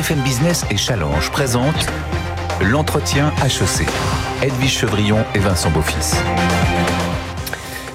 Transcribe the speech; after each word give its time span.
BFM 0.00 0.22
Business 0.22 0.64
et 0.70 0.78
Challenge 0.78 1.30
présentent 1.30 1.86
l'entretien 2.62 3.34
HEC. 3.44 3.86
Edwige 4.40 4.78
Chevrillon 4.78 5.22
et 5.34 5.38
Vincent 5.40 5.70
Beaufils. 5.70 6.16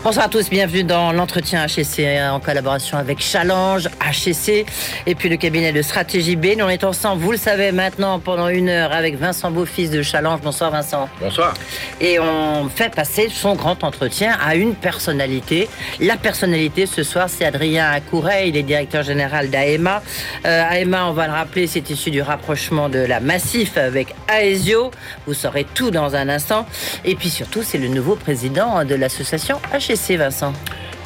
Bonsoir 0.06 0.28
à 0.28 0.30
tous, 0.30 0.52
bienvenue 0.52 0.84
dans 0.84 1.12
l'entretien 1.14 1.66
HEC 1.66 2.22
en 2.32 2.40
collaboration 2.40 3.00
avec 3.00 3.20
Challenge, 3.20 3.90
HEC 4.06 4.68
et 5.08 5.16
puis 5.16 5.30
le 5.30 5.36
cabinet 5.36 5.72
de 5.72 5.82
stratégie 5.82 6.36
B. 6.36 6.50
Nous 6.56 6.64
on 6.64 6.70
est 6.70 6.84
ensemble, 6.84 7.24
vous 7.24 7.32
le 7.32 7.40
savez 7.40 7.72
maintenant, 7.72 8.20
pendant 8.20 8.48
une 8.50 8.70
heure 8.70 8.92
avec 8.92 9.18
Vincent 9.18 9.50
Beaufils 9.50 9.90
de 9.90 10.04
Challenge. 10.04 10.40
Bonsoir 10.42 10.70
Vincent. 10.70 11.10
Bonsoir. 11.20 11.56
Et 12.00 12.20
on 12.20 12.70
fait 12.70 12.94
passer 12.94 13.30
son 13.32 13.56
grand 13.56 13.84
entretien 13.84 14.38
à 14.46 14.54
une 14.54 14.76
personnalité. 14.76 15.68
La 16.00 16.18
personnalité 16.18 16.86
ce 16.86 17.02
soir, 17.02 17.28
c'est 17.28 17.46
Adrien 17.46 17.90
Accouret, 17.90 18.50
il 18.50 18.58
est 18.58 18.62
directeur 18.62 19.02
général 19.02 19.50
d'AEMA. 19.50 20.04
Euh, 20.46 20.70
AEMA, 20.70 21.08
on 21.08 21.14
va 21.14 21.26
le 21.26 21.34
rappeler, 21.34 21.66
c'est 21.66 21.90
issu 21.90 22.12
du 22.12 22.22
rapprochement 22.22 22.90
de 22.90 23.00
la 23.00 23.20
Massif 23.22 23.76
avec 23.76 24.14
Aesio. 24.32 24.92
Vous 25.26 25.34
saurez 25.34 25.64
tout 25.64 25.90
dans 25.90 26.16
un 26.16 26.30
instant. 26.30 26.68
Et 27.06 27.16
puis 27.16 27.32
surtout, 27.32 27.64
c'est 27.64 27.80
le 27.80 27.88
nouveau 27.88 28.16
président 28.16 28.86
de 28.86 28.94
l'association 28.94 29.60
HEC. 29.74 29.95
Vincent. 30.18 30.54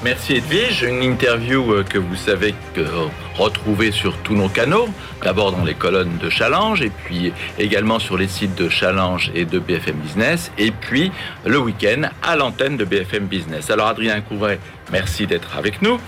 Merci 0.03 0.35
Edwige. 0.35 0.83
Une 0.83 1.03
interview 1.03 1.73
euh, 1.73 1.83
que 1.83 1.97
vous 1.97 2.15
savez 2.15 2.55
que 2.73 2.81
retrouver 3.37 3.91
sur 3.91 4.17
tous 4.17 4.33
nos 4.33 4.47
canaux. 4.47 4.87
D'abord 5.23 5.51
dans 5.51 5.65
les 5.65 5.73
colonnes 5.73 6.17
de 6.17 6.29
Challenge 6.29 6.81
et 6.81 6.89
puis 6.89 7.33
également 7.57 7.99
sur 7.99 8.17
les 8.17 8.29
sites 8.29 8.55
de 8.55 8.69
Challenge 8.69 9.29
et 9.35 9.43
de 9.43 9.59
BFM 9.59 9.97
Business. 9.97 10.51
Et 10.57 10.71
puis 10.71 11.11
le 11.45 11.59
week-end 11.59 12.03
à 12.23 12.37
l'antenne 12.37 12.77
de 12.77 12.85
BFM 12.85 13.25
Business. 13.25 13.69
Alors 13.69 13.87
Adrien 13.87 14.21
Couvret, 14.21 14.59
merci 14.89 15.27
d'être 15.27 15.57
avec 15.57 15.81
nous. 15.81 15.99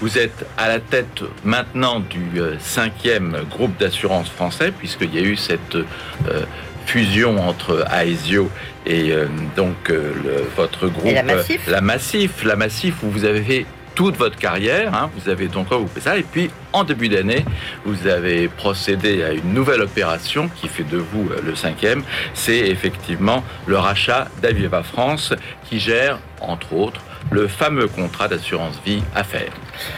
Vous 0.00 0.16
êtes 0.16 0.46
à 0.56 0.68
la 0.68 0.78
tête 0.78 1.22
maintenant 1.42 1.98
du 1.98 2.40
euh, 2.40 2.54
cinquième 2.60 3.36
groupe 3.50 3.76
d'assurance 3.78 4.28
français 4.28 4.70
puisqu'il 4.70 5.12
y 5.12 5.18
a 5.18 5.22
eu 5.22 5.36
cette 5.36 5.74
euh, 5.74 6.44
fusion 6.86 7.40
entre 7.46 7.86
Aesio 7.92 8.50
et 8.86 9.12
euh, 9.12 9.26
donc 9.56 9.90
euh, 9.90 10.12
votre 10.56 10.88
groupe, 10.88 11.12
la 11.12 11.22
Massif. 11.22 11.66
la 11.66 11.80
Massif, 11.80 12.44
la 12.44 12.56
Massif 12.56 13.02
où 13.02 13.10
vous 13.10 13.24
avez 13.24 13.42
fait 13.42 13.66
toute 13.94 14.16
votre 14.16 14.36
carrière, 14.36 14.94
hein, 14.94 15.10
vous 15.16 15.28
avez 15.28 15.48
donc 15.48 15.66
vous 15.70 15.88
ça, 16.00 16.16
et 16.16 16.22
puis 16.22 16.50
en 16.72 16.84
début 16.84 17.08
d'année, 17.08 17.44
vous 17.84 18.06
avez 18.06 18.48
procédé 18.48 19.22
à 19.22 19.32
une 19.32 19.52
nouvelle 19.52 19.82
opération 19.82 20.48
qui 20.56 20.68
fait 20.68 20.84
de 20.84 20.96
vous 20.96 21.28
euh, 21.30 21.40
le 21.44 21.54
cinquième, 21.54 22.02
c'est 22.32 22.58
effectivement 22.58 23.44
le 23.66 23.76
rachat 23.76 24.28
d'Aviva 24.40 24.82
France 24.82 25.34
qui 25.68 25.80
gère 25.80 26.18
entre 26.40 26.72
autres 26.72 27.02
le 27.30 27.48
fameux 27.48 27.86
contrat 27.86 28.28
d'assurance 28.28 28.74
vie 28.84 29.02
à 29.14 29.24
faire. 29.24 29.50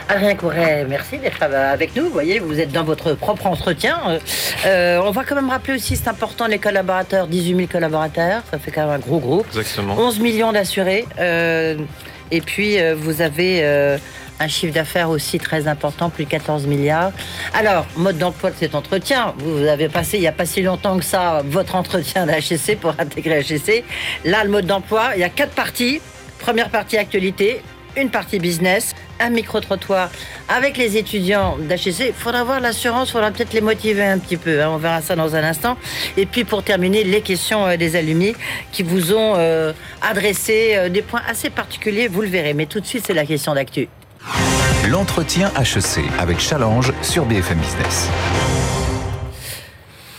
Adrien 0.08 0.34
Couret, 0.34 0.86
merci 0.88 1.18
d'être 1.18 1.42
avec 1.42 1.96
nous. 1.96 2.04
Vous 2.04 2.10
voyez, 2.10 2.38
vous 2.38 2.60
êtes 2.60 2.72
dans 2.72 2.84
votre 2.84 3.14
propre 3.14 3.46
entretien. 3.46 3.98
Euh, 4.08 4.18
euh, 4.66 5.00
on 5.04 5.10
va 5.10 5.24
quand 5.24 5.34
même 5.34 5.50
rappeler 5.50 5.74
aussi, 5.74 5.96
c'est 5.96 6.08
important, 6.08 6.46
les 6.46 6.58
collaborateurs, 6.58 7.26
18 7.26 7.56
000 7.56 7.68
collaborateurs, 7.70 8.42
ça 8.50 8.58
fait 8.58 8.70
quand 8.70 8.82
même 8.82 8.96
un 8.96 8.98
gros 8.98 9.18
groupe. 9.18 9.46
Exactement. 9.48 9.96
11 9.98 10.20
millions 10.20 10.52
d'assurés. 10.52 11.06
Euh, 11.18 11.76
et 12.30 12.40
puis, 12.40 12.78
vous 12.94 13.20
avez 13.20 13.62
un 14.40 14.48
chiffre 14.48 14.74
d'affaires 14.74 15.10
aussi 15.10 15.38
très 15.38 15.68
important, 15.68 16.10
plus 16.10 16.24
de 16.24 16.30
14 16.30 16.66
milliards. 16.66 17.12
Alors, 17.54 17.86
mode 17.96 18.18
d'emploi 18.18 18.50
de 18.50 18.56
cet 18.56 18.74
entretien, 18.74 19.34
vous 19.38 19.66
avez 19.66 19.88
passé, 19.88 20.16
il 20.16 20.20
n'y 20.20 20.26
a 20.26 20.32
pas 20.32 20.46
si 20.46 20.62
longtemps 20.62 20.98
que 20.98 21.04
ça, 21.04 21.42
votre 21.44 21.74
entretien 21.74 22.26
d'HSC 22.26 22.76
pour 22.80 22.94
intégrer 22.98 23.42
HSC. 23.42 23.84
Là, 24.24 24.44
le 24.44 24.50
mode 24.50 24.66
d'emploi, 24.66 25.10
il 25.14 25.20
y 25.20 25.24
a 25.24 25.28
quatre 25.28 25.52
parties. 25.52 26.00
Première 26.42 26.70
partie 26.70 26.98
actualité, 26.98 27.62
une 27.96 28.10
partie 28.10 28.40
business, 28.40 28.94
un 29.20 29.30
micro-trottoir 29.30 30.10
avec 30.48 30.76
les 30.76 30.96
étudiants 30.96 31.56
d'HEC. 31.56 32.08
Il 32.08 32.12
faudra 32.12 32.42
voir 32.42 32.60
l'assurance, 32.60 33.10
il 33.10 33.12
faudra 33.12 33.30
peut-être 33.30 33.52
les 33.52 33.60
motiver 33.60 34.04
un 34.04 34.18
petit 34.18 34.36
peu. 34.36 34.60
Hein. 34.60 34.70
on 34.70 34.76
verra 34.76 35.00
ça 35.02 35.14
dans 35.14 35.36
un 35.36 35.44
instant. 35.44 35.76
Et 36.16 36.26
puis 36.26 36.42
pour 36.42 36.64
terminer, 36.64 37.04
les 37.04 37.20
questions 37.20 37.64
euh, 37.64 37.76
des 37.76 37.94
alumni 37.94 38.34
qui 38.72 38.82
vous 38.82 39.12
ont 39.12 39.34
euh, 39.36 39.72
adressé 40.00 40.72
euh, 40.74 40.88
des 40.88 41.02
points 41.02 41.22
assez 41.28 41.48
particuliers, 41.48 42.08
vous 42.08 42.22
le 42.22 42.28
verrez. 42.28 42.54
Mais 42.54 42.66
tout 42.66 42.80
de 42.80 42.86
suite, 42.86 43.04
c'est 43.06 43.14
la 43.14 43.24
question 43.24 43.54
d'actu. 43.54 43.88
L'entretien 44.88 45.52
HEC 45.56 46.02
avec 46.18 46.40
Challenge 46.40 46.92
sur 47.02 47.24
BFM 47.24 47.58
Business. 47.58 48.08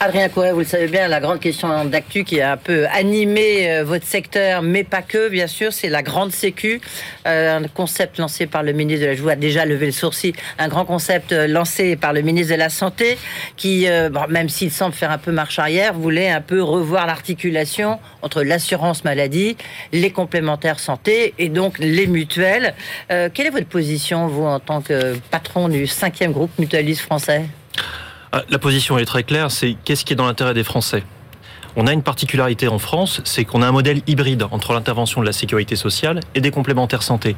Adrien 0.05 0.27
Couret, 0.27 0.51
vous 0.51 0.59
le 0.59 0.65
savez 0.65 0.87
bien, 0.87 1.07
la 1.07 1.21
grande 1.21 1.39
question 1.39 1.85
d'actu 1.85 2.25
qui 2.25 2.41
a 2.41 2.51
un 2.51 2.57
peu 2.57 2.85
animé 2.87 3.71
euh, 3.71 3.85
votre 3.85 4.05
secteur, 4.05 4.61
mais 4.61 4.83
pas 4.83 5.01
que, 5.01 5.29
bien 5.29 5.47
sûr, 5.47 5.71
c'est 5.71 5.87
la 5.87 6.03
grande 6.03 6.33
sécu, 6.33 6.81
euh, 7.25 7.59
un 7.59 7.67
concept 7.69 8.17
lancé 8.17 8.45
par 8.45 8.63
le 8.63 8.73
ministre 8.73 9.05
de 9.05 9.11
la... 9.11 9.15
Je 9.15 9.25
a 9.25 9.37
déjà 9.37 9.63
levé 9.63 9.85
le 9.85 9.91
sourcil, 9.93 10.33
un 10.59 10.67
grand 10.67 10.83
concept 10.83 11.31
euh, 11.31 11.47
lancé 11.47 11.95
par 11.95 12.11
le 12.11 12.21
ministre 12.21 12.51
de 12.51 12.59
la 12.59 12.67
Santé, 12.67 13.17
qui, 13.55 13.87
même 14.27 14.49
s'il 14.49 14.71
semble 14.71 14.93
faire 14.93 15.09
un 15.09 15.17
peu 15.17 15.31
marche 15.31 15.57
arrière, 15.57 15.93
voulait 15.93 16.29
un 16.29 16.41
peu 16.41 16.61
revoir 16.61 17.07
l'articulation 17.07 17.97
entre 18.21 18.43
l'assurance 18.43 19.05
maladie, 19.05 19.55
les 19.93 20.11
complémentaires 20.11 20.81
santé 20.81 21.33
et 21.39 21.47
donc 21.47 21.79
les 21.79 22.07
mutuelles. 22.07 22.73
quelle 23.07 23.47
est 23.47 23.51
votre 23.51 23.67
position, 23.67 24.27
vous, 24.27 24.43
en 24.43 24.59
tant 24.59 24.81
que 24.81 25.15
patron 25.31 25.69
du 25.69 25.87
cinquième 25.87 26.33
groupe 26.33 26.51
mutualiste 26.59 27.03
français? 27.03 27.43
La 28.49 28.59
position 28.59 28.97
est 28.97 29.05
très 29.05 29.23
claire, 29.23 29.51
c'est 29.51 29.75
qu'est-ce 29.85 30.05
qui 30.05 30.13
est 30.13 30.15
dans 30.15 30.25
l'intérêt 30.25 30.53
des 30.53 30.63
Français? 30.63 31.03
On 31.75 31.87
a 31.87 31.93
une 31.93 32.03
particularité 32.03 32.67
en 32.67 32.79
France, 32.79 33.21
c'est 33.23 33.45
qu'on 33.45 33.61
a 33.61 33.67
un 33.67 33.71
modèle 33.71 34.01
hybride 34.07 34.45
entre 34.51 34.73
l'intervention 34.73 35.21
de 35.21 35.25
la 35.25 35.33
sécurité 35.33 35.75
sociale 35.75 36.19
et 36.35 36.41
des 36.41 36.51
complémentaires 36.51 37.03
santé. 37.03 37.35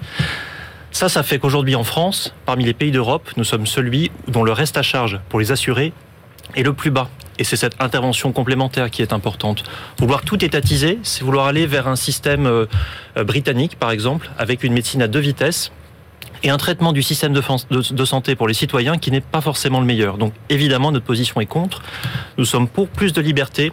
Ça, 0.91 1.09
ça 1.09 1.23
fait 1.23 1.39
qu'aujourd'hui 1.39 1.75
en 1.75 1.83
France, 1.83 2.33
parmi 2.45 2.63
les 2.63 2.73
pays 2.73 2.91
d'Europe, 2.91 3.29
nous 3.37 3.43
sommes 3.43 3.67
celui 3.67 4.11
dont 4.27 4.43
le 4.43 4.51
reste 4.51 4.77
à 4.77 4.81
charge 4.81 5.19
pour 5.29 5.39
les 5.39 5.51
assurés 5.51 5.93
est 6.55 6.63
le 6.63 6.73
plus 6.73 6.91
bas. 6.91 7.09
Et 7.37 7.43
c'est 7.43 7.57
cette 7.57 7.81
intervention 7.81 8.31
complémentaire 8.31 8.89
qui 8.89 9.01
est 9.01 9.11
importante. 9.11 9.63
Vouloir 9.99 10.21
tout 10.21 10.43
étatiser, 10.43 10.99
c'est 11.03 11.23
vouloir 11.23 11.47
aller 11.47 11.65
vers 11.65 11.89
un 11.89 11.97
système 11.97 12.45
euh, 12.45 12.65
britannique, 13.25 13.77
par 13.77 13.91
exemple, 13.91 14.31
avec 14.37 14.63
une 14.63 14.71
médecine 14.71 15.01
à 15.01 15.09
deux 15.09 15.19
vitesses, 15.19 15.71
et 16.43 16.49
un 16.49 16.57
traitement 16.57 16.93
du 16.93 17.01
système 17.01 17.33
de, 17.33 18.05
santé 18.05 18.35
pour 18.35 18.47
les 18.47 18.53
citoyens 18.53 18.97
qui 18.97 19.11
n'est 19.11 19.21
pas 19.21 19.41
forcément 19.41 19.79
le 19.79 19.85
meilleur. 19.85 20.17
Donc 20.17 20.33
évidemment, 20.49 20.91
notre 20.91 21.05
position 21.05 21.41
est 21.41 21.45
contre. 21.45 21.81
Nous 22.37 22.45
sommes 22.45 22.67
pour 22.67 22.87
plus 22.87 23.13
de 23.13 23.21
liberté 23.21 23.71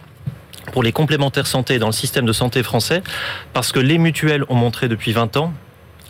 pour 0.71 0.83
les 0.83 0.91
complémentaires 0.91 1.47
santé 1.47 1.77
dans 1.77 1.87
le 1.87 1.93
système 1.93 2.25
de 2.25 2.33
santé 2.33 2.63
français, 2.63 3.03
parce 3.51 3.71
que 3.71 3.79
les 3.79 3.97
mutuelles 3.97 4.45
ont 4.49 4.55
montré 4.55 4.87
depuis 4.87 5.11
20 5.11 5.37
ans 5.37 5.53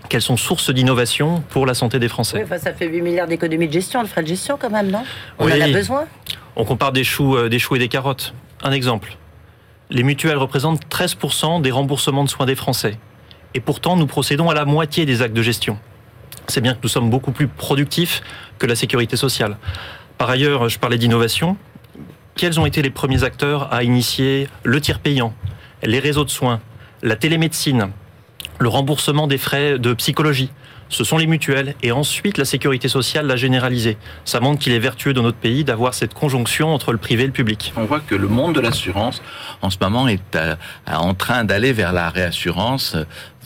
qu'elles 0.09 0.21
sont 0.21 0.37
source 0.37 0.69
d'innovation 0.69 1.41
pour 1.49 1.65
la 1.65 1.73
santé 1.73 1.97
des 1.97 2.09
Français. 2.09 2.45
Oui, 2.49 2.59
ça 2.59 2.73
fait 2.73 2.87
8 2.87 3.01
milliards 3.01 3.27
d'économies 3.27 3.67
de 3.67 3.73
gestion, 3.73 4.01
le 4.01 4.07
frais 4.07 4.21
de 4.21 4.27
gestion 4.27 4.57
quand 4.59 4.69
même, 4.69 4.91
non? 4.91 5.03
On 5.39 5.47
en 5.47 5.61
a 5.61 5.67
besoin? 5.69 6.05
On 6.55 6.65
compare 6.65 6.91
des 6.91 7.03
choux, 7.03 7.35
euh, 7.35 7.49
des 7.49 7.57
choux 7.57 7.77
et 7.77 7.79
des 7.79 7.87
carottes. 7.87 8.33
Un 8.61 8.71
exemple. 8.71 9.17
Les 9.89 10.03
mutuelles 10.03 10.37
représentent 10.37 10.81
13% 10.89 11.61
des 11.61 11.71
remboursements 11.71 12.23
de 12.23 12.29
soins 12.29 12.45
des 12.45 12.55
Français. 12.55 12.97
Et 13.53 13.59
pourtant, 13.59 13.95
nous 13.95 14.07
procédons 14.07 14.49
à 14.49 14.53
la 14.53 14.65
moitié 14.65 15.05
des 15.05 15.21
actes 15.21 15.35
de 15.35 15.41
gestion 15.41 15.77
c'est 16.47 16.61
bien 16.61 16.73
que 16.73 16.79
nous 16.83 16.89
sommes 16.89 17.09
beaucoup 17.09 17.31
plus 17.31 17.47
productifs 17.47 18.21
que 18.59 18.67
la 18.67 18.75
sécurité 18.75 19.15
sociale. 19.17 19.57
Par 20.17 20.29
ailleurs, 20.29 20.69
je 20.69 20.79
parlais 20.79 20.97
d'innovation. 20.97 21.57
Quels 22.35 22.59
ont 22.59 22.65
été 22.65 22.81
les 22.81 22.89
premiers 22.89 23.23
acteurs 23.23 23.73
à 23.73 23.83
initier 23.83 24.47
le 24.63 24.81
tir 24.81 24.99
payant, 24.99 25.33
les 25.83 25.99
réseaux 25.99 26.23
de 26.23 26.29
soins, 26.29 26.61
la 27.01 27.15
télémédecine, 27.15 27.89
le 28.59 28.69
remboursement 28.69 29.27
des 29.27 29.37
frais 29.37 29.79
de 29.79 29.93
psychologie? 29.93 30.51
Ce 30.93 31.03
sont 31.03 31.17
les 31.17 31.25
mutuelles 31.27 31.75
et 31.81 31.91
ensuite 31.91 32.37
la 32.37 32.45
sécurité 32.45 32.87
sociale 32.87 33.25
l'a 33.25 33.35
généralisée. 33.35 33.97
Ça 34.25 34.39
montre 34.39 34.59
qu'il 34.59 34.73
est 34.73 34.79
vertueux 34.79 35.13
dans 35.13 35.23
notre 35.23 35.37
pays 35.37 35.63
d'avoir 35.63 35.93
cette 35.93 36.13
conjonction 36.13 36.73
entre 36.73 36.91
le 36.91 36.97
privé 36.97 37.23
et 37.23 37.27
le 37.27 37.33
public. 37.33 37.73
On 37.75 37.85
voit 37.85 37.99
que 37.99 38.15
le 38.15 38.27
monde 38.27 38.53
de 38.55 38.61
l'assurance 38.61 39.21
en 39.61 39.69
ce 39.69 39.77
moment 39.81 40.07
est 40.07 40.37
en 40.87 41.13
train 41.15 41.43
d'aller 41.43 41.73
vers 41.73 41.93
la 41.93 42.09
réassurance 42.09 42.95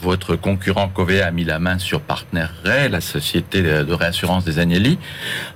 votre 0.01 0.35
concurrent 0.35 0.89
Covea 0.89 1.25
a 1.25 1.31
mis 1.31 1.43
la 1.43 1.57
main 1.57 1.79
sur 1.79 2.01
Partner 2.01 2.45
Ray, 2.63 2.87
la 2.89 3.01
société 3.01 3.63
de 3.63 3.93
réassurance 3.93 4.45
des 4.45 4.59
Agnelli, 4.59 4.99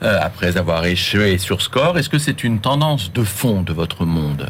euh, 0.02 0.18
après 0.20 0.58
avoir 0.58 0.84
échoué 0.86 1.38
sur 1.38 1.62
Score. 1.62 2.00
Est-ce 2.00 2.10
que 2.10 2.18
c'est 2.18 2.44
une 2.44 2.60
tendance 2.60 3.14
de 3.14 3.24
fond 3.24 3.62
de 3.62 3.72
votre 3.72 4.04
monde? 4.04 4.50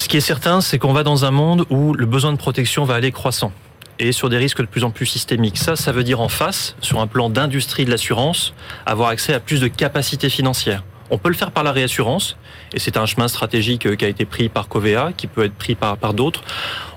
Ce 0.00 0.08
qui 0.08 0.16
est 0.16 0.20
certain, 0.20 0.60
c'est 0.60 0.80
qu'on 0.80 0.92
va 0.92 1.04
dans 1.04 1.24
un 1.24 1.30
monde 1.30 1.64
où 1.70 1.94
le 1.94 2.06
besoin 2.06 2.32
de 2.32 2.38
protection 2.38 2.84
va 2.84 2.94
aller 2.94 3.12
croissant 3.12 3.52
et 3.98 4.12
sur 4.12 4.28
des 4.28 4.38
risques 4.38 4.60
de 4.60 4.66
plus 4.66 4.84
en 4.84 4.90
plus 4.90 5.06
systémiques. 5.06 5.58
Ça, 5.58 5.76
ça 5.76 5.92
veut 5.92 6.04
dire 6.04 6.20
en 6.20 6.28
face, 6.28 6.76
sur 6.80 7.00
un 7.00 7.06
plan 7.06 7.30
d'industrie 7.30 7.84
de 7.84 7.90
l'assurance, 7.90 8.54
avoir 8.86 9.10
accès 9.10 9.34
à 9.34 9.40
plus 9.40 9.60
de 9.60 9.68
capacités 9.68 10.30
financières. 10.30 10.82
On 11.10 11.18
peut 11.18 11.28
le 11.28 11.34
faire 11.34 11.50
par 11.50 11.62
la 11.62 11.72
réassurance, 11.72 12.36
et 12.72 12.78
c'est 12.78 12.96
un 12.96 13.04
chemin 13.04 13.28
stratégique 13.28 13.86
euh, 13.86 13.96
qui 13.96 14.04
a 14.04 14.08
été 14.08 14.24
pris 14.24 14.48
par 14.48 14.68
Covea, 14.68 15.12
qui 15.14 15.26
peut 15.26 15.44
être 15.44 15.54
pris 15.54 15.74
par, 15.74 16.14
d'autres. 16.14 16.42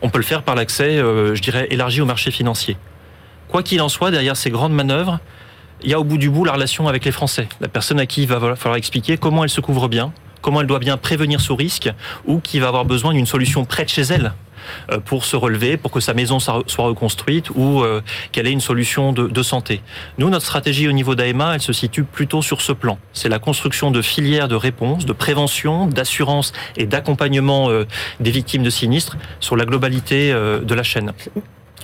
On 0.02 0.10
peut 0.10 0.20
le 0.20 0.24
faire 0.24 0.44
par 0.44 0.56
l'accès, 0.56 0.98
euh, 0.98 1.36
je 1.36 1.42
dirais, 1.42 1.68
élargi 1.70 2.00
au 2.00 2.06
marché 2.06 2.32
financier. 2.32 2.78
Quoi 3.50 3.62
qu'il 3.62 3.82
en 3.82 3.90
soit, 3.90 4.12
derrière 4.12 4.38
ces 4.38 4.50
grandes 4.50 4.74
manœuvres, 4.74 5.20
il 5.84 5.90
y 5.90 5.94
a 5.94 6.00
au 6.00 6.06
bout 6.06 6.18
du 6.18 6.30
bout 6.30 6.46
la 6.46 6.54
relation 6.54 6.88
avec 6.88 7.04
les 7.04 7.12
Français. 7.12 7.50
La 7.60 7.68
personne 7.68 8.00
à 8.00 8.06
qui 8.06 8.24
il 8.24 8.28
va 8.28 8.56
falloir 8.56 8.78
expliquer 8.78 9.18
comment 9.18 9.44
elle 9.44 9.50
se 9.50 9.60
couvre 9.62 9.90
bien, 9.90 10.14
comment 10.42 10.62
elle 10.62 10.68
doit 10.68 10.80
bien 10.80 10.96
prévenir 10.96 11.42
ce 11.42 11.52
risque, 11.52 11.92
ou 12.26 12.40
qui 12.40 12.60
va 12.60 12.70
avoir 12.70 12.86
besoin 12.86 13.14
d'une 13.14 13.26
solution 13.26 13.66
près 13.66 13.84
de 13.84 13.90
chez 13.90 14.04
elle 14.04 14.34
pour 15.06 15.26
se 15.26 15.36
relever, 15.36 15.78
pour 15.78 15.92
que 15.92 16.00
sa 16.00 16.14
maison 16.14 16.40
soit 16.40 16.64
reconstruite 16.78 17.50
ou 17.56 17.82
euh, 17.82 18.02
qu'elle 18.32 18.48
ait 18.48 18.52
une 18.52 18.62
solution 18.62 19.14
de, 19.14 19.44
santé. 19.44 19.82
Nous, 20.18 20.30
notre 20.30 20.46
stratégie 20.46 20.88
au 20.88 20.92
niveau 20.92 21.14
d'AEMA, 21.14 21.56
elle 21.56 21.62
se 21.62 21.74
situe 21.74 22.04
plutôt 22.04 22.42
sur 22.42 22.62
ce 22.62 22.72
plan. 22.72 22.98
C'est 23.14 23.30
la 23.30 23.40
construction 23.40 23.92
de 23.92 24.02
filières 24.02 24.48
de 24.48 24.56
réponse, 24.56 25.06
de 25.06 25.14
prévention, 25.14 25.88
d'assurance 25.88 26.52
et 26.78 26.86
d'accompagnement 26.86 27.70
des 28.20 28.32
victimes 28.32 28.64
de 28.64 28.70
sinistres 28.70 29.18
sur 29.40 29.56
la 29.56 29.66
globalité 29.66 30.32
de 30.34 30.74
la 30.74 30.84
chaîne 30.84 31.14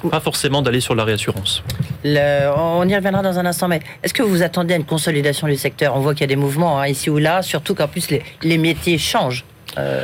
pas 0.10 0.20
forcément 0.20 0.62
d'aller 0.62 0.82
sur 0.82 0.96
la 0.96 1.04
réassurance. 1.04 1.64
on 2.04 2.88
y 2.88 2.96
reviendra 2.96 3.22
dans 3.22 3.38
un 3.38 3.46
instant, 3.46 3.68
mais 3.68 3.82
est-ce 4.04 4.14
que 4.14 4.24
vous 4.24 4.42
attendez 4.42 4.74
à 4.74 4.78
une 4.78 4.86
consolidation 4.86 5.48
du 5.48 5.56
secteur? 5.56 5.96
On 5.96 6.00
voit 6.00 6.14
qu'il 6.14 6.22
y 6.22 6.24
a 6.26 6.28
des 6.28 6.36
mouvements 6.36 6.80
hein, 6.80 6.88
ici 6.88 7.10
ou 7.10 7.18
là, 7.18 7.42
surtout 7.42 7.76
qu'en 7.76 7.88
plus 7.88 8.10
les, 8.42 8.58
métiers 8.58 8.98
changent. 8.98 9.46
Euh. 9.78 10.04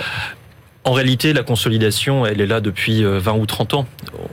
En 0.87 0.93
réalité, 0.93 1.33
la 1.33 1.43
consolidation, 1.43 2.25
elle 2.25 2.39
est 2.39 2.45
là 2.45 2.61
depuis 2.61 3.03
20 3.03 3.07
euh, 3.09 3.37
ou 3.37 3.45
30 3.45 3.73
ans. 3.73 3.85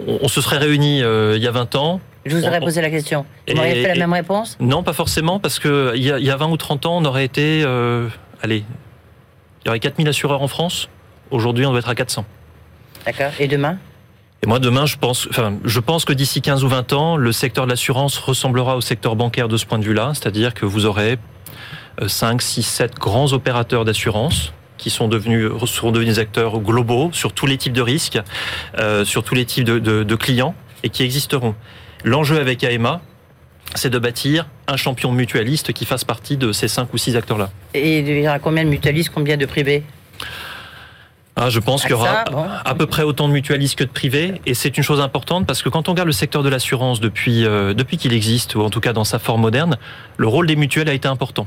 On, 0.07 0.29
se 0.29 0.41
serait 0.41 0.59
réunis 0.59 1.03
euh, 1.03 1.35
il 1.37 1.43
y 1.43 1.49
a 1.49 1.51
20 1.51 1.75
ans. 1.75 2.01
Je 2.25 2.37
vous 2.37 2.45
aurais 2.47 2.61
posé 2.61 2.81
la 2.81 2.91
question. 2.91 3.27
Vous 3.49 3.57
m'auriez 3.57 3.83
fait 3.83 3.89
la 3.89 4.07
même 4.07 4.13
réponse 4.13 4.57
Non, 4.61 4.85
pas 4.85 4.93
forcément, 4.93 5.41
parce 5.41 5.59
qu'il 5.59 5.97
y, 5.97 6.13
a, 6.13 6.21
y 6.21 6.31
a 6.31 6.37
20 6.37 6.47
ou 6.47 6.57
30 6.57 6.87
ans, 6.87 6.97
on 6.99 7.05
aurait 7.05 7.25
été... 7.25 7.65
allez, 8.41 8.65
il 9.65 9.67
y 9.67 9.69
aurait 9.69 9.81
4000 9.81 10.07
assureurs 10.07 10.43
en 10.43 10.49
France. 10.49 10.89
Aujourd'hui, 11.33 11.67
on 11.67 11.71
doit 11.71 11.81
être 11.81 11.89
à 11.89 11.97
400. 11.97 12.25
D'accord. 13.05 13.33
Et 13.41 13.49
demain 13.49 13.79
et 14.43 14.47
moi, 14.47 14.59
demain, 14.59 14.85
je 14.85 14.99
pense, 14.99 15.27
enfin, 15.31 15.57
je 15.65 15.81
pense 15.81 16.05
que 16.05 16.13
d'ici 16.13 16.43
15 16.43 16.65
ou 16.65 16.69
20 16.69 16.93
ans, 16.93 17.17
le 17.17 17.33
secteur 17.33 17.65
de 17.65 17.71
l'assurance 17.71 18.19
ressemblera 18.19 18.77
au 18.77 18.83
secteur 18.83 19.17
bancaire 19.17 19.49
de 19.49 19.57
ce 19.57 19.65
point 19.65 19.79
de 19.79 19.85
vue-là. 19.85 20.13
C'est-à-dire 20.13 20.53
que 20.53 20.67
vous 20.67 20.85
aurez 20.85 21.19
5, 22.07 22.43
6, 22.43 22.63
7 22.63 22.95
grands 22.97 23.33
opérateurs 23.33 23.87
d'assurance 23.87 24.53
qui 24.85 24.91
sont 24.91 25.09
devenus, 25.09 25.51
seront 25.65 25.93
devenus 25.93 26.17
des 26.17 26.21
acteurs 26.21 26.61
globaux 26.61 27.09
sur 27.13 27.33
tous 27.33 27.47
les 27.47 27.57
types 27.57 27.73
de 27.73 27.81
risques, 27.81 28.21
euh, 28.79 29.07
sur 29.07 29.25
tous 29.25 29.35
les 29.35 29.47
types 29.47 29.65
de, 29.65 29.79
de 29.79 30.15
clients 30.15 30.55
et 30.83 30.91
qui 30.91 31.03
existeront. 31.03 31.55
L'enjeu 32.05 32.39
avec 32.39 32.63
AEMA, 32.63 33.01
c'est 33.75 33.89
de 33.89 33.99
bâtir 33.99 34.47
un 34.67 34.77
champion 34.77 35.11
mutualiste 35.11 35.73
qui 35.73 35.87
fasse 35.87 36.05
partie 36.05 36.37
de 36.37 36.53
ces 36.53 36.69
5 36.69 36.93
ou 36.93 36.99
6 36.99 37.17
acteurs-là. 37.17 37.49
Et 37.73 38.01
il 38.01 38.21
y 38.21 38.29
aura 38.29 38.39
combien 38.39 38.63
de 38.63 38.69
mutualistes, 38.69 39.11
combien 39.15 39.39
de 39.39 39.47
privés? 39.47 39.85
Ah, 41.35 41.49
je 41.49 41.61
pense 41.61 41.81
qu'il 41.81 41.93
y 41.93 41.95
aura 41.95 42.25
à 42.67 42.75
peu 42.75 42.85
près 42.85 43.05
autant 43.05 43.27
de 43.27 43.33
mutualistes 43.33 43.79
que 43.79 43.85
de 43.85 43.89
privés. 43.89 44.43
Et 44.45 44.53
c'est 44.53 44.77
une 44.77 44.85
chose 44.85 45.01
importante 45.01 45.47
parce 45.47 45.63
que 45.63 45.71
quand 45.71 45.89
on 45.89 45.93
regarde 45.93 46.09
le 46.09 46.13
secteur 46.13 46.43
de 46.43 46.51
l'assurance 46.51 47.01
depuis, 47.01 47.47
euh, 47.47 47.73
depuis 47.73 47.97
qu'il 47.97 48.13
existe, 48.13 48.55
ou 48.55 48.61
en 48.61 48.69
tout 48.69 48.81
cas 48.81 48.93
dans 48.93 49.05
sa 49.05 49.19
forme 49.19 49.41
moderne, 49.41 49.79
le 50.19 50.29
rôle 50.29 50.47
des 50.47 50.57
mutuelles 50.57 50.91
a 50.91 50.93
été 50.93 51.09
important. 51.09 51.47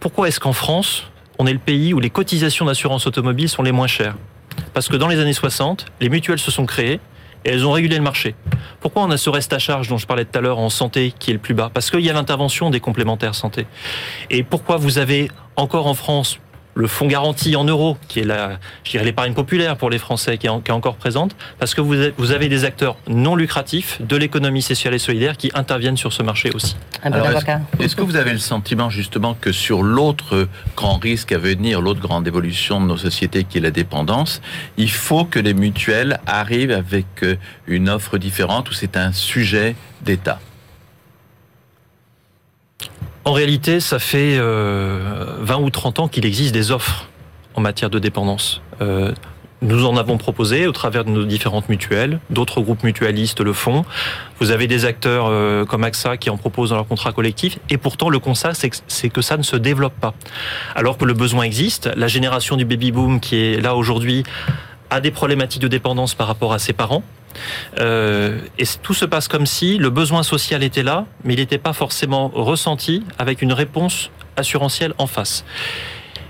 Pourquoi 0.00 0.26
est-ce 0.26 0.40
qu'en 0.40 0.52
France, 0.52 1.04
on 1.38 1.46
est 1.46 1.52
le 1.52 1.58
pays 1.58 1.94
où 1.94 2.00
les 2.00 2.10
cotisations 2.10 2.64
d'assurance 2.64 3.06
automobile 3.06 3.48
sont 3.48 3.62
les 3.62 3.72
moins 3.72 3.86
chères 3.86 4.16
Parce 4.72 4.88
que 4.88 4.96
dans 4.96 5.08
les 5.08 5.18
années 5.20 5.32
60, 5.32 5.86
les 6.00 6.08
mutuelles 6.08 6.38
se 6.38 6.50
sont 6.50 6.66
créées 6.66 7.00
et 7.44 7.50
elles 7.50 7.66
ont 7.66 7.72
régulé 7.72 7.96
le 7.96 8.02
marché. 8.02 8.34
Pourquoi 8.80 9.02
on 9.02 9.10
a 9.10 9.16
ce 9.16 9.30
reste 9.30 9.52
à 9.52 9.58
charge 9.58 9.88
dont 9.88 9.98
je 9.98 10.06
parlais 10.06 10.24
tout 10.24 10.38
à 10.38 10.40
l'heure 10.40 10.58
en 10.58 10.70
santé 10.70 11.12
qui 11.16 11.30
est 11.30 11.34
le 11.34 11.38
plus 11.38 11.54
bas? 11.54 11.70
Parce 11.72 11.90
qu'il 11.90 12.00
y 12.00 12.10
a 12.10 12.12
l'intervention 12.12 12.70
des 12.70 12.80
complémentaires 12.80 13.34
santé. 13.34 13.66
Et 14.30 14.42
pourquoi 14.42 14.76
vous 14.76 14.98
avez 14.98 15.30
encore 15.54 15.86
en 15.86 15.94
France 15.94 16.38
le 16.76 16.86
fonds 16.86 17.06
garanti 17.06 17.56
en 17.56 17.64
euros, 17.64 17.96
qui 18.06 18.20
est 18.20 18.24
la, 18.24 18.58
je 18.84 18.90
dirais 18.90 19.04
l'épargne 19.04 19.32
populaire 19.32 19.76
pour 19.76 19.88
les 19.88 19.98
Français, 19.98 20.36
qui 20.36 20.46
est, 20.46 20.50
encore 20.70 20.96
présente, 20.96 21.34
parce 21.58 21.74
que 21.74 21.80
vous 21.80 22.32
avez, 22.32 22.48
des 22.48 22.64
acteurs 22.64 22.96
non 23.08 23.34
lucratifs 23.34 24.00
de 24.02 24.14
l'économie 24.14 24.60
sociale 24.60 24.92
et 24.92 24.98
solidaire 24.98 25.38
qui 25.38 25.50
interviennent 25.54 25.96
sur 25.96 26.12
ce 26.12 26.22
marché 26.22 26.50
aussi. 26.54 26.76
Est-ce 27.80 27.96
que 27.96 28.02
vous 28.02 28.16
avez 28.16 28.32
le 28.32 28.38
sentiment 28.38 28.90
justement 28.90 29.34
que 29.40 29.52
sur 29.52 29.82
l'autre 29.82 30.48
grand 30.76 30.98
risque 30.98 31.32
à 31.32 31.38
venir, 31.38 31.80
l'autre 31.80 32.00
grande 32.00 32.28
évolution 32.28 32.80
de 32.80 32.86
nos 32.86 32.98
sociétés 32.98 33.44
qui 33.44 33.56
est 33.58 33.62
la 33.62 33.70
dépendance, 33.70 34.42
il 34.76 34.90
faut 34.90 35.24
que 35.24 35.38
les 35.38 35.54
mutuelles 35.54 36.20
arrivent 36.26 36.72
avec 36.72 37.06
euh, 37.22 37.36
une 37.66 37.88
offre 37.88 38.18
différente 38.18 38.70
ou 38.70 38.74
c'est 38.74 38.98
un 38.98 39.12
sujet 39.12 39.76
d'État? 40.02 40.38
En 43.26 43.32
réalité, 43.32 43.80
ça 43.80 43.98
fait 43.98 44.36
20 44.36 44.40
euh, 44.40 45.56
ou 45.60 45.68
30 45.68 45.98
ans 45.98 46.08
qu'il 46.08 46.24
existe 46.24 46.54
des 46.54 46.70
offres 46.70 47.08
en 47.56 47.60
matière 47.60 47.90
de 47.90 47.98
dépendance. 47.98 48.62
Euh, 48.80 49.12
nous 49.62 49.84
en 49.84 49.96
avons 49.96 50.16
proposé 50.16 50.68
au 50.68 50.72
travers 50.72 51.04
de 51.04 51.10
nos 51.10 51.24
différentes 51.24 51.68
mutuelles. 51.68 52.20
D'autres 52.30 52.60
groupes 52.60 52.84
mutualistes 52.84 53.40
le 53.40 53.52
font. 53.52 53.84
Vous 54.38 54.52
avez 54.52 54.68
des 54.68 54.84
acteurs 54.84 55.26
euh, 55.28 55.64
comme 55.64 55.82
AXA 55.82 56.18
qui 56.18 56.30
en 56.30 56.36
proposent 56.36 56.70
dans 56.70 56.76
leur 56.76 56.86
contrat 56.86 57.10
collectif. 57.10 57.58
Et 57.68 57.78
pourtant, 57.78 58.10
le 58.10 58.20
constat, 58.20 58.52
c'est 58.54 59.08
que 59.08 59.22
ça 59.22 59.36
ne 59.36 59.42
se 59.42 59.56
développe 59.56 59.98
pas. 60.00 60.14
Alors 60.76 60.96
que 60.96 61.04
le 61.04 61.14
besoin 61.14 61.42
existe. 61.42 61.90
La 61.96 62.06
génération 62.06 62.56
du 62.56 62.64
baby 62.64 62.92
boom 62.92 63.18
qui 63.18 63.34
est 63.36 63.60
là 63.60 63.74
aujourd'hui 63.74 64.22
a 64.90 65.00
des 65.00 65.10
problématiques 65.10 65.62
de 65.62 65.68
dépendance 65.68 66.14
par 66.14 66.28
rapport 66.28 66.52
à 66.52 66.60
ses 66.60 66.74
parents. 66.74 67.02
Euh, 67.78 68.38
et 68.58 68.64
tout 68.82 68.94
se 68.94 69.04
passe 69.04 69.28
comme 69.28 69.46
si 69.46 69.78
le 69.78 69.90
besoin 69.90 70.22
social 70.22 70.62
était 70.62 70.82
là, 70.82 71.06
mais 71.24 71.34
il 71.34 71.40
n'était 71.40 71.58
pas 71.58 71.72
forcément 71.72 72.28
ressenti 72.28 73.02
avec 73.18 73.42
une 73.42 73.52
réponse 73.52 74.10
assurantielle 74.36 74.94
en 74.98 75.06
face. 75.06 75.44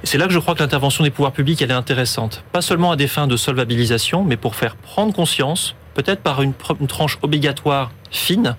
C'est 0.02 0.18
là 0.18 0.26
que 0.26 0.32
je 0.32 0.38
crois 0.38 0.54
que 0.54 0.60
l'intervention 0.60 1.04
des 1.04 1.10
pouvoirs 1.10 1.32
publics 1.32 1.60
est 1.62 1.70
intéressante, 1.70 2.44
pas 2.52 2.62
seulement 2.62 2.92
à 2.92 2.96
des 2.96 3.08
fins 3.08 3.26
de 3.26 3.36
solvabilisation, 3.36 4.22
mais 4.24 4.36
pour 4.36 4.54
faire 4.54 4.76
prendre 4.76 5.12
conscience, 5.12 5.74
peut-être 5.94 6.20
par 6.20 6.42
une, 6.42 6.52
tranche 6.86 7.18
obligatoire 7.22 7.90
fine, 8.10 8.54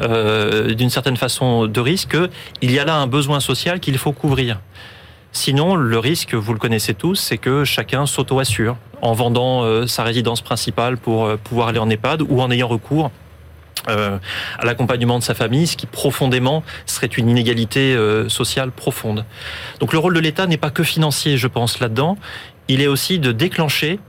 euh, 0.00 0.74
d'une 0.74 0.90
certaine 0.90 1.16
façon 1.16 1.66
de 1.66 1.80
risque, 1.80 2.16
qu'il 2.60 2.72
y 2.72 2.78
a 2.78 2.84
là 2.84 2.96
un 2.96 3.06
besoin 3.06 3.40
social 3.40 3.80
qu'il 3.80 3.96
faut 3.96 4.12
couvrir. 4.12 4.58
Sinon, 5.34 5.76
le 5.76 5.98
risque, 5.98 6.34
vous 6.34 6.52
le 6.52 6.58
connaissez 6.58 6.92
tous, 6.92 7.14
c'est 7.14 7.38
que 7.38 7.64
chacun 7.64 8.04
s'auto-assure 8.04 8.76
en 9.00 9.14
vendant 9.14 9.64
euh, 9.64 9.86
sa 9.86 10.02
résidence 10.02 10.42
principale 10.42 10.98
pour 10.98 11.24
euh, 11.24 11.38
pouvoir 11.42 11.68
aller 11.68 11.78
en 11.78 11.88
EHPAD 11.88 12.22
ou 12.28 12.42
en 12.42 12.50
ayant 12.50 12.68
recours 12.68 13.10
euh, 13.88 14.18
à 14.58 14.66
l'accompagnement 14.66 15.18
de 15.18 15.24
sa 15.24 15.32
famille, 15.32 15.66
ce 15.66 15.78
qui 15.78 15.86
profondément 15.86 16.62
serait 16.84 17.06
une 17.06 17.30
inégalité 17.30 17.96
sociale 18.28 18.72
profonde. 18.72 19.24
Donc 19.80 19.94
le 19.94 19.98
rôle 19.98 20.14
de 20.14 20.20
l'État 20.20 20.46
n'est 20.46 20.58
pas 20.58 20.70
que 20.70 20.82
financier, 20.82 21.38
je 21.38 21.48
pense, 21.48 21.80
là-dedans. 21.80 22.18
Il 22.68 22.82
est 22.82 22.86
aussi 22.86 23.18
de 23.18 23.32
déclencher 23.32 24.00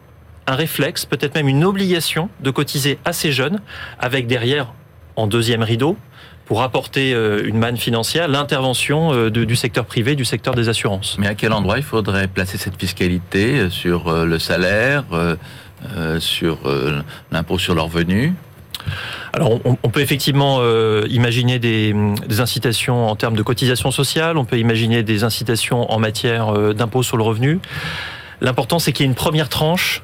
un 0.45 0.55
réflexe, 0.55 1.05
peut-être 1.05 1.35
même 1.35 1.47
une 1.47 1.63
obligation 1.63 2.29
de 2.41 2.51
cotiser 2.51 2.99
assez 3.05 3.31
jeunes, 3.31 3.61
avec 3.97 4.27
derrière, 4.27 4.73
en 5.15 5.25
deuxième 5.25 5.63
rideau, 5.63 5.97
pour 6.45 6.61
apporter 6.61 7.13
euh, 7.13 7.47
une 7.47 7.57
manne 7.57 7.77
financière, 7.77 8.27
l'intervention 8.27 9.13
euh, 9.13 9.29
du 9.29 9.55
secteur 9.55 9.85
privé, 9.85 10.15
du 10.15 10.25
secteur 10.25 10.55
des 10.55 10.69
assurances. 10.69 11.17
Mais 11.19 11.27
à 11.27 11.35
quel 11.35 11.53
endroit 11.53 11.77
il 11.77 11.83
faudrait 11.83 12.27
placer 12.27 12.57
cette 12.57 12.79
fiscalité 12.79 13.59
euh, 13.59 13.69
sur 13.69 14.11
le 14.25 14.39
salaire, 14.39 15.03
sur 16.19 16.59
l'impôt 17.31 17.59
sur 17.59 17.75
leurs 17.75 17.85
revenus 17.85 18.33
alors, 19.31 19.59
on, 19.63 19.89
peut 19.89 20.01
effectivement 20.01 20.61
imaginer 21.05 21.57
des, 21.57 21.95
des, 22.27 22.41
incitations 22.41 23.07
en 23.07 23.15
termes 23.15 23.35
de 23.35 23.41
cotisation 23.41 23.91
sociale, 23.91 24.37
on 24.37 24.45
peut 24.45 24.59
imaginer 24.59 25.03
des 25.03 25.23
incitations 25.23 25.89
en 25.89 25.99
matière 25.99 26.73
d'impôt 26.73 27.01
sur 27.01 27.15
le 27.15 27.23
revenu. 27.23 27.59
L'important, 28.41 28.79
c'est 28.79 28.91
qu'il 28.91 29.05
y 29.05 29.07
ait 29.07 29.11
une 29.11 29.15
première 29.15 29.47
tranche, 29.47 30.03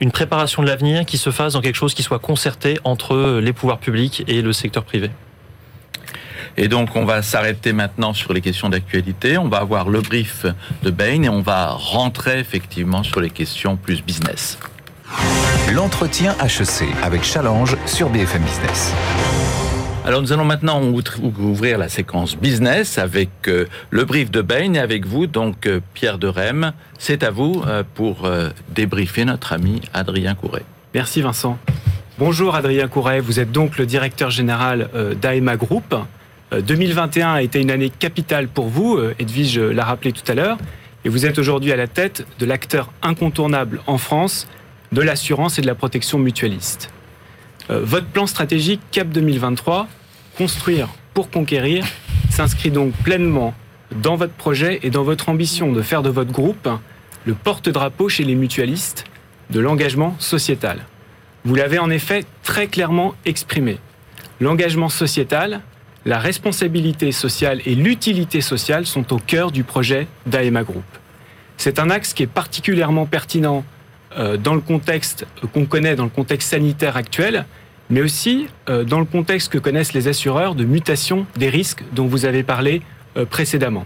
une 0.00 0.12
préparation 0.12 0.62
de 0.62 0.68
l'avenir 0.68 1.06
qui 1.06 1.16
se 1.16 1.30
fasse 1.30 1.54
dans 1.54 1.62
quelque 1.62 1.76
chose 1.76 1.94
qui 1.94 2.02
soit 2.02 2.18
concerté 2.18 2.78
entre 2.84 3.40
les 3.40 3.52
pouvoirs 3.52 3.78
publics 3.78 4.24
et 4.28 4.42
le 4.42 4.52
secteur 4.52 4.84
privé. 4.84 5.10
Et 6.56 6.68
donc, 6.68 6.96
on 6.96 7.04
va 7.04 7.22
s'arrêter 7.22 7.72
maintenant 7.72 8.12
sur 8.12 8.32
les 8.32 8.40
questions 8.40 8.68
d'actualité. 8.68 9.38
On 9.38 9.48
va 9.48 9.58
avoir 9.58 9.88
le 9.88 10.00
brief 10.00 10.46
de 10.82 10.90
Bain 10.90 11.22
et 11.22 11.28
on 11.28 11.42
va 11.42 11.68
rentrer 11.68 12.38
effectivement 12.38 13.02
sur 13.02 13.20
les 13.20 13.30
questions 13.30 13.76
plus 13.76 14.02
business. 14.02 14.58
L'entretien 15.72 16.34
HEC 16.42 16.88
avec 17.02 17.24
Challenge 17.24 17.76
sur 17.86 18.10
BFM 18.10 18.42
Business. 18.42 18.94
Alors 20.08 20.22
nous 20.22 20.32
allons 20.32 20.46
maintenant 20.46 20.80
ouvrir 20.82 21.76
la 21.76 21.90
séquence 21.90 22.34
business 22.34 22.96
avec 22.96 23.28
euh, 23.46 23.66
le 23.90 24.06
brief 24.06 24.30
de 24.30 24.40
Bain 24.40 24.72
et 24.72 24.78
avec 24.78 25.04
vous, 25.04 25.26
donc 25.26 25.66
euh, 25.66 25.80
Pierre 25.92 26.16
de 26.16 26.28
Rem. 26.28 26.72
C'est 26.98 27.22
à 27.22 27.30
vous 27.30 27.62
euh, 27.66 27.82
pour 27.94 28.26
débriefer 28.70 29.26
notre 29.26 29.52
ami 29.52 29.82
Adrien 29.92 30.34
Couret. 30.34 30.64
Merci 30.94 31.20
Vincent. 31.20 31.58
Bonjour 32.18 32.54
Adrien 32.54 32.88
Couret, 32.88 33.20
vous 33.20 33.38
êtes 33.38 33.52
donc 33.52 33.76
le 33.76 33.84
directeur 33.84 34.30
général 34.30 34.88
d'AEMA 35.20 35.56
Group. 35.56 35.94
2021 36.52 37.28
euh, 37.28 37.34
a 37.34 37.42
été 37.42 37.60
une 37.60 37.70
année 37.70 37.90
capitale 37.90 38.48
pour 38.48 38.68
vous, 38.68 38.96
euh, 38.96 39.14
Edwige 39.18 39.58
l'a 39.58 39.84
rappelé 39.84 40.12
tout 40.12 40.30
à 40.30 40.34
l'heure, 40.34 40.58
et 41.04 41.08
vous 41.08 41.26
êtes 41.26 41.38
aujourd'hui 41.38 41.72
à 41.72 41.76
la 41.76 41.86
tête 41.86 42.26
de 42.38 42.46
l'acteur 42.46 42.92
incontournable 43.02 43.80
en 43.86 43.98
France 43.98 44.48
de 44.92 45.02
l'assurance 45.02 45.58
et 45.58 45.62
de 45.62 45.66
la 45.66 45.74
protection 45.74 46.18
mutualiste. 46.18 46.90
Euh, 47.70 47.80
votre 47.82 48.06
plan 48.06 48.26
stratégique 48.26 48.80
CAP 48.90 49.08
2023, 49.10 49.86
construire 50.36 50.88
pour 51.14 51.30
conquérir, 51.30 51.84
s'inscrit 52.30 52.70
donc 52.70 52.92
pleinement 53.04 53.54
dans 54.02 54.16
votre 54.16 54.32
projet 54.32 54.80
et 54.82 54.90
dans 54.90 55.02
votre 55.02 55.28
ambition 55.28 55.72
de 55.72 55.82
faire 55.82 56.02
de 56.02 56.10
votre 56.10 56.32
groupe 56.32 56.68
le 57.24 57.34
porte-drapeau 57.34 58.08
chez 58.08 58.24
les 58.24 58.34
mutualistes 58.34 59.04
de 59.50 59.60
l'engagement 59.60 60.16
sociétal. 60.18 60.84
Vous 61.44 61.54
l'avez 61.54 61.78
en 61.78 61.90
effet 61.90 62.24
très 62.42 62.66
clairement 62.66 63.14
exprimé. 63.24 63.78
L'engagement 64.40 64.88
sociétal, 64.88 65.62
la 66.04 66.18
responsabilité 66.18 67.12
sociale 67.12 67.60
et 67.66 67.74
l'utilité 67.74 68.40
sociale 68.40 68.86
sont 68.86 69.12
au 69.12 69.18
cœur 69.18 69.50
du 69.50 69.64
projet 69.64 70.06
d'AEMA 70.26 70.64
Group. 70.64 70.84
C'est 71.56 71.78
un 71.78 71.90
axe 71.90 72.12
qui 72.12 72.22
est 72.22 72.28
particulièrement 72.28 73.06
pertinent 73.06 73.64
dans 74.38 74.54
le 74.54 74.60
contexte 74.60 75.26
qu'on 75.52 75.66
connaît, 75.66 75.94
dans 75.94 76.04
le 76.04 76.10
contexte 76.10 76.50
sanitaire 76.50 76.96
actuel, 76.96 77.44
mais 77.90 78.00
aussi 78.00 78.46
dans 78.66 79.00
le 79.00 79.04
contexte 79.04 79.52
que 79.52 79.58
connaissent 79.58 79.92
les 79.92 80.08
assureurs 80.08 80.54
de 80.54 80.64
mutation 80.64 81.26
des 81.36 81.50
risques 81.50 81.82
dont 81.92 82.06
vous 82.06 82.24
avez 82.24 82.42
parlé 82.42 82.80
précédemment. 83.28 83.84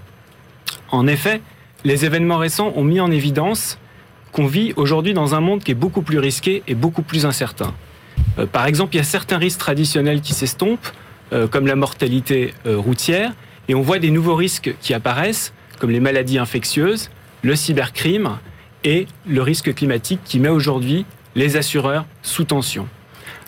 En 0.91 1.07
effet, 1.07 1.41
les 1.85 2.05
événements 2.05 2.39
récents 2.39 2.73
ont 2.77 2.85
mis 2.85 3.01
en 3.01 3.11
évidence 3.11 3.79
qu'on 4.33 4.47
vit 4.47 4.73
aujourd'hui 4.77 5.15
dans 5.15 5.35
un 5.35 5.41
monde 5.41 5.63
qui 5.63 5.73
est 5.73 5.77
beaucoup 5.77 6.03
plus 6.03 6.19
risqué 6.19 6.63
et 6.67 6.75
beaucoup 6.75 7.03
plus 7.03 7.27
incertain. 7.27 7.75
Euh, 8.39 8.47
par 8.47 8.67
exemple, 8.67 8.95
il 8.95 8.99
y 8.99 9.01
a 9.01 9.05
certains 9.05 9.39
risques 9.39 9.59
traditionnels 9.59 10.21
qui 10.21 10.33
s'estompent, 10.33 10.79
euh, 10.87 10.91
comme 11.51 11.67
la 11.67 11.77
mortalité 11.77 12.55
euh, 12.67 12.77
routière, 12.77 13.33
et 13.69 13.75
on 13.75 13.83
voit 13.83 13.99
des 13.99 14.11
nouveaux 14.11 14.35
risques 14.35 14.75
qui 14.81 14.95
apparaissent, 14.95 15.53
comme 15.79 15.91
les 15.91 16.01
maladies 16.01 16.39
infectieuses, 16.39 17.11
le 17.43 17.57
cybercrime 17.57 18.39
et 18.85 19.07
le 19.27 19.43
risque 19.43 19.75
climatique 19.75 20.21
qui 20.25 20.39
met 20.41 20.49
aujourd'hui 20.49 21.05
les 21.35 21.57
assureurs 21.57 22.05
sous 22.23 22.45
tension. 22.45 22.89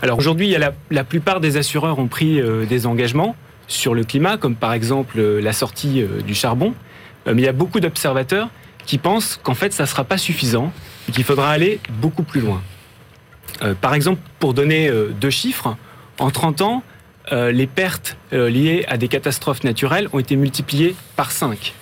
Alors 0.02 0.18
aujourd'hui, 0.18 0.56
la, 0.90 1.04
plupart 1.04 1.40
des 1.40 1.56
assureurs 1.56 1.98
ont 1.98 2.06
pris 2.06 2.40
des 2.68 2.86
engagements 2.86 3.36
sur 3.68 3.94
le 3.94 4.04
climat, 4.04 4.36
comme 4.36 4.54
par 4.54 4.72
exemple 4.72 5.20
la 5.20 5.52
sortie 5.52 6.04
du 6.26 6.34
charbon, 6.34 6.74
mais 7.26 7.42
il 7.42 7.44
y 7.44 7.48
a 7.48 7.52
beaucoup 7.52 7.80
d'observateurs 7.80 8.48
qui 8.86 8.98
pensent 8.98 9.38
qu'en 9.42 9.54
fait, 9.54 9.72
ça 9.72 9.84
ne 9.84 9.88
sera 9.88 10.04
pas 10.04 10.18
suffisant 10.18 10.72
et 11.08 11.12
qu'il 11.12 11.24
faudra 11.24 11.50
aller 11.50 11.80
beaucoup 12.00 12.22
plus 12.22 12.40
loin. 12.40 12.62
Euh, 13.62 13.74
par 13.74 13.94
exemple, 13.94 14.20
pour 14.38 14.54
donner 14.54 14.88
euh, 14.88 15.10
deux 15.20 15.30
chiffres, 15.30 15.76
en 16.18 16.30
30 16.30 16.62
ans, 16.62 16.82
euh, 17.33 17.52
les 17.52 17.66
pertes 17.66 18.16
liées 18.33 18.85
à 18.88 18.97
des 18.97 19.09
catastrophes 19.09 19.64
naturelles 19.64 20.09
ont 20.12 20.19
été 20.19 20.37
multipliées 20.37 20.95
par 21.16 21.31
5. 21.31 21.73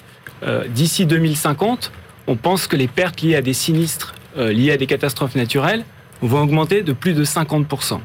D'ici 0.69 1.07
2050, 1.07 1.93
on 2.27 2.35
pense 2.35 2.67
que 2.67 2.77
les 2.77 2.89
pertes 2.89 3.23
liées 3.23 3.37
à 3.37 3.43
des 3.43 3.53
sinistres 3.53 4.15
liés 4.37 4.73
à 4.73 4.77
des 4.77 4.89
catastrophes 4.89 5.37
naturelles 5.37 5.85
vont 6.21 6.43
augmenter 6.43 6.83
de 6.83 6.93
plus 6.93 7.15
de 7.15 7.25
50%. 7.25 8.01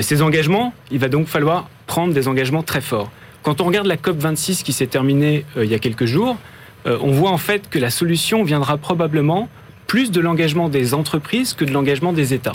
ces 0.00 0.20
engagements, 0.20 0.74
il 0.90 0.98
va 0.98 1.08
donc 1.08 1.28
falloir 1.28 1.70
prendre 1.86 2.12
des 2.12 2.26
engagements 2.26 2.64
très 2.64 2.80
forts. 2.80 3.12
Quand 3.44 3.60
on 3.60 3.64
regarde 3.64 3.86
la 3.86 3.96
COP26 3.96 4.64
qui 4.64 4.72
s'est 4.72 4.88
terminée 4.88 5.46
il 5.56 5.66
y 5.66 5.74
a 5.74 5.78
quelques 5.78 6.06
jours, 6.06 6.36
on 6.84 7.12
voit 7.12 7.30
en 7.30 7.38
fait 7.38 7.70
que 7.70 7.78
la 7.78 7.90
solution 7.90 8.42
viendra 8.42 8.76
probablement 8.76 9.48
plus 9.88 10.10
de 10.12 10.20
l'engagement 10.20 10.68
des 10.68 10.94
entreprises 10.94 11.54
que 11.54 11.64
de 11.64 11.72
l'engagement 11.72 12.12
des 12.12 12.34
États. 12.34 12.54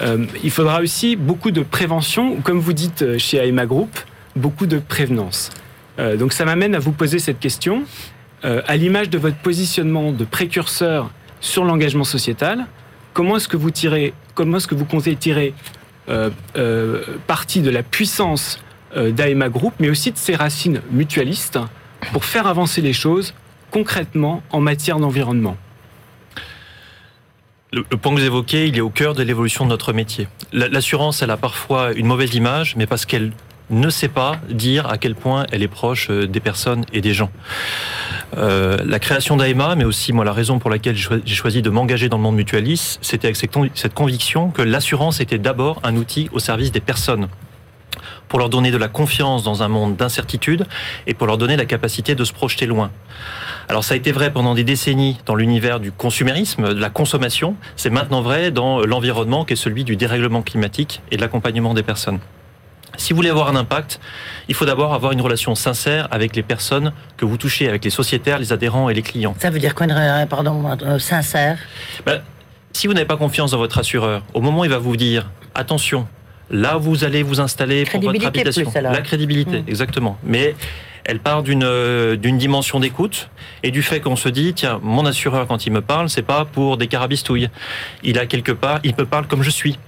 Euh, 0.00 0.24
il 0.42 0.50
faudra 0.50 0.80
aussi 0.80 1.16
beaucoup 1.16 1.50
de 1.50 1.62
prévention, 1.62 2.36
comme 2.36 2.58
vous 2.58 2.72
dites 2.72 3.02
euh, 3.02 3.18
chez 3.18 3.38
AEMA 3.38 3.66
Group, 3.66 3.90
beaucoup 4.36 4.66
de 4.66 4.78
prévenance. 4.78 5.50
Euh, 5.98 6.16
donc 6.16 6.32
ça 6.32 6.44
m'amène 6.44 6.74
à 6.74 6.78
vous 6.78 6.92
poser 6.92 7.18
cette 7.18 7.38
question. 7.38 7.84
à 8.44 8.76
l'image 8.76 9.08
de 9.08 9.18
votre 9.18 9.36
positionnement 9.36 10.10
de 10.10 10.24
précurseur 10.24 11.10
sur 11.40 11.62
l'engagement 11.64 12.02
sociétal, 12.02 12.66
comment 13.12 13.36
est-ce 13.36 13.46
que 13.46 13.56
vous 13.56 13.70
tirez, 13.70 14.14
comment 14.34 14.56
est-ce 14.56 14.66
que 14.66 14.74
vous 14.74 14.84
comptez 14.84 15.14
tirer 15.14 15.54
parti 17.28 17.60
de 17.60 17.70
la 17.70 17.84
puissance 17.84 18.58
d'AEMA 18.96 19.48
Group, 19.48 19.74
mais 19.78 19.90
aussi 19.90 20.10
de 20.10 20.18
ses 20.18 20.34
racines 20.34 20.80
mutualistes, 20.90 21.60
pour 22.12 22.24
faire 22.24 22.48
avancer 22.48 22.80
les 22.80 22.92
choses 22.92 23.32
concrètement 23.70 24.42
en 24.50 24.60
matière 24.60 24.98
d'environnement? 24.98 25.56
Le, 27.72 27.82
point 27.84 28.14
que 28.14 28.20
vous 28.20 28.26
évoquez, 28.26 28.66
il 28.68 28.76
est 28.76 28.82
au 28.82 28.90
cœur 28.90 29.14
de 29.14 29.22
l'évolution 29.22 29.64
de 29.64 29.70
notre 29.70 29.92
métier. 29.92 30.28
L'assurance, 30.52 31.22
elle 31.22 31.30
a 31.30 31.36
parfois 31.36 31.92
une 31.92 32.06
mauvaise 32.06 32.34
image, 32.34 32.76
mais 32.76 32.86
parce 32.86 33.06
qu'elle 33.06 33.32
ne 33.70 33.88
sait 33.88 34.08
pas 34.08 34.36
dire 34.50 34.86
à 34.88 34.98
quel 34.98 35.14
point 35.14 35.46
elle 35.50 35.62
est 35.62 35.68
proche 35.68 36.08
euh, 36.10 36.26
des 36.26 36.40
personnes 36.40 36.84
et 36.92 37.00
des 37.00 37.14
gens. 37.14 37.30
Euh, 38.36 38.76
la 38.84 38.98
création 38.98 39.36
d'AEMA, 39.36 39.76
mais 39.76 39.84
aussi 39.84 40.12
moi 40.12 40.24
la 40.24 40.32
raison 40.32 40.58
pour 40.58 40.68
laquelle 40.68 40.96
j'ai 40.96 41.34
choisi 41.34 41.62
de 41.62 41.70
m'engager 41.70 42.10
dans 42.10 42.18
le 42.18 42.22
monde 42.22 42.36
mutualiste, 42.36 42.98
c'était 43.00 43.28
avec 43.28 43.36
cette 43.74 43.94
conviction 43.94 44.50
que 44.50 44.60
l'assurance 44.60 45.20
était 45.20 45.38
d'abord 45.38 45.80
un 45.84 45.96
outil 45.96 46.28
au 46.32 46.38
service 46.38 46.72
des 46.72 46.80
personnes 46.80 47.28
pour 48.32 48.38
leur 48.38 48.48
donner 48.48 48.70
de 48.70 48.78
la 48.78 48.88
confiance 48.88 49.42
dans 49.42 49.62
un 49.62 49.68
monde 49.68 49.94
d'incertitude 49.94 50.64
et 51.06 51.12
pour 51.12 51.26
leur 51.26 51.36
donner 51.36 51.54
la 51.54 51.66
capacité 51.66 52.14
de 52.14 52.24
se 52.24 52.32
projeter 52.32 52.64
loin. 52.64 52.90
Alors 53.68 53.84
ça 53.84 53.92
a 53.92 53.96
été 53.98 54.10
vrai 54.10 54.32
pendant 54.32 54.54
des 54.54 54.64
décennies 54.64 55.18
dans 55.26 55.34
l'univers 55.34 55.80
du 55.80 55.92
consumérisme, 55.92 56.72
de 56.72 56.80
la 56.80 56.88
consommation, 56.88 57.56
c'est 57.76 57.90
maintenant 57.90 58.22
vrai 58.22 58.50
dans 58.50 58.86
l'environnement 58.86 59.44
qui 59.44 59.52
est 59.52 59.56
celui 59.56 59.84
du 59.84 59.96
dérèglement 59.96 60.40
climatique 60.40 61.02
et 61.10 61.16
de 61.18 61.20
l'accompagnement 61.20 61.74
des 61.74 61.82
personnes. 61.82 62.20
Si 62.96 63.12
vous 63.12 63.18
voulez 63.18 63.28
avoir 63.28 63.48
un 63.48 63.56
impact, 63.56 64.00
il 64.48 64.54
faut 64.54 64.64
d'abord 64.64 64.94
avoir 64.94 65.12
une 65.12 65.20
relation 65.20 65.54
sincère 65.54 66.08
avec 66.10 66.34
les 66.34 66.42
personnes 66.42 66.94
que 67.18 67.26
vous 67.26 67.36
touchez, 67.36 67.68
avec 67.68 67.84
les 67.84 67.90
sociétaires, 67.90 68.38
les 68.38 68.54
adhérents 68.54 68.88
et 68.88 68.94
les 68.94 69.02
clients. 69.02 69.34
Ça 69.40 69.50
veut 69.50 69.58
dire 69.58 69.74
quoi, 69.74 69.86
pardon, 70.30 70.74
euh, 70.80 70.98
sincère? 70.98 71.58
Ben, 72.06 72.22
Si 72.72 72.86
vous 72.86 72.94
n'avez 72.94 73.04
pas 73.04 73.18
confiance 73.18 73.50
dans 73.50 73.58
votre 73.58 73.76
assureur, 73.76 74.22
au 74.32 74.40
moment 74.40 74.60
où 74.60 74.64
il 74.64 74.70
va 74.70 74.78
vous 74.78 74.96
dire 74.96 75.30
attention, 75.54 76.08
Là, 76.52 76.76
vous 76.76 77.04
allez 77.04 77.22
vous 77.22 77.40
installer 77.40 77.84
pour 77.84 78.00
votre 78.00 78.26
habitation. 78.26 78.70
la 78.74 79.00
crédibilité, 79.00 79.60
hmm. 79.60 79.68
exactement. 79.68 80.18
Mais 80.22 80.54
elle 81.04 81.18
part 81.18 81.42
d'une 81.42 81.64
euh, 81.64 82.16
d'une 82.16 82.38
dimension 82.38 82.78
d'écoute 82.80 83.28
et 83.62 83.70
du 83.70 83.82
fait 83.82 84.00
qu'on 84.00 84.16
se 84.16 84.28
dit 84.28 84.54
tiens 84.54 84.78
mon 84.82 85.04
assureur 85.04 85.46
quand 85.48 85.66
il 85.66 85.72
me 85.72 85.80
parle 85.80 86.08
c'est 86.08 86.22
pas 86.22 86.44
pour 86.44 86.76
des 86.76 86.86
carabistouilles 86.86 87.48
il 88.02 88.18
a 88.18 88.26
quelque 88.26 88.52
part 88.52 88.80
il 88.84 88.94
me 88.96 89.04
parle 89.04 89.26
comme 89.26 89.42
je 89.42 89.50
suis 89.50 89.78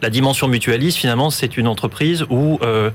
la 0.00 0.10
dimension 0.10 0.46
mutualiste 0.46 0.98
finalement 0.98 1.30
c'est 1.30 1.56
une 1.56 1.66
entreprise 1.66 2.24
où 2.30 2.58
euh, 2.62 2.90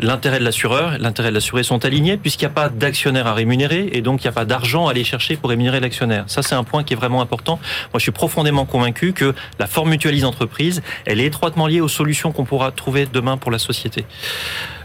l'intérêt 0.00 0.38
de 0.38 0.44
l'assureur, 0.44 0.96
l'intérêt 0.98 1.30
de 1.30 1.34
l'assuré 1.34 1.62
sont 1.62 1.84
alignés 1.84 2.16
puisqu'il 2.16 2.44
n'y 2.44 2.52
a 2.52 2.54
pas 2.54 2.68
d'actionnaire 2.68 3.26
à 3.26 3.34
rémunérer 3.34 3.88
et 3.92 4.00
donc 4.00 4.22
il 4.22 4.26
n'y 4.26 4.30
a 4.30 4.32
pas 4.32 4.44
d'argent 4.44 4.86
à 4.86 4.92
aller 4.92 5.04
chercher 5.04 5.36
pour 5.36 5.50
rémunérer 5.50 5.80
l'actionnaire. 5.80 6.24
Ça, 6.26 6.42
c'est 6.42 6.54
un 6.54 6.64
point 6.64 6.84
qui 6.84 6.92
est 6.92 6.96
vraiment 6.96 7.20
important. 7.20 7.58
Moi, 7.92 7.98
je 7.98 8.02
suis 8.02 8.12
profondément 8.12 8.64
convaincu 8.64 9.12
que 9.12 9.34
la 9.58 9.66
forme 9.66 9.90
mutualise 9.90 10.24
entreprise, 10.24 10.82
elle 11.06 11.20
est 11.20 11.26
étroitement 11.26 11.66
liée 11.66 11.80
aux 11.80 11.88
solutions 11.88 12.32
qu'on 12.32 12.44
pourra 12.44 12.70
trouver 12.70 13.06
demain 13.06 13.36
pour 13.36 13.50
la 13.50 13.58
société. 13.58 14.04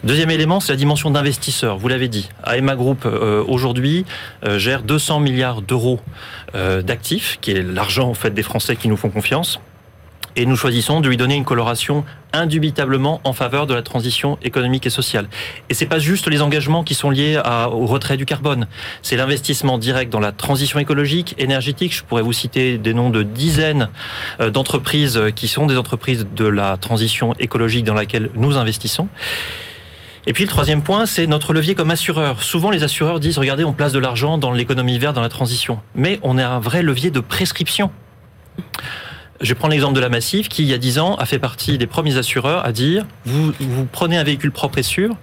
Deuxième 0.03 0.31
élément, 0.31 0.59
c'est 0.59 0.73
la 0.73 0.77
dimension 0.77 1.11
d'investisseur. 1.11 1.77
Vous 1.77 1.87
l'avez 1.87 2.07
dit, 2.07 2.29
AEMA 2.45 2.75
Group 2.75 3.05
euh, 3.05 3.43
aujourd'hui 3.47 4.05
euh, 4.45 4.59
gère 4.59 4.83
200 4.83 5.19
milliards 5.19 5.61
d'euros 5.61 5.99
euh, 6.55 6.81
d'actifs, 6.81 7.37
qui 7.39 7.51
est 7.51 7.61
l'argent 7.61 8.09
en 8.09 8.13
fait 8.13 8.31
des 8.31 8.43
Français 8.43 8.75
qui 8.75 8.87
nous 8.87 8.97
font 8.97 9.09
confiance 9.09 9.59
et 10.35 10.45
nous 10.45 10.55
choisissons 10.55 11.01
de 11.01 11.09
lui 11.09 11.17
donner 11.17 11.35
une 11.35 11.45
coloration 11.45 12.05
indubitablement 12.31 13.21
en 13.23 13.33
faveur 13.33 13.67
de 13.67 13.73
la 13.73 13.83
transition 13.83 14.37
économique 14.41 14.85
et 14.85 14.89
sociale. 14.89 15.27
Et 15.69 15.73
c'est 15.73 15.85
pas 15.85 15.99
juste 15.99 16.27
les 16.27 16.41
engagements 16.41 16.83
qui 16.83 16.95
sont 16.95 17.09
liés 17.09 17.39
au 17.71 17.85
retrait 17.85 18.17
du 18.17 18.25
carbone, 18.25 18.67
c'est 19.01 19.15
l'investissement 19.15 19.77
direct 19.77 20.11
dans 20.11 20.19
la 20.19 20.31
transition 20.31 20.79
écologique, 20.79 21.35
énergétique. 21.37 21.95
Je 21.95 22.03
pourrais 22.03 22.23
vous 22.23 22.33
citer 22.33 22.77
des 22.77 22.93
noms 22.93 23.09
de 23.09 23.23
dizaines 23.23 23.89
euh, 24.39 24.49
d'entreprises 24.49 25.21
qui 25.35 25.47
sont 25.47 25.67
des 25.67 25.77
entreprises 25.77 26.27
de 26.35 26.45
la 26.45 26.77
transition 26.77 27.33
écologique 27.39 27.85
dans 27.85 27.93
laquelle 27.93 28.29
nous 28.35 28.57
investissons. 28.57 29.07
Et 30.25 30.33
puis 30.33 30.45
le 30.45 30.49
troisième 30.49 30.81
point, 30.81 31.05
c'est 31.05 31.27
notre 31.27 31.53
levier 31.53 31.75
comme 31.75 31.91
assureur. 31.91 32.41
Souvent, 32.41 32.71
les 32.71 32.83
assureurs 32.83 33.19
disent, 33.19 33.37
regardez, 33.37 33.65
on 33.65 33.73
place 33.73 33.91
de 33.91 33.99
l'argent 33.99 34.37
dans 34.37 34.51
l'économie 34.51 34.97
verte, 34.97 35.15
dans 35.15 35.21
la 35.21 35.29
transition. 35.29 35.79
Mais 35.95 36.19
on 36.23 36.37
a 36.37 36.47
un 36.47 36.59
vrai 36.59 36.81
levier 36.81 37.11
de 37.11 37.19
prescription. 37.19 37.91
Je 39.43 39.53
prends 39.53 39.67
l'exemple 39.67 39.93
de 39.93 39.99
la 39.99 40.07
Massif 40.07 40.47
qui, 40.47 40.63
il 40.63 40.69
y 40.69 40.73
a 40.73 40.77
10 40.77 40.99
ans, 40.99 41.15
a 41.15 41.25
fait 41.25 41.37
partie 41.37 41.77
des 41.77 41.85
premiers 41.85 42.15
assureurs 42.15 42.65
à 42.65 42.71
dire 42.71 43.05
vous, 43.25 43.51
vous 43.59 43.85
prenez 43.85 44.17
un 44.17 44.23
véhicule 44.23 44.51
propre 44.51 44.77
et 44.77 44.83
sûr, 44.83 45.17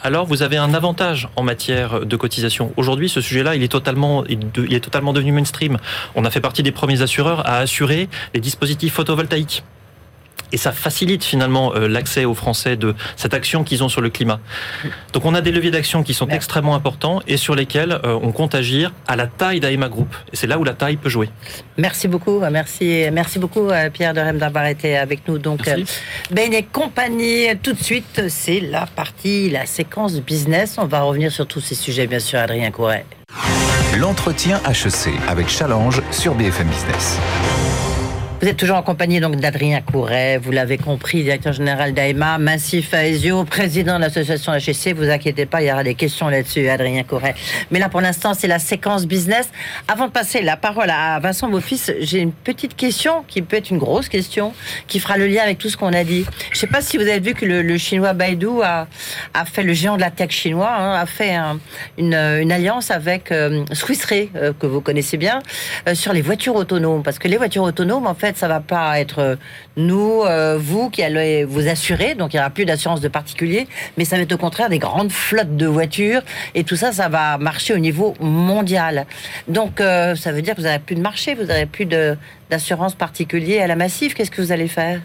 alors 0.00 0.26
vous 0.26 0.42
avez 0.42 0.56
un 0.56 0.74
avantage 0.74 1.28
en 1.34 1.42
matière 1.42 2.06
de 2.06 2.16
cotisation. 2.16 2.72
Aujourd'hui, 2.76 3.08
ce 3.08 3.20
sujet-là, 3.20 3.56
il 3.56 3.62
il 3.62 3.66
est 3.66 4.80
totalement 4.80 5.12
devenu 5.12 5.32
mainstream. 5.32 5.78
On 6.14 6.24
a 6.24 6.30
fait 6.30 6.40
partie 6.40 6.62
des 6.62 6.70
premiers 6.70 7.02
assureurs 7.02 7.44
à 7.48 7.56
assurer 7.56 8.08
les 8.32 8.40
dispositifs 8.40 8.94
photovoltaïques 8.94 9.64
et 10.54 10.56
ça 10.56 10.70
facilite 10.70 11.24
finalement 11.24 11.74
euh, 11.74 11.88
l'accès 11.88 12.24
aux 12.24 12.34
Français 12.34 12.76
de 12.76 12.94
cette 13.16 13.34
action 13.34 13.64
qu'ils 13.64 13.82
ont 13.82 13.88
sur 13.88 14.00
le 14.00 14.08
climat. 14.08 14.38
Donc 15.12 15.24
on 15.24 15.34
a 15.34 15.40
des 15.40 15.50
leviers 15.50 15.72
d'action 15.72 16.04
qui 16.04 16.14
sont 16.14 16.28
extrêmement 16.28 16.76
importants 16.76 17.20
et 17.26 17.36
sur 17.36 17.56
lesquels 17.56 17.98
euh, 18.04 18.18
on 18.22 18.30
compte 18.30 18.54
agir 18.54 18.92
à 19.08 19.16
la 19.16 19.26
taille 19.26 19.58
d'AEMA 19.58 19.88
Group. 19.88 20.14
Et 20.32 20.36
c'est 20.36 20.46
là 20.46 20.58
où 20.58 20.64
la 20.64 20.74
taille 20.74 20.96
peut 20.96 21.08
jouer. 21.08 21.28
Merci 21.76 22.06
beaucoup, 22.06 22.40
merci, 22.52 23.06
merci 23.12 23.40
beaucoup 23.40 23.68
Pierre 23.92 24.14
de 24.14 24.20
Rem 24.20 24.38
d'avoir 24.38 24.66
été 24.66 24.96
avec 24.96 25.26
nous. 25.26 25.38
Donc 25.38 25.68
Ben 26.30 26.54
et 26.54 26.62
compagnie, 26.62 27.48
tout 27.60 27.72
de 27.72 27.82
suite, 27.82 28.22
c'est 28.28 28.60
la 28.60 28.86
partie, 28.86 29.50
la 29.50 29.66
séquence 29.66 30.20
business. 30.20 30.76
On 30.78 30.86
va 30.86 31.02
revenir 31.02 31.32
sur 31.32 31.48
tous 31.48 31.60
ces 31.60 31.74
sujets, 31.74 32.06
bien 32.06 32.20
sûr, 32.20 32.38
Adrien 32.38 32.70
Couret. 32.70 33.04
L'entretien 33.98 34.60
HEC 34.68 35.14
avec 35.28 35.48
Challenge 35.48 36.00
sur 36.12 36.34
BFM 36.36 36.68
Business. 36.68 37.18
Vous 38.44 38.50
êtes 38.50 38.58
toujours 38.58 38.76
en 38.76 38.82
compagnie 38.82 39.20
donc 39.20 39.36
d'Adrien 39.36 39.80
Couret, 39.80 40.36
vous 40.36 40.50
l'avez 40.50 40.76
compris, 40.76 41.22
directeur 41.22 41.54
général 41.54 41.94
d'AEMA, 41.94 42.36
Massif 42.36 42.92
Aesio, 42.92 43.44
président 43.44 43.96
de 43.96 44.02
l'association 44.02 44.52
HEC. 44.52 44.94
Vous 44.94 45.08
inquiétez 45.08 45.46
pas, 45.46 45.62
il 45.62 45.68
y 45.68 45.72
aura 45.72 45.82
des 45.82 45.94
questions 45.94 46.28
là-dessus, 46.28 46.68
Adrien 46.68 47.04
Couret. 47.04 47.34
Mais 47.70 47.78
là, 47.78 47.88
pour 47.88 48.02
l'instant, 48.02 48.34
c'est 48.34 48.46
la 48.46 48.58
séquence 48.58 49.06
business. 49.06 49.48
Avant 49.88 50.08
de 50.08 50.12
passer 50.12 50.42
la 50.42 50.58
parole 50.58 50.90
à 50.90 51.18
Vincent 51.20 51.48
Beaufils, 51.48 51.94
j'ai 52.00 52.18
une 52.18 52.32
petite 52.32 52.76
question 52.76 53.24
qui 53.26 53.40
peut 53.40 53.56
être 53.56 53.70
une 53.70 53.78
grosse 53.78 54.10
question, 54.10 54.52
qui 54.88 55.00
fera 55.00 55.16
le 55.16 55.26
lien 55.26 55.42
avec 55.42 55.56
tout 55.56 55.70
ce 55.70 55.78
qu'on 55.78 55.94
a 55.94 56.04
dit. 56.04 56.26
Je 56.50 56.56
ne 56.56 56.60
sais 56.60 56.66
pas 56.66 56.82
si 56.82 56.98
vous 56.98 57.04
avez 57.04 57.20
vu 57.20 57.32
que 57.32 57.46
le, 57.46 57.78
chinois 57.78 58.12
Baidu 58.12 58.60
a, 58.62 58.86
fait, 59.46 59.62
le 59.62 59.72
géant 59.72 59.96
de 59.96 60.02
la 60.02 60.10
tech 60.10 60.32
chinois, 60.32 60.70
hein, 60.70 60.92
a 61.00 61.06
fait 61.06 61.34
une, 61.96 62.12
alliance 62.14 62.90
avec 62.90 63.32
euh, 63.32 63.64
Swiss 63.72 64.06
euh, 64.12 64.52
que 64.52 64.66
vous 64.66 64.82
connaissez 64.82 65.16
bien, 65.16 65.38
euh, 65.88 65.94
sur 65.94 66.12
les 66.12 66.20
voitures 66.20 66.56
autonomes. 66.56 67.02
Parce 67.02 67.18
que 67.18 67.26
les 67.26 67.38
voitures 67.38 67.62
autonomes, 67.62 68.06
en 68.06 68.14
fait, 68.14 68.33
ça 68.36 68.48
va 68.48 68.60
pas 68.60 69.00
être 69.00 69.18
euh, 69.18 69.36
nous, 69.76 70.22
euh, 70.22 70.58
vous 70.58 70.90
qui 70.90 71.02
allez 71.02 71.44
vous 71.44 71.68
assurer, 71.68 72.14
donc 72.14 72.32
il 72.32 72.36
n'y 72.36 72.40
aura 72.40 72.50
plus 72.50 72.64
d'assurance 72.64 73.00
de 73.00 73.08
particuliers, 73.08 73.66
mais 73.96 74.04
ça 74.04 74.16
va 74.16 74.22
être 74.22 74.32
au 74.32 74.38
contraire 74.38 74.68
des 74.68 74.78
grandes 74.78 75.12
flottes 75.12 75.56
de 75.56 75.66
voitures, 75.66 76.22
et 76.54 76.64
tout 76.64 76.76
ça, 76.76 76.92
ça 76.92 77.08
va 77.08 77.38
marcher 77.38 77.74
au 77.74 77.78
niveau 77.78 78.14
mondial. 78.20 79.06
Donc 79.48 79.78
ça 79.78 80.32
veut 80.32 80.42
dire 80.42 80.54
que 80.54 80.60
vous 80.60 80.66
n'aurez 80.66 80.78
plus 80.78 80.94
de 80.94 81.00
marché, 81.00 81.34
vous 81.34 81.44
n'aurez 81.44 81.66
plus 81.66 81.86
d'assurance 81.86 82.94
particulier 82.94 83.60
à 83.60 83.66
la 83.66 83.76
massive. 83.76 84.14
Qu'est-ce 84.14 84.30
que 84.30 84.42
vous 84.42 84.52
allez 84.52 84.68
faire? 84.68 85.00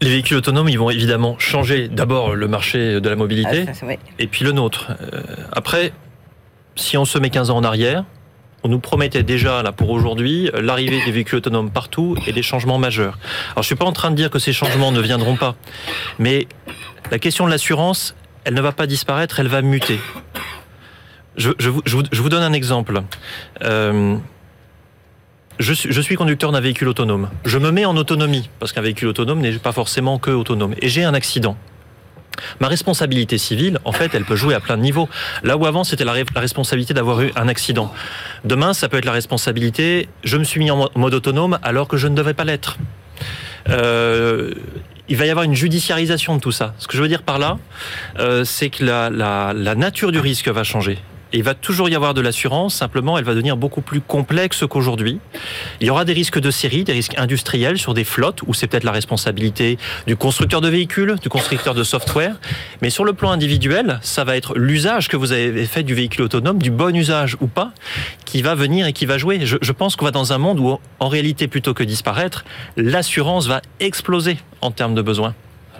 Les 0.00 0.10
véhicules 0.10 0.36
autonomes, 0.36 0.68
ils 0.68 0.78
vont 0.78 0.90
évidemment 0.90 1.38
changer 1.38 1.88
d'abord 1.88 2.34
le 2.34 2.48
marché 2.48 3.00
de 3.00 3.08
la 3.08 3.16
mobilité 3.16 3.66
ah, 3.68 3.86
et 4.18 4.26
puis 4.26 4.44
le 4.44 4.52
nôtre. 4.52 4.92
après, 5.52 5.92
si 6.76 6.96
on 6.96 7.04
se 7.04 7.18
met 7.18 7.30
15 7.30 7.50
ans 7.50 7.56
en 7.56 7.64
arrière, 7.64 8.04
on 8.64 8.68
nous 8.68 8.80
promettait 8.80 9.22
déjà 9.22 9.62
là 9.62 9.72
pour 9.72 9.90
aujourd'hui 9.90 10.50
l'arrivée 10.58 11.04
des 11.04 11.12
véhicules 11.12 11.38
autonomes 11.38 11.70
partout 11.70 12.16
et 12.26 12.32
des 12.32 12.42
changements 12.42 12.78
majeurs. 12.78 13.18
Alors 13.52 13.62
je 13.62 13.66
suis 13.66 13.76
pas 13.76 13.84
en 13.84 13.92
train 13.92 14.10
de 14.10 14.16
dire 14.16 14.30
que 14.30 14.38
ces 14.38 14.54
changements 14.54 14.90
ne 14.90 15.00
viendront 15.00 15.36
pas, 15.36 15.54
mais 16.18 16.48
la 17.10 17.18
question 17.18 17.44
de 17.44 17.50
l'assurance, 17.50 18.16
elle 18.44 18.54
ne 18.54 18.62
va 18.62 18.72
pas 18.72 18.86
disparaître, 18.86 19.38
elle 19.38 19.48
va 19.48 19.60
muter. 19.60 20.00
Je, 21.36 21.50
vous, 21.68 22.28
donne 22.28 22.42
un 22.42 22.52
exemple. 22.52 23.02
Euh, 23.62 24.16
je 25.58 26.00
suis, 26.00 26.16
conducteur 26.16 26.52
d'un 26.52 26.60
véhicule 26.60 26.88
autonome. 26.88 27.28
Je 27.44 27.58
me 27.58 27.70
mets 27.70 27.84
en 27.84 27.96
autonomie, 27.96 28.48
parce 28.60 28.72
qu'un 28.72 28.82
véhicule 28.82 29.08
autonome 29.08 29.40
n'est 29.40 29.52
pas 29.58 29.72
forcément 29.72 30.18
que 30.18 30.30
autonome. 30.30 30.74
Et 30.80 30.88
j'ai 30.88 31.04
un 31.04 31.14
accident. 31.14 31.56
Ma 32.60 32.68
responsabilité 32.68 33.38
civile, 33.38 33.78
en 33.84 33.92
fait, 33.92 34.14
elle 34.14 34.24
peut 34.24 34.36
jouer 34.36 34.54
à 34.54 34.60
plein 34.60 34.76
de 34.76 34.82
niveaux. 34.82 35.08
Là 35.42 35.56
où 35.56 35.66
avant, 35.66 35.84
c'était 35.84 36.04
la, 36.04 36.14
responsabilité 36.36 36.94
d'avoir 36.94 37.20
eu 37.22 37.32
un 37.36 37.48
accident. 37.48 37.92
Demain, 38.44 38.74
ça 38.74 38.88
peut 38.88 38.98
être 38.98 39.04
la 39.04 39.12
responsabilité, 39.12 40.08
je 40.22 40.36
me 40.36 40.44
suis 40.44 40.60
mis 40.60 40.70
en 40.70 40.90
mode 40.94 41.14
autonome 41.14 41.58
alors 41.62 41.88
que 41.88 41.96
je 41.96 42.08
ne 42.08 42.14
devais 42.14 42.34
pas 42.34 42.44
l'être. 42.44 42.78
Euh, 43.68 44.52
il 45.08 45.16
va 45.16 45.26
y 45.26 45.30
avoir 45.30 45.44
une 45.44 45.54
judiciarisation 45.54 46.36
de 46.36 46.40
tout 46.40 46.52
ça. 46.52 46.74
Ce 46.78 46.88
que 46.88 46.96
je 46.96 47.02
veux 47.02 47.08
dire 47.08 47.22
par 47.22 47.38
là, 47.38 47.58
euh, 48.18 48.44
c'est 48.44 48.70
que 48.70 48.84
la 48.84 49.74
nature 49.74 50.12
du 50.12 50.18
risque 50.18 50.48
va 50.48 50.64
changer 50.64 50.98
il 51.34 51.42
va 51.42 51.54
toujours 51.54 51.88
y 51.88 51.94
avoir 51.94 52.14
de 52.14 52.20
l'assurance, 52.20 52.74
simplement 52.74 53.18
elle 53.18 53.24
va 53.24 53.32
devenir 53.32 53.56
beaucoup 53.56 53.80
plus 53.80 54.00
complexe 54.00 54.64
qu'aujourd'hui. 54.68 55.18
Il 55.80 55.86
y 55.86 55.90
aura 55.90 56.04
des 56.04 56.12
risques 56.12 56.38
de 56.38 56.50
série, 56.50 56.84
des 56.84 56.92
risques 56.92 57.14
industriels 57.18 57.78
sur 57.78 57.94
des 57.94 58.04
flottes, 58.04 58.42
où 58.46 58.54
c'est 58.54 58.66
peut-être 58.66 58.84
la 58.84 58.92
responsabilité 58.92 59.78
du 60.06 60.16
constructeur 60.16 60.60
de 60.60 60.68
véhicules, 60.68 61.16
du 61.20 61.28
constructeur 61.28 61.74
de 61.74 61.82
software. 61.82 62.36
Mais 62.82 62.90
sur 62.90 63.04
le 63.04 63.12
plan 63.12 63.30
individuel, 63.30 63.98
ça 64.02 64.24
va 64.24 64.36
être 64.36 64.56
l'usage 64.56 65.08
que 65.08 65.16
vous 65.16 65.32
avez 65.32 65.66
fait 65.66 65.82
du 65.82 65.94
véhicule 65.94 66.22
autonome, 66.22 66.58
du 66.58 66.70
bon 66.70 66.94
usage 66.94 67.36
ou 67.40 67.46
pas, 67.46 67.72
qui 68.24 68.42
va 68.42 68.54
venir 68.54 68.86
et 68.86 68.92
qui 68.92 69.06
va 69.06 69.18
jouer. 69.18 69.44
Je, 69.44 69.56
je 69.60 69.72
pense 69.72 69.96
qu'on 69.96 70.04
va 70.04 70.10
dans 70.10 70.32
un 70.32 70.38
monde 70.38 70.60
où, 70.60 70.78
en 71.00 71.08
réalité, 71.08 71.48
plutôt 71.48 71.74
que 71.74 71.82
disparaître, 71.82 72.44
l'assurance 72.76 73.46
va 73.46 73.60
exploser 73.80 74.38
en 74.60 74.70
termes 74.70 74.94
de 74.94 75.02
besoins. 75.02 75.34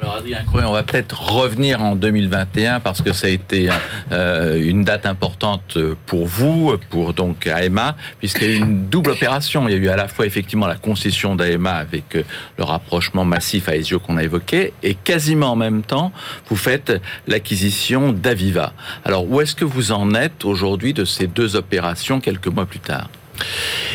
Alors 0.04 0.70
on 0.70 0.72
va 0.72 0.82
peut-être 0.82 1.32
revenir 1.32 1.82
en 1.82 1.96
2021 1.96 2.80
parce 2.80 3.02
que 3.02 3.12
ça 3.12 3.26
a 3.26 3.30
été 3.30 3.68
euh, 4.12 4.62
une 4.62 4.84
date 4.84 5.06
importante 5.06 5.78
pour 6.06 6.26
vous, 6.26 6.76
pour 6.90 7.14
donc 7.14 7.46
AEMA, 7.46 7.96
puisqu'il 8.18 8.50
y 8.50 8.52
a 8.52 8.56
eu 8.56 8.58
une 8.58 8.86
double 8.88 9.10
opération. 9.10 9.68
Il 9.68 9.72
y 9.72 9.74
a 9.74 9.78
eu 9.78 9.88
à 9.88 9.96
la 9.96 10.08
fois 10.08 10.26
effectivement 10.26 10.66
la 10.66 10.76
concession 10.76 11.36
d'AEMA 11.36 11.72
avec 11.72 12.16
euh, 12.16 12.22
le 12.58 12.64
rapprochement 12.64 13.24
massif 13.24 13.68
à 13.68 13.76
Ezio 13.76 13.98
qu'on 13.98 14.16
a 14.16 14.22
évoqué, 14.22 14.72
et 14.82 14.94
quasiment 14.94 15.52
en 15.52 15.56
même 15.56 15.82
temps, 15.82 16.12
vous 16.48 16.56
faites 16.56 16.92
l'acquisition 17.26 18.12
d'Aviva. 18.12 18.72
Alors 19.04 19.28
où 19.28 19.40
est-ce 19.40 19.54
que 19.54 19.64
vous 19.64 19.92
en 19.92 20.14
êtes 20.14 20.44
aujourd'hui 20.44 20.92
de 20.92 21.04
ces 21.04 21.26
deux 21.26 21.56
opérations 21.56 22.20
quelques 22.20 22.48
mois 22.48 22.66
plus 22.66 22.80
tard? 22.80 23.08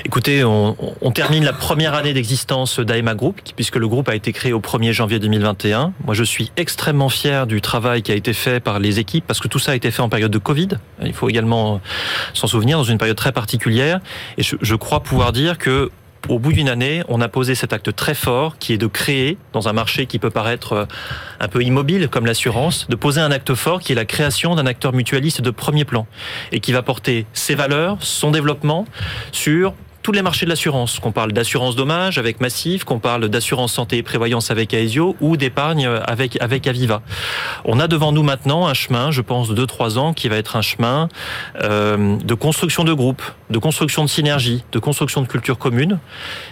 Écoutez, 0.06 0.44
on, 0.44 0.76
termine 1.14 1.44
la 1.44 1.54
première 1.54 1.94
année 1.94 2.14
d'existence 2.14 2.80
d'AEMA 2.80 3.16
Group, 3.16 3.42
puisque 3.56 3.76
le 3.76 3.88
groupe 3.88 4.10
a 4.10 4.16
été 4.16 4.32
créé 4.32 4.54
au 4.54 4.60
1er 4.60 4.92
janvier 4.92 5.20
2021. 5.20 5.94
Moi, 6.06 6.14
je 6.14 6.24
suis 6.24 6.52
extrêmement 6.58 7.10
fier 7.10 7.48
du 7.48 7.62
travail 7.62 8.02
qui 8.02 8.12
a 8.12 8.16
été 8.16 8.34
fait 8.34 8.60
par 8.60 8.80
les 8.80 9.00
équipes, 9.00 9.26
parce 9.28 9.40
que 9.40 9.48
tout 9.48 9.60
ça 9.60 9.74
a 9.74 9.76
été 9.76 9.92
fait 9.92 10.02
en 10.02 10.10
période 10.10 10.32
de 10.32 10.38
Covid. 10.38 10.70
Il 11.04 11.14
faut 11.14 11.30
également 11.30 11.82
s'en 12.34 12.48
souvenir, 12.48 12.78
dans 12.78 12.84
une 12.84 12.98
période 12.98 13.18
très 13.18 13.32
particulière. 13.32 14.00
Et 14.38 14.44
je 14.44 14.76
crois 14.76 15.02
pouvoir 15.02 15.34
dire 15.34 15.58
que 15.58 15.92
au 16.28 16.40
bout 16.40 16.54
d'une 16.54 16.70
année, 16.70 17.04
on 17.08 17.22
a 17.22 17.30
posé 17.30 17.56
cet 17.56 17.74
acte 17.74 17.96
très 17.96 18.14
fort 18.14 18.58
qui 18.58 18.74
est 18.74 18.78
de 18.78 18.88
créer, 18.88 19.38
dans 19.54 19.68
un 19.68 19.74
marché 19.74 20.06
qui 20.06 20.20
peut 20.20 20.30
paraître 20.30 20.74
euh, 20.74 20.86
un 21.40 21.48
peu 21.48 21.64
immobile 21.64 22.10
comme 22.10 22.26
l'assurance, 22.26 22.88
de 22.90 22.96
poser 22.96 23.22
un 23.22 23.32
acte 23.32 23.56
fort 23.56 23.80
qui 23.80 23.94
est 23.94 23.96
la 23.96 24.06
création 24.06 24.56
d'un 24.56 24.66
acteur 24.66 24.94
mutualiste 24.94 25.42
de 25.42 25.52
premier 25.52 25.86
plan 25.86 26.08
et 26.52 26.60
qui 26.60 26.72
va 26.72 26.82
porter 26.82 27.26
ses 27.34 27.56
valeurs, 27.56 27.98
son 28.02 28.32
développement 28.32 28.86
sur 29.32 29.74
tous 30.02 30.12
les 30.12 30.22
marchés 30.22 30.46
de 30.46 30.50
l'assurance, 30.50 31.00
qu'on 31.00 31.12
parle 31.12 31.34
d'assurance 31.34 31.76
dommage 31.76 32.18
avec 32.18 32.42
Massif, 32.42 32.84
qu'on 32.84 33.00
parle 33.00 33.28
d'assurance 33.30 33.74
santé 33.74 33.98
et 33.98 34.04
prévoyance 34.04 34.52
avec 34.52 34.74
Aesio 34.74 35.16
ou 35.22 35.38
d'épargne 35.38 35.86
avec, 35.86 36.42
avec 36.42 36.68
Aviva. 36.68 37.02
On 37.66 37.80
a 37.80 37.88
devant 37.88 38.12
nous 38.12 38.24
maintenant 38.24 38.68
un 38.68 38.74
chemin, 38.74 39.12
je 39.12 39.22
pense, 39.22 39.50
de 39.50 39.66
2-3 39.66 39.98
ans 39.98 40.14
qui 40.14 40.30
va 40.30 40.38
être 40.38 40.56
un 40.56 40.62
chemin 40.62 41.10
euh, 41.62 42.18
de 42.18 42.34
construction 42.34 42.84
de 42.84 42.94
groupe, 42.94 43.22
de 43.50 43.58
construction 43.58 44.04
de 44.04 44.10
synergie, 44.10 44.64
de 44.72 44.80
construction 44.80 45.22
de 45.22 45.28
culture 45.28 45.58
commune. 45.58 46.00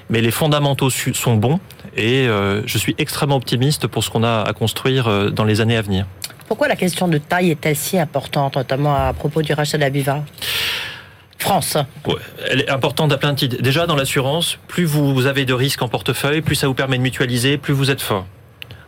Mais 0.10 0.21
les 0.21 0.31
fondamentaux 0.31 0.89
sont 0.89 1.36
bons 1.36 1.60
et 1.95 2.27
euh, 2.27 2.62
je 2.65 2.77
suis 2.77 2.95
extrêmement 2.97 3.36
optimiste 3.36 3.88
pour 3.88 4.03
ce 4.03 4.10
qu'on 4.10 4.23
a 4.23 4.41
à 4.41 4.53
construire 4.53 5.07
euh, 5.07 5.29
dans 5.29 5.43
les 5.43 5.62
années 5.62 5.77
à 5.77 5.81
venir. 5.81 6.05
Pourquoi 6.47 6.67
la 6.67 6.75
question 6.75 7.07
de 7.07 7.17
taille 7.17 7.51
est-elle 7.51 7.75
si 7.75 7.99
importante, 7.99 8.55
notamment 8.55 8.95
à 8.95 9.12
propos 9.13 9.41
du 9.41 9.53
rachat 9.53 9.77
d'Aviva? 9.77 10.23
France. 11.38 11.78
elle 12.50 12.62
est 12.62 12.69
importante 12.69 13.12
à. 13.12 13.17
Déjà, 13.62 13.86
dans 13.86 13.95
l'assurance, 13.95 14.58
plus 14.67 14.86
vous 14.86 15.26
avez 15.28 15.45
de 15.45 15.54
risques 15.54 15.82
en 15.82 15.88
portefeuille, 15.88 16.41
plus 16.41 16.56
ça 16.56 16.67
vous 16.67 16.73
permet 16.73 16.97
de 16.97 17.04
mutualiser, 17.04 17.58
plus 17.58 17.73
vous 17.73 17.91
êtes 17.91 18.02
fort. 18.02 18.26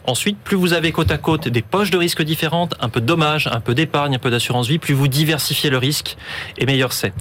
Ensuite, 0.05 0.37
plus 0.39 0.55
vous 0.55 0.73
avez 0.73 0.91
côte 0.91 1.11
à 1.11 1.17
côte 1.17 1.47
des 1.47 1.61
poches 1.61 1.91
de 1.91 1.97
risques 1.97 2.23
différentes, 2.23 2.73
un 2.79 2.89
peu 2.89 3.01
de 3.01 3.05
dommages, 3.05 3.47
un 3.51 3.59
peu 3.59 3.75
d'épargne, 3.75 4.15
un 4.15 4.19
peu 4.19 4.31
d'assurance 4.31 4.67
vie, 4.67 4.79
plus 4.79 4.95
vous 4.95 5.07
diversifiez 5.07 5.69
le 5.69 5.77
risque 5.77 6.17
et 6.57 6.65
meilleur 6.65 6.93
c'est. 6.93 7.13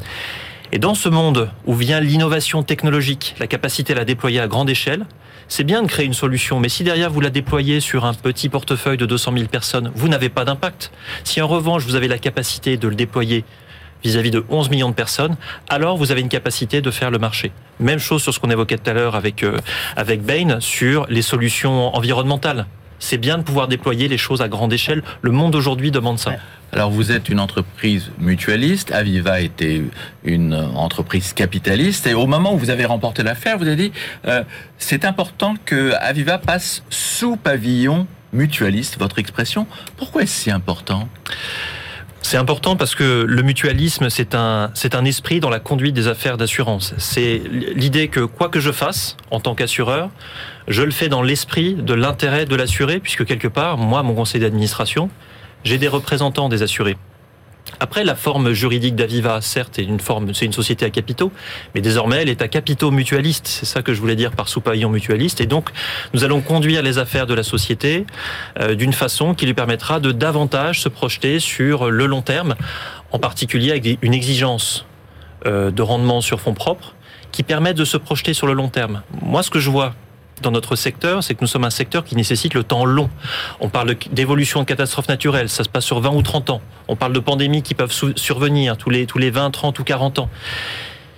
Et 0.73 0.79
dans 0.79 0.95
ce 0.95 1.09
monde 1.09 1.51
où 1.67 1.75
vient 1.75 2.01
l'innovation 2.01 2.63
technologique, 2.63 3.35
la 3.41 3.47
capacité 3.47 3.93
à 3.93 3.97
la 3.97 4.05
déployer 4.05 4.41
à 4.41 4.47
grande 4.47 4.71
échelle, 4.71 5.05
c'est 5.49 5.65
bien 5.65 5.83
de 5.83 5.87
créer 5.87 6.07
une 6.07 6.15
solution, 6.15 6.61
mais 6.61 6.69
si 6.69 6.85
derrière 6.85 7.11
vous 7.11 7.21
la 7.21 7.31
déployez 7.31 7.81
sur 7.81 8.05
un 8.05 8.13
petit 8.13 8.49
portefeuille 8.49 8.99
de 8.99 9.07
200 9.07 9.33
000 9.35 9.47
personnes, 9.49 9.91
vous 9.95 10.09
n'avez 10.09 10.29
pas 10.29 10.45
d'impact. 10.45 10.91
Si 11.25 11.41
en 11.41 11.49
revanche 11.49 11.85
vous 11.85 11.95
avez 11.95 12.09
la 12.09 12.19
capacité 12.19 12.77
de 12.77 12.87
le 12.87 12.95
déployer 12.95 13.45
vis-à-vis 14.05 14.31
de 14.31 14.45
11 14.49 14.71
millions 14.71 14.89
de 14.89 14.95
personnes, 14.95 15.37
alors 15.69 15.97
vous 15.97 16.13
avez 16.13 16.21
une 16.21 16.29
capacité 16.29 16.81
de 16.81 16.91
faire 16.91 17.11
le 17.11 17.19
marché. 17.19 17.53
Même 17.81 17.99
chose 17.99 18.23
sur 18.23 18.33
ce 18.33 18.41
qu'on 18.41 18.51
évoquait 18.51 18.79
tout 18.79 18.91
à 18.91 18.93
l'heure 18.93 19.15
avec, 19.15 19.43
euh, 19.43 19.59
avec 19.97 20.23
Bain 20.23 20.61
sur 20.61 21.07
les 21.09 21.23
solutions 21.23 21.95
environnementales. 21.95 22.67
C'est 23.01 23.19
bien 23.19 23.39
de 23.39 23.43
pouvoir 23.45 23.69
déployer 23.69 24.09
les 24.09 24.19
choses 24.19 24.43
à 24.43 24.49
grande 24.49 24.73
échelle. 24.73 25.03
Le 25.23 25.31
monde 25.31 25.55
aujourd'hui 25.55 25.91
demande 25.91 26.19
ça. 26.19 26.33
Alors 26.73 26.91
vous 26.91 27.13
êtes 27.13 27.29
une 27.29 27.41
entreprise 27.41 28.11
mutualiste, 28.19 28.93
Aviva 28.93 29.41
était 29.41 29.83
une 30.25 30.55
entreprise 30.55 31.33
capitaliste, 31.33 32.07
et 32.07 32.15
au 32.15 32.27
moment 32.27 32.53
où 32.53 32.59
vous 32.59 32.71
avez 32.71 32.85
remporté 32.85 33.23
l'affaire, 33.23 33.57
vous 33.57 33.67
avez 33.67 33.77
dit 33.77 33.93
euh, 34.27 34.43
c'est 34.77 35.05
important 35.05 35.55
que 35.65 35.93
Aviva 36.01 36.39
passe 36.39 36.83
sous 36.91 37.37
pavillon 37.37 38.07
mutualiste, 38.33 38.99
votre 38.99 39.19
expression. 39.19 39.67
Pourquoi 39.97 40.23
est-ce 40.23 40.43
si 40.43 40.51
important? 40.51 41.09
C'est 42.23 42.37
important 42.37 42.77
parce 42.77 42.95
que 42.95 43.25
le 43.27 43.43
mutualisme, 43.43 44.11
c'est 44.11 44.35
un, 44.35 44.71
c'est 44.75 44.95
un 44.95 45.05
esprit 45.05 45.41
dans 45.41 45.51
la 45.51 45.61
conduite 45.61 45.95
des 45.95 46.09
affaires 46.09 46.37
d'assurance. 46.37 46.95
C'est 46.99 47.41
l'idée 47.49 48.09
que 48.09 48.21
quoi 48.21 48.49
que 48.49 48.61
je 48.61 48.73
fasse 48.73 49.17
en 49.31 49.41
tant 49.41 49.55
qu'assureur, 49.55 50.11
je 50.67 50.83
le 50.83 50.91
fais 50.91 51.09
dans 51.09 51.23
l'esprit 51.23 51.75
de 51.75 51.95
l'intérêt 51.95 52.45
de 52.45 52.55
l'assuré, 52.55 53.01
puisque 53.01 53.25
quelque 53.25 53.49
part, 53.49 53.79
moi, 53.79 54.03
mon 54.03 54.15
conseil 54.15 54.41
d'administration, 54.41 55.11
j'ai 55.65 55.79
des 55.79 55.89
représentants 55.89 56.49
des 56.49 56.63
assurés. 56.63 56.97
Après, 57.81 58.05
la 58.05 58.15
forme 58.15 58.53
juridique 58.53 58.97
d'Aviva, 58.97 59.41
certes, 59.41 59.79
est 59.79 59.85
une 59.85 60.01
forme, 60.01 60.35
c'est 60.35 60.47
une 60.47 60.53
société 60.53 60.85
à 60.85 60.91
capitaux, 60.91 61.33
mais 61.75 61.81
désormais, 61.81 62.23
elle 62.23 62.29
est 62.29 62.43
à 62.43 62.49
capitaux 62.49 62.91
mutualistes. 62.91 63.47
C'est 63.47 63.67
ça 63.67 63.83
que 63.83 63.95
je 63.95 64.01
voulais 64.01 64.17
dire 64.17 64.33
par 64.33 64.49
sous-pavillon 64.49 64.89
mutualiste. 64.89 65.41
Et 65.41 65.47
donc, 65.47 65.71
nous 66.15 66.25
allons 66.25 66.41
conduire 66.41 66.83
les 66.83 66.99
affaires 66.99 67.27
de 67.27 67.35
la 67.35 67.43
société 67.43 68.05
euh, 68.59 68.75
d'une 68.75 68.93
façon 68.93 69.35
qui 69.35 69.47
lui 69.47 69.55
permettra 69.55 70.01
de 70.01 70.13
davantage 70.13 70.81
se 70.81 70.89
projeter 70.89 71.41
sur 71.41 71.91
le 71.91 72.07
long 72.07 72.23
terme, 72.23 72.57
en 73.13 73.19
particulier 73.19 73.71
avec 73.71 73.99
une 74.03 74.15
exigence 74.15 74.87
euh, 75.47 75.71
de 75.71 75.83
rendement 75.83 76.21
sur 76.21 76.41
fonds 76.41 76.55
propres 76.55 76.95
qui 77.31 77.43
permettent 77.43 77.77
de 77.77 77.85
se 77.85 77.97
projeter 77.97 78.35
sur 78.35 78.47
le 78.47 78.55
long 78.55 78.69
terme. 78.69 79.03
Moi, 79.23 79.43
ce 79.43 79.51
que 79.51 79.61
je 79.61 79.71
vois 79.71 79.95
dans 80.43 80.51
notre 80.51 80.77
secteur, 80.77 81.23
c'est 81.23 81.35
que 81.35 81.41
nous 81.41 81.47
sommes 81.47 81.65
un 81.65 81.71
secteur 81.71 82.05
qui 82.05 82.17
nécessite 82.17 82.55
le 82.55 82.65
temps 82.65 82.85
long. 82.85 83.11
On 83.61 83.69
parle 83.69 83.97
d'évolution 84.13 84.61
de 84.61 84.65
catastrophes 84.65 85.09
naturelles, 85.09 85.49
ça 85.49 85.65
se 85.65 85.69
passe 85.69 85.85
sur 85.85 86.01
20 86.01 86.11
ou 86.11 86.23
30 86.23 86.51
ans. 86.51 86.61
On 86.89 86.97
parle 86.97 87.13
de 87.13 87.21
pandémies 87.21 87.63
qui 87.63 87.75
peuvent 87.75 87.93
survenir 88.17 88.77
tous 88.77 88.91
les, 88.91 89.07
tous 89.07 89.19
les 89.19 89.31
20, 89.31 89.51
30 89.51 89.79
ou 89.79 89.85
40 89.85 90.19
ans. 90.21 90.31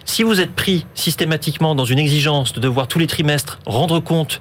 Si 0.04 0.22
vous 0.22 0.40
êtes 0.40 0.52
pris 0.52 0.86
systématiquement 0.94 1.74
dans 1.74 1.84
une 1.84 1.98
exigence 1.98 2.52
de 2.52 2.60
devoir 2.60 2.88
tous 2.88 2.98
les 2.98 3.06
trimestres 3.06 3.60
rendre 3.66 4.00
compte 4.00 4.40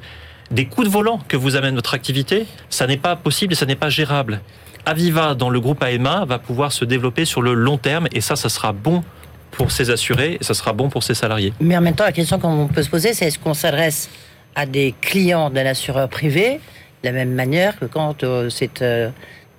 des 0.52 0.66
coups 0.66 0.88
de 0.88 0.92
volant 0.92 1.20
que 1.28 1.38
vous 1.38 1.56
amène 1.56 1.76
votre 1.76 1.94
activité, 1.94 2.48
ça 2.70 2.88
n'est 2.88 2.98
pas 2.98 3.16
possible 3.16 3.54
et 3.54 3.56
ça 3.56 3.66
n'est 3.66 3.76
pas 3.76 3.90
gérable. 3.90 4.42
Aviva, 4.86 5.36
dans 5.36 5.50
le 5.50 5.60
groupe 5.60 5.84
AMA, 5.84 6.26
va 6.26 6.40
pouvoir 6.40 6.72
se 6.72 6.86
développer 6.86 7.26
sur 7.26 7.42
le 7.42 7.54
long 7.54 7.78
terme 7.78 8.08
et 8.14 8.22
ça, 8.22 8.36
ça 8.36 8.50
sera 8.50 8.72
bon 8.72 9.04
pour 9.52 9.72
ses 9.72 9.90
assurés 9.90 10.38
et 10.40 10.44
ça 10.44 10.54
sera 10.54 10.74
bon 10.74 10.90
pour 10.90 11.04
ses 11.04 11.14
salariés. 11.14 11.54
Mais 11.60 11.78
en 11.78 11.82
même 11.82 11.96
temps, 11.96 12.06
la 12.06 12.12
question 12.12 12.40
qu'on 12.40 12.68
peut 12.68 12.84
se 12.84 12.90
poser, 12.90 13.14
c'est 13.14 13.28
est-ce 13.28 13.40
qu'on 13.40 13.54
s'adresse 13.54 14.10
à 14.56 14.66
des 14.66 14.94
clients 15.02 15.50
d'un 15.50 15.66
assureur 15.66 16.10
privé 16.10 16.60
de 17.04 17.10
la 17.10 17.12
même 17.12 17.34
manière 17.34 17.80
que 17.80 17.86
quand 17.86 18.24
euh, 18.24 18.50
c'est 18.50 18.82
euh, 18.82 19.10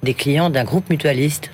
des 0.02 0.14
clients 0.14 0.50
d'un 0.50 0.64
groupe 0.64 0.90
mutualiste 0.90 1.50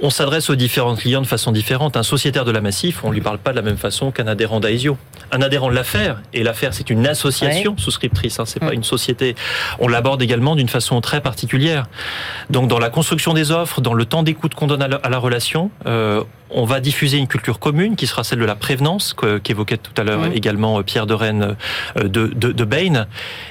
on 0.00 0.10
s'adresse 0.10 0.48
aux 0.48 0.54
différents 0.54 0.96
clients 0.96 1.20
de 1.20 1.26
façon 1.26 1.52
différente. 1.52 1.96
Un 1.96 2.02
sociétaire 2.02 2.44
de 2.44 2.50
la 2.50 2.60
Massif, 2.60 3.04
on 3.04 3.08
ne 3.08 3.14
lui 3.14 3.20
parle 3.20 3.38
pas 3.38 3.50
de 3.50 3.56
la 3.56 3.62
même 3.62 3.76
façon 3.76 4.10
qu'un 4.10 4.26
adhérent 4.26 4.60
d'Aesio. 4.60 4.96
Un 5.30 5.42
adhérent 5.42 5.70
de 5.70 5.74
l'affaire, 5.74 6.22
et 6.32 6.42
l'affaire 6.42 6.74
c'est 6.74 6.90
une 6.90 7.06
association 7.06 7.76
souscriptrice, 7.76 8.38
hein, 8.38 8.44
c'est 8.46 8.60
pas 8.60 8.74
une 8.74 8.84
société. 8.84 9.34
On 9.78 9.88
l'aborde 9.88 10.22
également 10.22 10.56
d'une 10.56 10.68
façon 10.68 11.00
très 11.00 11.20
particulière. 11.20 11.86
Donc 12.50 12.68
dans 12.68 12.78
la 12.78 12.90
construction 12.90 13.34
des 13.34 13.50
offres, 13.50 13.80
dans 13.80 13.94
le 13.94 14.04
temps 14.04 14.22
d'écoute 14.22 14.54
qu'on 14.54 14.66
donne 14.66 14.82
à 14.82 14.88
la, 14.88 15.18
relation, 15.18 15.70
euh, 15.86 16.22
on 16.50 16.64
va 16.64 16.80
diffuser 16.80 17.18
une 17.18 17.28
culture 17.28 17.58
commune 17.58 17.96
qui 17.96 18.06
sera 18.06 18.24
celle 18.24 18.40
de 18.40 18.44
la 18.44 18.56
prévenance 18.56 19.14
qu'évoquait 19.42 19.78
tout 19.78 19.98
à 20.00 20.04
l'heure 20.04 20.26
également 20.34 20.78
euh, 20.78 20.82
Pierre 20.82 21.06
de 21.06 21.14
Rennes 21.14 21.56
euh, 21.96 22.08
de, 22.08 22.26
de, 22.26 22.52
de 22.52 22.64
Bain, 22.64 23.06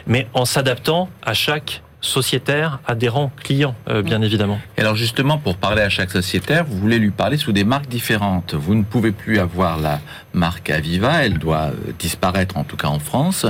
mais 0.08 0.27
en 0.34 0.45
s'adaptant 0.45 1.10
à 1.23 1.34
chaque 1.34 1.82
sociétaire, 2.02 2.80
adhérent, 2.88 3.32
client, 3.44 3.76
euh, 3.88 4.02
bien 4.02 4.22
évidemment. 4.22 4.60
Et 4.78 4.82
alors 4.82 4.96
justement, 4.96 5.38
pour 5.38 5.56
parler 5.56 5.84
à 5.84 5.90
chaque 5.90 6.12
sociétaire, 6.12 6.66
vous 6.66 6.78
voulez 6.78 7.00
lui 7.00 7.12
parler 7.12 7.38
sous 7.38 7.52
des 7.52 7.64
marques 7.64 7.88
différentes. 7.88 8.56
Vous 8.56 8.76
ne 8.76 8.84
pouvez 8.84 9.12
plus 9.12 9.40
avoir 9.40 9.80
la 9.80 10.02
marque 10.34 10.70
Aviva, 10.70 11.24
elle 11.24 11.38
doit 11.38 11.72
euh, 11.72 11.92
disparaître 12.00 12.58
en 12.58 12.64
tout 12.64 12.78
cas 12.78 12.88
en 12.88 13.00
France. 13.00 13.46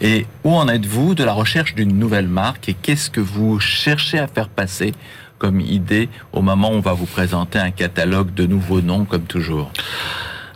Et 0.00 0.26
où 0.44 0.52
en 0.52 0.68
êtes-vous 0.68 1.14
de 1.14 1.24
la 1.24 1.32
recherche 1.32 1.74
d'une 1.74 1.96
nouvelle 1.96 2.28
marque 2.28 2.68
et 2.68 2.74
qu'est-ce 2.74 3.08
que 3.08 3.20
vous 3.20 3.60
cherchez 3.60 4.18
à 4.18 4.26
faire 4.26 4.48
passer 4.48 4.92
comme 5.38 5.60
idée 5.60 6.08
au 6.32 6.42
moment 6.42 6.70
où 6.70 6.74
on 6.74 6.80
va 6.80 6.92
vous 6.92 7.06
présenter 7.06 7.58
un 7.58 7.70
catalogue 7.70 8.34
de 8.34 8.46
nouveaux 8.46 8.80
noms 8.80 9.04
comme 9.04 9.24
toujours? 9.24 9.72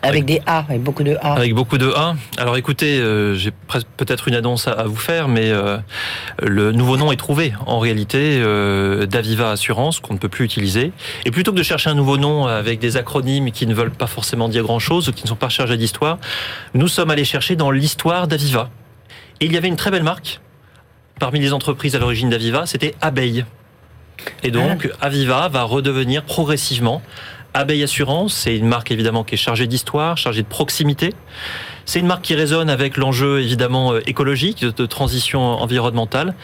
Avec 0.03 0.25
des 0.25 0.41
A, 0.47 0.59
avec 0.59 0.83
beaucoup 0.83 1.03
de 1.03 1.17
A. 1.21 1.35
Avec 1.35 1.55
beaucoup 1.55 1.79
de 1.79 1.91
A. 1.91 2.15
Alors 2.39 2.57
écoutez, 2.57 2.99
euh, 2.99 3.35
j'ai 3.35 3.51
peut-être 3.97 4.29
une 4.29 4.35
annonce 4.35 4.69
à, 4.69 4.85
vous 4.85 4.97
faire, 4.97 5.29
mais 5.29 5.51
euh, 5.51 5.79
le 6.43 6.73
nouveau 6.73 6.97
nom 6.97 7.13
est 7.13 7.17
trouvé. 7.17 7.53
En 7.67 7.79
réalité, 7.79 8.39
euh, 8.41 9.07
d'Aviva 9.07 9.51
Assurance, 9.51 10.01
qu'on 10.01 10.15
ne 10.15 10.19
peut 10.19 10.29
plus 10.29 10.45
utiliser. 10.45 10.93
Et 11.25 11.31
plutôt 11.31 11.53
que 11.53 11.59
de 11.59 11.63
chercher 11.63 11.91
un 11.91 11.95
nouveau 11.95 12.19
nom 12.19 12.47
avec 12.47 12.79
des 12.79 12.97
acronymes 12.97 13.51
qui 13.51 13.67
ne 13.67 13.75
veulent 13.75 13.91
pas 13.91 14.07
forcément 14.07 14.49
dire 14.49 14.63
grand-chose, 14.63 15.09
ou 15.09 15.13
qui 15.13 15.25
ne 15.25 15.29
sont 15.29 15.37
pas 15.37 15.49
chargés 15.49 15.77
d'histoire, 15.77 16.19
nous 16.75 16.89
sommes 16.89 17.11
allés 17.11 17.25
chercher 17.25 17.57
dans 17.57 17.71
l'histoire 17.71 18.29
d'Aviva. 18.29 18.71
Et 19.41 19.47
il 19.47 19.53
y 19.53 19.57
avait 19.57 19.69
une 19.69 19.77
très 19.77 19.91
belle 19.91 20.05
marque, 20.05 20.41
parmi 21.19 21.41
les 21.41 21.53
entreprises 21.53 21.97
à 21.97 21.99
l'origine 21.99 22.31
d'Aviva, 22.31 22.67
c'était 22.67 22.95
Abeille. 23.01 23.45
Et 24.43 24.51
donc, 24.51 24.89
ah. 25.01 25.07
Aviva 25.07 25.49
va 25.49 25.63
redevenir 25.63 26.23
progressivement 26.23 27.03
Abeille 27.57 27.83
Assurance, 27.83 28.35
c'est 28.35 28.55
une 28.55 28.66
marque 28.66 28.90
évidemment 28.90 29.25
qui 29.25 29.35
est 29.35 29.38
chargée 29.38 29.66
d'histoire, 29.66 30.19
chargée 30.19 30.42
de 30.42 30.47
proximité. 30.47 31.14
C'est 31.87 32.01
une 32.01 32.07
marque 32.07 32.21
qui 32.21 32.35
résonne 32.35 32.69
avec 32.69 32.99
l'enjeu 32.99 33.40
évidemment 33.40 33.95
euh, 33.95 34.01
écologique, 34.07 34.62
de 34.62 34.87
transition 34.87 35.40
environnementale. 35.40 36.35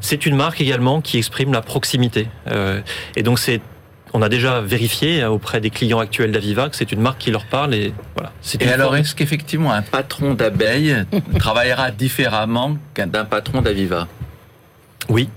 C'est 0.00 0.26
une 0.26 0.36
marque 0.36 0.60
également 0.60 1.00
qui 1.00 1.16
exprime 1.16 1.54
la 1.54 1.62
proximité. 1.62 2.28
Euh, 2.48 2.82
et 3.16 3.22
donc 3.22 3.38
c'est 3.38 3.62
on 4.12 4.20
a 4.20 4.28
déjà 4.28 4.60
vérifié 4.60 5.22
euh, 5.22 5.30
auprès 5.30 5.60
des 5.60 5.70
clients 5.70 6.00
actuels 6.00 6.32
d'Aviva 6.32 6.68
que 6.68 6.76
c'est 6.76 6.92
une 6.92 7.00
marque 7.00 7.18
qui 7.18 7.30
leur 7.30 7.46
parle 7.46 7.74
et 7.74 7.94
voilà. 8.14 8.32
Et 8.60 8.68
alors, 8.68 8.94
est-ce 8.94 9.14
qu'effectivement 9.14 9.72
un 9.72 9.82
patron 9.82 10.34
d'abeille 10.34 10.96
travaillera 11.38 11.90
différemment 11.92 12.76
d'un 12.94 13.24
patron 13.24 13.62
d'Aviva? 13.62 14.06
Oui, 15.08 15.30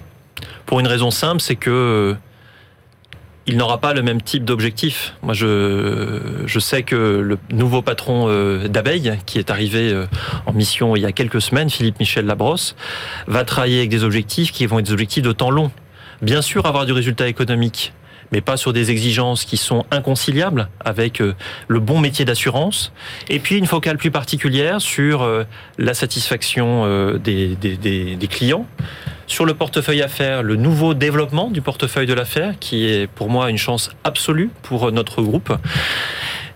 pour 0.66 0.82
une 0.82 0.88
raison 0.88 1.10
simple, 1.10 1.40
c'est 1.40 1.56
que 1.56 2.18
il 3.52 3.58
n'aura 3.58 3.80
pas 3.80 3.94
le 3.94 4.02
même 4.02 4.22
type 4.22 4.46
d'objectif. 4.46 5.14
Moi, 5.22 5.34
je, 5.34 6.60
sais 6.60 6.84
que 6.84 6.96
le 6.96 7.38
nouveau 7.52 7.82
patron 7.82 8.28
euh, 8.30 8.70
d'Abeille, 8.70 9.18
qui 9.26 9.40
est 9.40 9.50
arrivé 9.50 9.92
euh, 9.92 10.06
en 10.46 10.54
mission 10.54 10.96
il 10.96 11.02
y 11.02 11.06
a 11.06 11.12
quelques 11.12 11.42
semaines, 11.42 11.70
Philippe 11.70 12.00
Michel 12.00 12.26
Labrosse, 12.26 12.76
va 13.28 13.44
travailler 13.44 13.80
avec 13.80 13.90
des 13.90 14.06
objectifs 14.06 14.52
qui 14.52 14.66
vont 14.66 14.80
être 14.80 14.86
des 14.86 14.94
objectifs 14.94 15.24
de 15.24 15.34
temps 15.34 15.52
long. 15.52 15.70
Bien 16.22 16.42
sûr, 16.42 16.66
avoir 16.66 16.86
du 16.86 16.94
résultat 16.94 17.28
économique, 17.28 17.94
mais 18.32 18.42
pas 18.42 18.58
sur 18.58 18.74
des 18.74 18.92
exigences 18.92 19.46
qui 19.46 19.58
sont 19.58 19.86
inconciliables 19.92 20.70
avec 20.84 21.22
euh, 21.22 21.36
le 21.68 21.80
bon 21.80 22.00
métier 22.00 22.26
d'assurance. 22.26 22.92
Et 23.30 23.40
puis 23.40 23.58
une 23.58 23.68
focale 23.68 23.98
plus 23.98 24.12
particulière 24.12 24.82
sur 24.82 25.28
la 25.78 25.94
satisfaction 25.94 27.18
des, 27.18 27.56
des, 27.56 28.28
clients 28.28 28.66
sur 29.28 29.46
le 29.46 29.54
portefeuille 29.54 30.02
affaires, 30.02 30.44
le 30.44 30.56
nouveau 30.56 30.94
développement 30.94 31.50
du 31.50 31.62
portefeuille 31.62 32.08
de 32.08 32.14
l'affaire, 32.14 32.56
qui 32.60 32.86
est 32.86 33.08
pour 33.08 33.30
moi 33.30 33.50
une 33.50 33.58
chance 33.58 33.92
absolue 34.04 34.50
pour 34.64 34.92
notre 34.92 35.22
groupe. 35.22 35.54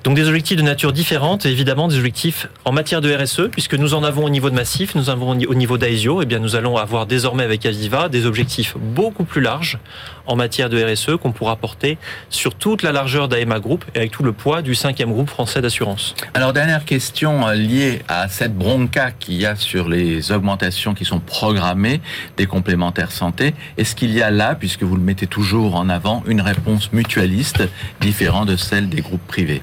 Donc 0.05 0.15
des 0.15 0.27
objectifs 0.27 0.55
de 0.55 0.61
nature 0.61 0.93
différente 0.93 1.47
évidemment 1.47 1.88
des 1.88 1.97
objectifs 1.97 2.47
en 2.63 2.71
matière 2.71 3.01
de 3.01 3.11
RSE, 3.11 3.49
puisque 3.51 3.73
nous 3.73 3.95
en 3.95 4.03
avons 4.03 4.23
au 4.23 4.29
niveau 4.29 4.51
de 4.51 4.55
Massif, 4.55 4.93
nous 4.93 5.09
avons 5.09 5.31
au 5.31 5.55
niveau 5.55 5.79
d'Aesio, 5.79 6.21
et 6.21 6.23
eh 6.23 6.25
bien 6.27 6.38
nous 6.38 6.55
allons 6.55 6.77
avoir 6.77 7.07
désormais 7.07 7.43
avec 7.43 7.65
Aviva 7.65 8.07
des 8.07 8.27
objectifs 8.27 8.75
beaucoup 8.77 9.23
plus 9.23 9.41
larges 9.41 9.79
en 10.27 10.35
matière 10.35 10.69
de 10.69 10.83
RSE 10.83 11.17
qu'on 11.21 11.31
pourra 11.31 11.55
porter 11.55 11.97
sur 12.29 12.55
toute 12.55 12.83
la 12.83 12.91
largeur 12.91 13.27
d'AEMA 13.27 13.59
Group 13.59 13.85
et 13.93 13.99
avec 13.99 14.11
tout 14.11 14.23
le 14.23 14.33
poids 14.33 14.61
du 14.61 14.75
cinquième 14.75 15.11
groupe 15.11 15.29
français 15.29 15.61
d'assurance. 15.61 16.15
Alors 16.33 16.53
dernière 16.53 16.85
question 16.85 17.47
euh, 17.47 17.53
liée 17.53 18.01
à 18.07 18.27
cette 18.27 18.55
bronca 18.55 19.11
qu'il 19.11 19.35
y 19.35 19.45
a 19.45 19.55
sur 19.55 19.89
les 19.89 20.31
augmentations 20.31 20.93
qui 20.93 21.05
sont 21.05 21.19
programmées 21.19 22.01
des 22.38 22.45
complémentaires 22.45 23.11
santé. 23.11 23.53
Est-ce 23.77 23.95
qu'il 23.95 24.11
y 24.11 24.21
a 24.21 24.31
là, 24.31 24.55
puisque 24.55 24.83
vous 24.83 24.95
le 24.95 25.01
mettez 25.01 25.27
toujours 25.27 25.75
en 25.75 25.89
avant, 25.89 26.23
une 26.27 26.41
réponse 26.41 26.91
mutualiste 26.93 27.63
différente 28.01 28.47
de 28.47 28.55
celle 28.55 28.89
des 28.89 29.01
groupes 29.01 29.25
privés? 29.27 29.61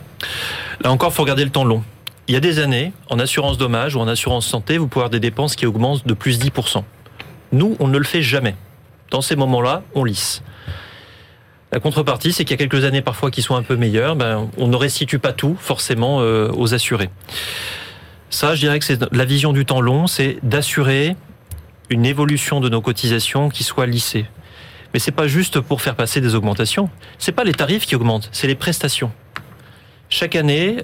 Là 0.82 0.90
encore, 0.90 1.10
il 1.10 1.14
faut 1.14 1.22
regarder 1.22 1.44
le 1.44 1.50
temps 1.50 1.64
long. 1.64 1.82
Il 2.28 2.34
y 2.34 2.36
a 2.36 2.40
des 2.40 2.60
années, 2.60 2.92
en 3.10 3.18
assurance 3.18 3.58
dommage 3.58 3.96
ou 3.96 4.00
en 4.00 4.08
assurance 4.08 4.46
santé, 4.46 4.78
vous 4.78 4.86
pouvez 4.86 5.02
avoir 5.02 5.10
des 5.10 5.20
dépenses 5.20 5.56
qui 5.56 5.66
augmentent 5.66 6.06
de 6.06 6.14
plus 6.14 6.38
10%. 6.38 6.82
Nous, 7.52 7.76
on 7.80 7.88
ne 7.88 7.98
le 7.98 8.04
fait 8.04 8.22
jamais. 8.22 8.54
Dans 9.12 9.20
ces 9.20 9.36
moments-là, 9.36 9.82
on 9.94 10.04
lisse. 10.04 10.42
La 11.70 11.80
contrepartie, 11.80 12.32
c'est 12.32 12.44
qu'il 12.44 12.58
y 12.58 12.62
a 12.62 12.66
quelques 12.66 12.84
années 12.84 13.02
parfois 13.02 13.30
qui 13.30 13.42
sont 13.42 13.54
un 13.54 13.62
peu 13.62 13.76
meilleures, 13.76 14.16
ben, 14.16 14.50
on 14.56 14.68
ne 14.68 14.76
restitue 14.76 15.18
pas 15.18 15.34
tout 15.34 15.54
forcément 15.60 16.20
euh, 16.20 16.50
aux 16.52 16.72
assurés. 16.72 17.10
Ça, 18.30 18.54
je 18.54 18.60
dirais 18.60 18.78
que 18.78 18.86
c'est 18.86 18.98
la 19.12 19.24
vision 19.26 19.52
du 19.52 19.66
temps 19.66 19.82
long, 19.82 20.06
c'est 20.06 20.38
d'assurer 20.42 21.14
une 21.90 22.06
évolution 22.06 22.60
de 22.60 22.70
nos 22.70 22.80
cotisations 22.80 23.50
qui 23.50 23.64
soit 23.64 23.84
lissée. 23.84 24.24
Mais 24.94 24.98
c'est 24.98 25.12
pas 25.12 25.26
juste 25.26 25.60
pour 25.60 25.82
faire 25.82 25.94
passer 25.94 26.22
des 26.22 26.34
augmentations. 26.34 26.88
C'est 27.18 27.32
pas 27.32 27.44
les 27.44 27.52
tarifs 27.52 27.84
qui 27.84 27.94
augmentent, 27.94 28.30
c'est 28.32 28.46
les 28.46 28.54
prestations. 28.54 29.12
Chaque 30.08 30.36
année, 30.36 30.78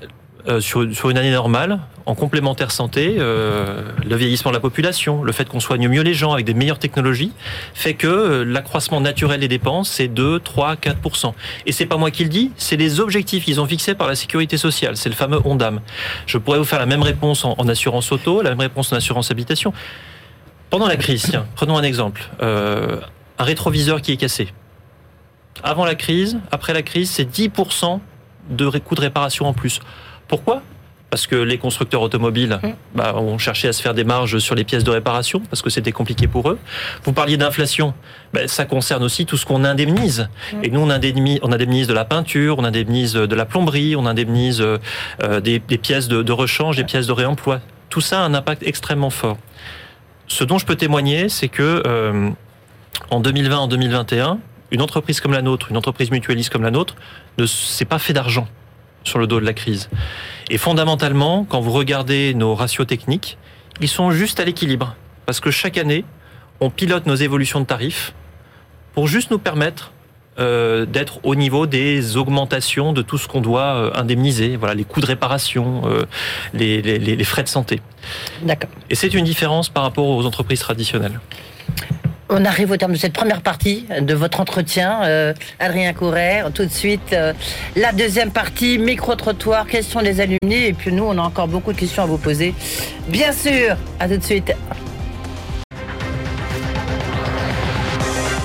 euh, 0.49 0.61
sur, 0.63 1.11
une 1.11 1.19
année 1.19 1.31
normale, 1.31 1.79
en 2.07 2.15
complémentaire 2.15 2.71
santé, 2.71 3.17
euh, 3.19 3.83
le 4.03 4.17
vieillissement 4.17 4.51
de 4.51 4.57
la 4.57 4.61
population, 4.61 5.23
le 5.23 5.33
fait 5.33 5.47
qu'on 5.47 5.61
soigne 5.61 5.89
mieux 5.89 6.01
les 6.01 6.15
gens 6.15 6.33
avec 6.33 6.47
des 6.47 6.55
meilleures 6.55 6.79
technologies, 6.79 7.33
fait 7.75 7.93
que 7.93 8.07
euh, 8.07 8.45
l'accroissement 8.45 9.03
naturel 9.03 9.41
des 9.41 9.49
dépenses, 9.49 9.91
c'est 9.91 10.09
2, 10.09 10.41
3, 10.41 10.77
4%. 10.77 11.35
Et 11.67 11.73
c'est 11.73 11.85
pas 11.85 11.99
moi 11.99 12.11
qui 12.11 12.23
le 12.23 12.31
dis, 12.31 12.51
c'est 12.57 12.77
les 12.77 12.99
objectifs 12.99 13.45
qu'ils 13.45 13.61
ont 13.61 13.67
fixés 13.67 13.95
par 13.95 14.09
la 14.09 14.15
sécurité 14.15 14.57
sociale. 14.57 14.97
C'est 14.97 15.11
le 15.11 15.15
fameux 15.15 15.39
ONDAM. 15.45 15.81
Je 16.25 16.39
pourrais 16.39 16.59
vous 16.59 16.65
faire 16.65 16.79
la 16.79 16.87
même 16.87 17.03
réponse 17.03 17.45
en, 17.45 17.69
assurance 17.69 18.11
auto, 18.11 18.41
la 18.41 18.51
même 18.51 18.61
réponse 18.61 18.91
en 18.91 18.97
assurance 18.97 19.31
habitation. 19.31 19.75
Pendant 20.71 20.87
la 20.87 20.97
crise, 20.97 21.27
tiens, 21.29 21.47
prenons 21.57 21.77
un 21.77 21.83
exemple. 21.83 22.23
un 22.41 23.45
rétroviseur 23.45 24.01
qui 24.01 24.13
est 24.13 24.17
cassé. 24.17 24.49
Avant 25.63 25.85
la 25.85 25.95
crise, 25.95 26.39
après 26.51 26.73
la 26.73 26.83
crise, 26.83 27.11
c'est 27.11 27.31
10% 27.31 28.01
de 28.49 28.71
coûts 28.79 28.95
de 28.95 29.01
réparation 29.03 29.47
en 29.47 29.53
plus. 29.53 29.81
Pourquoi? 30.29 30.63
Parce 31.11 31.27
que 31.27 31.37
les 31.37 31.57
constructeurs 31.57 32.03
automobiles 32.03 32.61
mmh. 32.63 32.69
bah, 32.95 33.15
ont 33.17 33.39
cherché 33.39 33.67
à 33.67 33.73
se 33.73 33.81
faire 33.81 33.95
des 33.95 34.05
marges 34.05 34.39
sur 34.39 34.55
les 34.55 34.65
pièces 34.65 34.85
de 34.85 34.91
réparation 34.91 35.41
parce 35.41 35.63
que 35.63 35.71
c'était 35.71 35.91
compliqué 35.91 36.27
pour 36.27 36.51
eux. 36.51 36.59
Vous 37.05 37.15
parliez 37.15 37.39
d'inflation, 37.39 37.95
bah, 38.35 38.47
ça 38.47 38.67
concerne 38.67 39.03
aussi 39.03 39.25
tout 39.25 39.39
ce 39.39 39.47
qu'on 39.47 39.65
indemnise. 39.65 40.29
Mmh. 40.53 40.65
Et 40.65 40.71
nous, 40.71 40.81
on 40.81 40.91
indemnise, 40.91 41.41
on 41.43 41.51
indemnise 41.51 41.87
de 41.87 41.95
la 41.95 42.05
peinture, 42.05 42.59
on 42.59 42.65
indemnise 42.65 43.15
de 43.15 43.35
la 43.35 43.47
plomberie, 43.47 43.97
on 43.97 44.05
indemnise 44.05 44.61
euh, 44.61 45.41
des, 45.41 45.61
pièces 45.61 46.09
de, 46.09 46.33
rechange, 46.33 46.77
des 46.77 46.85
pièces 46.85 47.07
de 47.07 47.13
réemploi. 47.13 47.61
Tout 47.89 48.03
ça 48.03 48.21
a 48.21 48.25
un 48.25 48.35
impact 48.35 48.63
extrêmement 48.63 49.11
fort. 49.11 49.39
Ce 50.27 50.45
dont 50.45 50.59
je 50.59 50.67
peux 50.67 50.77
témoigner, 50.77 51.31
c'est 51.31 51.49
que 51.49 51.83
euh, 51.87 52.29
en 53.09 53.21
2020, 53.21 53.57
en 53.57 53.67
2021, 53.67 54.39
une 54.73 54.83
entreprise 54.83 55.23
comme 55.23 55.33
la 55.33 55.41
nôtre, 55.41 55.71
une 55.71 55.79
entreprise 55.79 56.11
mutualiste 56.11 56.51
comme 56.51 56.65
la 56.65 56.71
nôtre, 56.71 56.97
ne 57.39 57.47
s'est 57.47 57.87
pas 57.87 57.99
fait 57.99 58.13
d'argent 58.13 58.47
sur 59.09 59.19
le 59.19 59.27
dos 59.27 59.41
de 59.41 59.45
la 59.45 59.55
crise. 59.55 59.89
Et 60.51 60.59
fondamentalement, 60.59 61.45
quand 61.45 61.61
vous 61.61 61.73
regardez 61.73 62.35
nos 62.35 62.55
ratios 62.55 62.87
techniques, 62.87 63.39
ils 63.81 63.89
sont 63.89 64.11
juste 64.11 64.41
à 64.41 64.45
l'équilibre. 64.45 64.95
Parce 65.27 65.41
que 65.41 65.51
chaque 65.51 65.77
année, 65.77 66.05
on 66.61 66.71
pilote 66.71 67.07
nos 67.07 67.15
évolutions 67.15 67.61
de 67.61 67.67
tarifs 67.67 68.15
pour 68.95 69.07
juste 69.07 69.31
nous 69.31 69.39
permettre 69.39 69.93
euh, 70.39 70.87
d'être 70.87 71.19
au 71.25 71.35
niveau 71.35 71.67
des 71.67 72.17
augmentations 72.17 72.93
de 72.93 73.03
tout 73.03 73.19
ce 73.19 73.27
qu'on 73.27 73.41
doit 73.41 73.75
euh, 73.75 73.91
indemniser, 73.95 74.57
voilà, 74.57 74.75
les 74.75 74.85
coûts 74.85 75.01
de 75.01 75.07
réparation, 75.07 75.83
euh, 75.87 76.05
les, 76.55 76.81
les, 76.81 76.99
les, 76.99 77.25
frais 77.25 77.43
de 77.43 77.49
santé. 77.49 77.81
D'accord. 78.43 78.71
Et 78.89 78.95
c'est 78.95 79.13
une 79.15 79.25
différence 79.25 79.69
par 79.69 79.83
rapport 79.83 80.07
aux 80.07 80.25
entreprises 80.25 80.61
traditionnelles. 80.61 81.19
On 82.31 82.45
arrive 82.45 82.71
au 82.71 82.77
terme 82.77 82.93
de 82.93 82.99
cette 82.99 83.15
première 83.15 83.41
partie 83.41 83.87
de 84.01 84.15
votre 84.15 84.41
entretien. 84.41 85.03
Euh, 85.05 85.33
Adrien 85.59 85.95
Couret, 85.95 86.45
tout 86.53 86.67
de 86.67 86.71
suite, 86.71 87.15
euh, 87.15 87.33
la 87.75 87.93
deuxième 87.93 88.31
partie, 88.31 88.79
micro-trottoir, 88.79 89.67
questions 89.67 90.03
des 90.03 90.21
alumni. 90.21 90.67
Et 90.67 90.73
puis 90.75 90.93
nous, 90.93 91.05
on 91.05 91.17
a 91.17 91.23
encore 91.23 91.49
beaucoup 91.49 91.73
de 91.73 91.79
questions 91.79 92.03
à 92.03 92.07
vous 92.07 92.19
poser. 92.19 92.55
Bien 93.09 93.33
sûr, 93.33 93.77
à 93.99 94.09
tout 94.09 94.19
de 94.19 94.23
suite. 94.23 94.53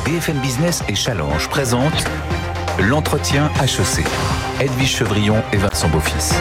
BFM 0.06 0.38
Business 0.39 0.82
et 0.88 0.96
Challenge 0.96 1.50
présentent 1.50 2.06
l'entretien 2.80 3.52
HEC. 3.62 4.06
Edwige 4.62 4.96
Chevrillon 4.96 5.41
et 5.52 5.58
Vincent 5.58 5.89
Beaufils. 5.89 6.36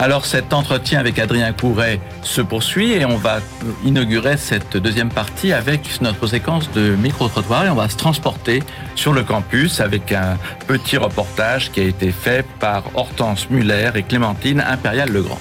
Alors 0.00 0.26
cet 0.26 0.52
entretien 0.52 1.00
avec 1.00 1.18
Adrien 1.18 1.52
Couret 1.52 1.98
se 2.22 2.40
poursuit 2.40 2.92
et 2.92 3.04
on 3.04 3.16
va 3.16 3.40
inaugurer 3.84 4.36
cette 4.36 4.76
deuxième 4.76 5.08
partie 5.08 5.52
avec 5.52 6.00
notre 6.00 6.28
séquence 6.28 6.70
de 6.70 6.94
micro-trottoir 6.94 7.66
et 7.66 7.68
on 7.68 7.74
va 7.74 7.88
se 7.88 7.96
transporter 7.96 8.62
sur 8.94 9.12
le 9.12 9.24
campus 9.24 9.80
avec 9.80 10.12
un 10.12 10.38
petit 10.68 10.98
reportage 10.98 11.72
qui 11.72 11.80
a 11.80 11.82
été 11.82 12.12
fait 12.12 12.46
par 12.60 12.84
Hortense 12.96 13.50
Muller 13.50 13.90
et 13.96 14.04
Clémentine 14.04 14.60
Impérial-Legrand. 14.60 15.40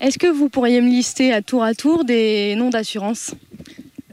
Est-ce 0.00 0.18
que 0.18 0.26
vous 0.26 0.50
pourriez 0.50 0.82
me 0.82 0.90
lister 0.90 1.32
à 1.32 1.40
tour 1.40 1.64
à 1.64 1.72
tour 1.72 2.04
des 2.04 2.56
noms 2.56 2.68
d'assurance 2.68 3.34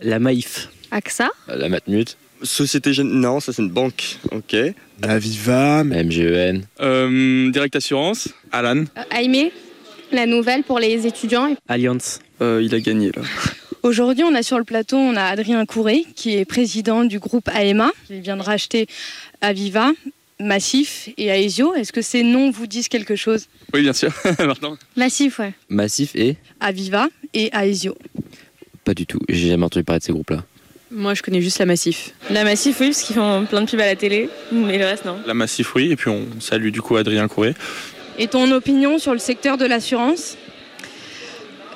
La 0.02 0.20
Maïf. 0.20 0.70
AXA? 0.90 1.30
La 1.50 1.68
Matmut. 1.68 2.18
Société 2.43 2.93
Générale. 2.93 3.19
Non, 3.19 3.39
ça 3.39 3.53
c'est 3.53 3.62
une 3.62 3.69
banque. 3.69 4.17
Ok. 4.32 4.56
Aviva. 5.01 5.84
MGEN. 5.84 6.63
Euh, 6.79 7.51
Direct 7.51 7.75
Assurance. 7.75 8.29
Alan. 8.51 8.86
Euh, 8.97 9.19
Aimé, 9.19 9.51
la 10.12 10.25
nouvelle 10.25 10.63
pour 10.63 10.79
les 10.79 11.08
étudiants. 11.08 11.56
Allianz. 11.67 12.19
Euh, 12.41 12.62
il 12.63 12.73
a 12.75 12.79
gagné 12.79 13.12
là. 13.15 13.21
Aujourd'hui, 13.84 14.23
on 14.23 14.34
a 14.34 14.43
sur 14.43 14.58
le 14.58 14.63
plateau, 14.63 14.95
on 14.95 15.17
a 15.17 15.23
Adrien 15.23 15.65
Couré, 15.65 16.06
qui 16.15 16.38
est 16.38 16.45
président 16.45 17.03
du 17.03 17.19
groupe 17.19 17.49
AEMA. 17.53 17.91
Il 18.10 18.21
vient 18.21 18.38
de 18.38 18.41
racheter 18.41 18.88
Aviva, 19.41 19.91
Massif 20.39 21.10
et 21.17 21.27
Aesio. 21.27 21.73
Est-ce 21.75 21.91
que 21.91 22.01
ces 22.01 22.23
noms 22.23 22.49
vous 22.49 22.65
disent 22.65 22.88
quelque 22.88 23.17
chose? 23.17 23.47
Oui, 23.73 23.82
bien 23.82 23.91
sûr. 23.91 24.13
Maintenant. 24.39 24.77
Massif, 24.95 25.39
ouais. 25.39 25.53
Massif 25.67 26.15
et 26.15 26.38
Aviva 26.62 27.10
et 27.34 27.49
Aesio. 27.53 27.95
Pas 28.86 28.93
du 28.93 29.06
tout. 29.06 29.19
J'ai 29.27 29.49
jamais 29.49 29.65
entendu 29.65 29.84
parler 29.84 29.99
de 29.99 30.06
ces 30.06 30.13
groupes-là. 30.13 30.45
Moi, 30.95 31.15
je 31.15 31.23
connais 31.23 31.41
juste 31.41 31.58
la 31.58 31.65
Massif. 31.65 32.12
La 32.29 32.43
Massif, 32.43 32.79
oui, 32.79 32.88
parce 32.89 33.01
qu'ils 33.01 33.15
font 33.15 33.45
plein 33.49 33.62
de 33.62 33.69
pubs 33.69 33.79
à 33.79 33.88
la 33.88 33.95
télé, 33.95 34.29
mais 34.51 34.77
le 34.77 34.86
reste, 34.86 35.06
non. 35.06 35.17
La 35.25 35.34
Massif, 35.34 35.73
oui, 35.73 35.91
et 35.91 35.95
puis 35.95 36.10
on 36.10 36.27
salue 36.39 36.69
du 36.69 36.84
coup 36.84 36.95
Adrien 36.97 37.27
Couré. 37.27 37.56
Et 38.19 38.27
ton 38.27 38.51
opinion 38.51 38.99
sur 38.99 39.12
le 39.12 39.17
secteur 39.17 39.58
de 39.58 39.65
l'assurance? 39.65 40.38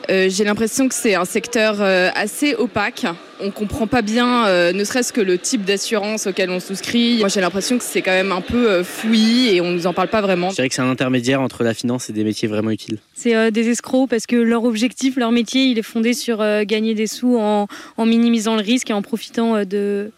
Euh, 0.09 0.29
J'ai 0.29 0.43
l'impression 0.43 0.87
que 0.87 0.95
c'est 0.95 1.15
un 1.15 1.25
secteur 1.25 1.81
euh, 1.81 2.09
assez 2.15 2.55
opaque. 2.55 3.05
On 3.39 3.51
comprend 3.51 3.85
pas 3.85 4.01
bien, 4.01 4.47
euh, 4.47 4.73
ne 4.73 4.83
serait-ce 4.83 5.13
que 5.13 5.21
le 5.21 5.37
type 5.37 5.63
d'assurance 5.63 6.25
auquel 6.25 6.49
on 6.49 6.59
souscrit. 6.59 7.17
Moi, 7.19 7.27
j'ai 7.27 7.39
l'impression 7.39 7.77
que 7.77 7.83
c'est 7.83 8.01
quand 8.01 8.11
même 8.11 8.31
un 8.31 8.41
peu 8.41 8.67
euh, 8.69 8.83
fouillis 8.83 9.55
et 9.55 9.61
on 9.61 9.69
nous 9.71 9.85
en 9.85 9.93
parle 9.93 10.07
pas 10.07 10.21
vraiment. 10.21 10.49
Je 10.49 10.55
dirais 10.55 10.69
que 10.69 10.75
c'est 10.75 10.81
un 10.81 10.89
intermédiaire 10.89 11.39
entre 11.41 11.63
la 11.63 11.75
finance 11.75 12.09
et 12.09 12.13
des 12.13 12.23
métiers 12.23 12.47
vraiment 12.47 12.71
utiles. 12.71 12.97
C'est 13.13 13.35
euh, 13.35 13.51
des 13.51 13.69
escrocs 13.69 14.09
parce 14.09 14.25
que 14.25 14.35
leur 14.35 14.63
objectif, 14.63 15.17
leur 15.17 15.31
métier, 15.31 15.65
il 15.65 15.77
est 15.77 15.83
fondé 15.83 16.13
sur 16.13 16.41
euh, 16.41 16.63
gagner 16.63 16.95
des 16.95 17.05
sous 17.05 17.37
en, 17.37 17.67
en 17.97 18.05
minimisant 18.07 18.55
le 18.55 18.63
risque 18.63 18.89
et 18.89 18.93
en 18.93 19.03
profitant 19.03 19.55
euh, 19.55 19.65
de, 19.65 20.11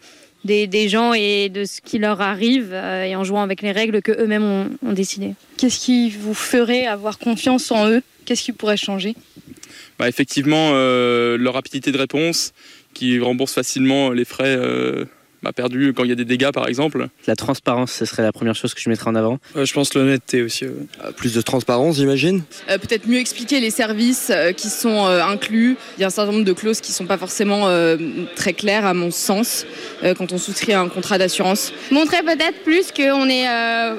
des, 0.46 0.66
des 0.66 0.88
gens 0.88 1.12
et 1.12 1.50
de 1.50 1.66
ce 1.66 1.82
qui 1.82 1.98
leur 1.98 2.22
arrive 2.22 2.70
euh, 2.72 3.04
et 3.04 3.14
en 3.16 3.24
jouant 3.24 3.42
avec 3.42 3.60
les 3.60 3.72
règles 3.72 4.00
que 4.00 4.12
eux-mêmes 4.12 4.44
ont, 4.44 4.70
ont 4.88 4.92
décidées. 4.94 5.34
Qu'est-ce 5.58 5.78
qui 5.78 6.08
vous 6.08 6.32
ferait 6.32 6.86
avoir 6.86 7.18
confiance 7.18 7.70
en 7.70 7.86
eux? 7.90 8.02
Qu'est-ce 8.24 8.44
qui 8.44 8.52
pourrait 8.52 8.76
changer? 8.78 9.14
Bah, 10.00 10.08
effectivement, 10.08 10.70
euh, 10.72 11.36
leur 11.36 11.52
rapidité 11.54 11.92
de 11.92 11.98
réponse, 11.98 12.52
qui 12.94 13.20
rembourse 13.20 13.52
facilement 13.52 14.10
les 14.10 14.24
frais 14.24 14.56
euh, 14.58 15.04
bah, 15.42 15.52
perdus 15.52 15.92
quand 15.94 16.04
il 16.04 16.08
y 16.08 16.12
a 16.12 16.16
des 16.16 16.24
dégâts, 16.24 16.50
par 16.52 16.68
exemple. 16.68 17.08
La 17.26 17.36
transparence, 17.36 17.92
ce 17.92 18.06
serait 18.06 18.22
la 18.22 18.32
première 18.32 18.54
chose 18.54 18.72
que 18.72 18.80
je 18.80 18.88
mettrais 18.88 19.10
en 19.10 19.14
avant. 19.14 19.38
je 19.54 19.72
pense 19.74 19.92
l'honnêteté 19.94 20.42
aussi. 20.42 20.64
Euh, 20.64 21.12
plus 21.16 21.34
de 21.34 21.40
transparence, 21.42 21.96
j'imagine. 21.96 22.42
Euh, 22.70 22.78
Peut-être 22.78 23.06
mieux 23.06 23.18
expliquer 23.18 23.60
les 23.60 23.70
services 23.70 24.30
euh, 24.30 24.52
qui 24.52 24.68
sont 24.70 25.06
euh, 25.06 25.22
inclus. 25.22 25.76
Il 25.98 26.00
y 26.00 26.04
a 26.04 26.06
un 26.06 26.10
certain 26.10 26.32
nombre 26.32 26.44
de 26.46 26.52
clauses 26.54 26.80
qui 26.80 26.92
sont 26.92 27.06
pas 27.06 27.18
forcément 27.18 27.68
euh, 27.68 27.96
très 28.36 28.54
claires, 28.54 28.86
à 28.86 28.94
mon 28.94 29.10
sens, 29.10 29.66
euh, 30.02 30.14
quand 30.14 30.32
on 30.32 30.38
souscrit 30.38 30.72
un 30.72 30.88
contrat 30.88 31.18
d'assurance. 31.18 31.72
Montrer 31.90 32.22
peut-être 32.22 32.62
plus 32.64 32.90
qu'on 32.90 33.28
est, 33.28 33.48
euh, 33.48 33.96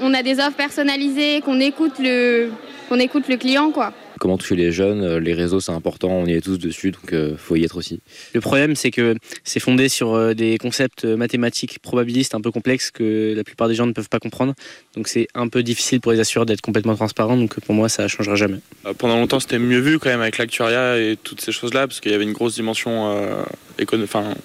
on 0.00 0.12
a 0.14 0.22
des 0.24 0.40
offres 0.40 0.56
personnalisées, 0.56 1.42
qu'on 1.42 1.60
écoute 1.60 1.94
le, 2.00 2.50
qu'on 2.88 2.98
écoute 2.98 3.28
le 3.28 3.36
client, 3.36 3.70
quoi. 3.70 3.92
Comment 4.24 4.38
toucher 4.38 4.56
les 4.56 4.72
jeunes 4.72 5.02
euh, 5.02 5.20
Les 5.20 5.34
réseaux, 5.34 5.60
c'est 5.60 5.72
important. 5.72 6.08
On 6.08 6.24
y 6.24 6.32
est 6.32 6.40
tous 6.40 6.56
dessus, 6.56 6.92
donc 6.92 7.12
euh, 7.12 7.36
faut 7.36 7.56
y 7.56 7.64
être 7.64 7.76
aussi. 7.76 8.00
Le 8.32 8.40
problème, 8.40 8.74
c'est 8.74 8.90
que 8.90 9.16
c'est 9.42 9.60
fondé 9.60 9.90
sur 9.90 10.14
euh, 10.14 10.32
des 10.32 10.56
concepts 10.56 11.04
mathématiques 11.04 11.78
probabilistes 11.80 12.34
un 12.34 12.40
peu 12.40 12.50
complexes 12.50 12.90
que 12.90 13.34
la 13.36 13.44
plupart 13.44 13.68
des 13.68 13.74
gens 13.74 13.84
ne 13.84 13.92
peuvent 13.92 14.08
pas 14.08 14.20
comprendre. 14.20 14.54
Donc 14.96 15.08
c'est 15.08 15.28
un 15.34 15.48
peu 15.48 15.62
difficile 15.62 16.00
pour 16.00 16.10
les 16.10 16.20
assureurs 16.20 16.46
d'être 16.46 16.62
complètement 16.62 16.94
transparents. 16.94 17.36
Donc 17.36 17.60
pour 17.60 17.74
moi, 17.74 17.90
ça 17.90 18.04
ne 18.04 18.08
changera 18.08 18.34
jamais. 18.34 18.60
Pendant 18.96 19.16
longtemps, 19.16 19.40
c'était 19.40 19.58
mieux 19.58 19.80
vu 19.80 19.98
quand 19.98 20.08
même 20.08 20.22
avec 20.22 20.38
l'actuariat 20.38 20.96
et 20.96 21.18
toutes 21.22 21.42
ces 21.42 21.52
choses-là, 21.52 21.86
parce 21.86 22.00
qu'il 22.00 22.10
y 22.10 22.14
avait 22.14 22.24
une 22.24 22.32
grosse 22.32 22.54
dimension 22.54 23.14
euh, 23.14 23.44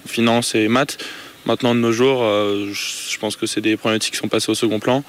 finance 0.05 0.55
et 0.55 0.67
maths. 0.67 0.97
Maintenant, 1.45 1.73
de 1.73 1.79
nos 1.79 1.93
jours, 1.93 2.21
euh, 2.23 2.69
je 2.73 3.17
pense 3.17 3.37
que 3.37 3.45
c'est 3.45 3.61
des 3.61 3.77
problématiques 3.77 4.15
qui 4.15 4.19
sont 4.19 4.27
passées 4.27 4.51
au 4.51 4.55
second 4.55 4.81
plan 4.81 5.05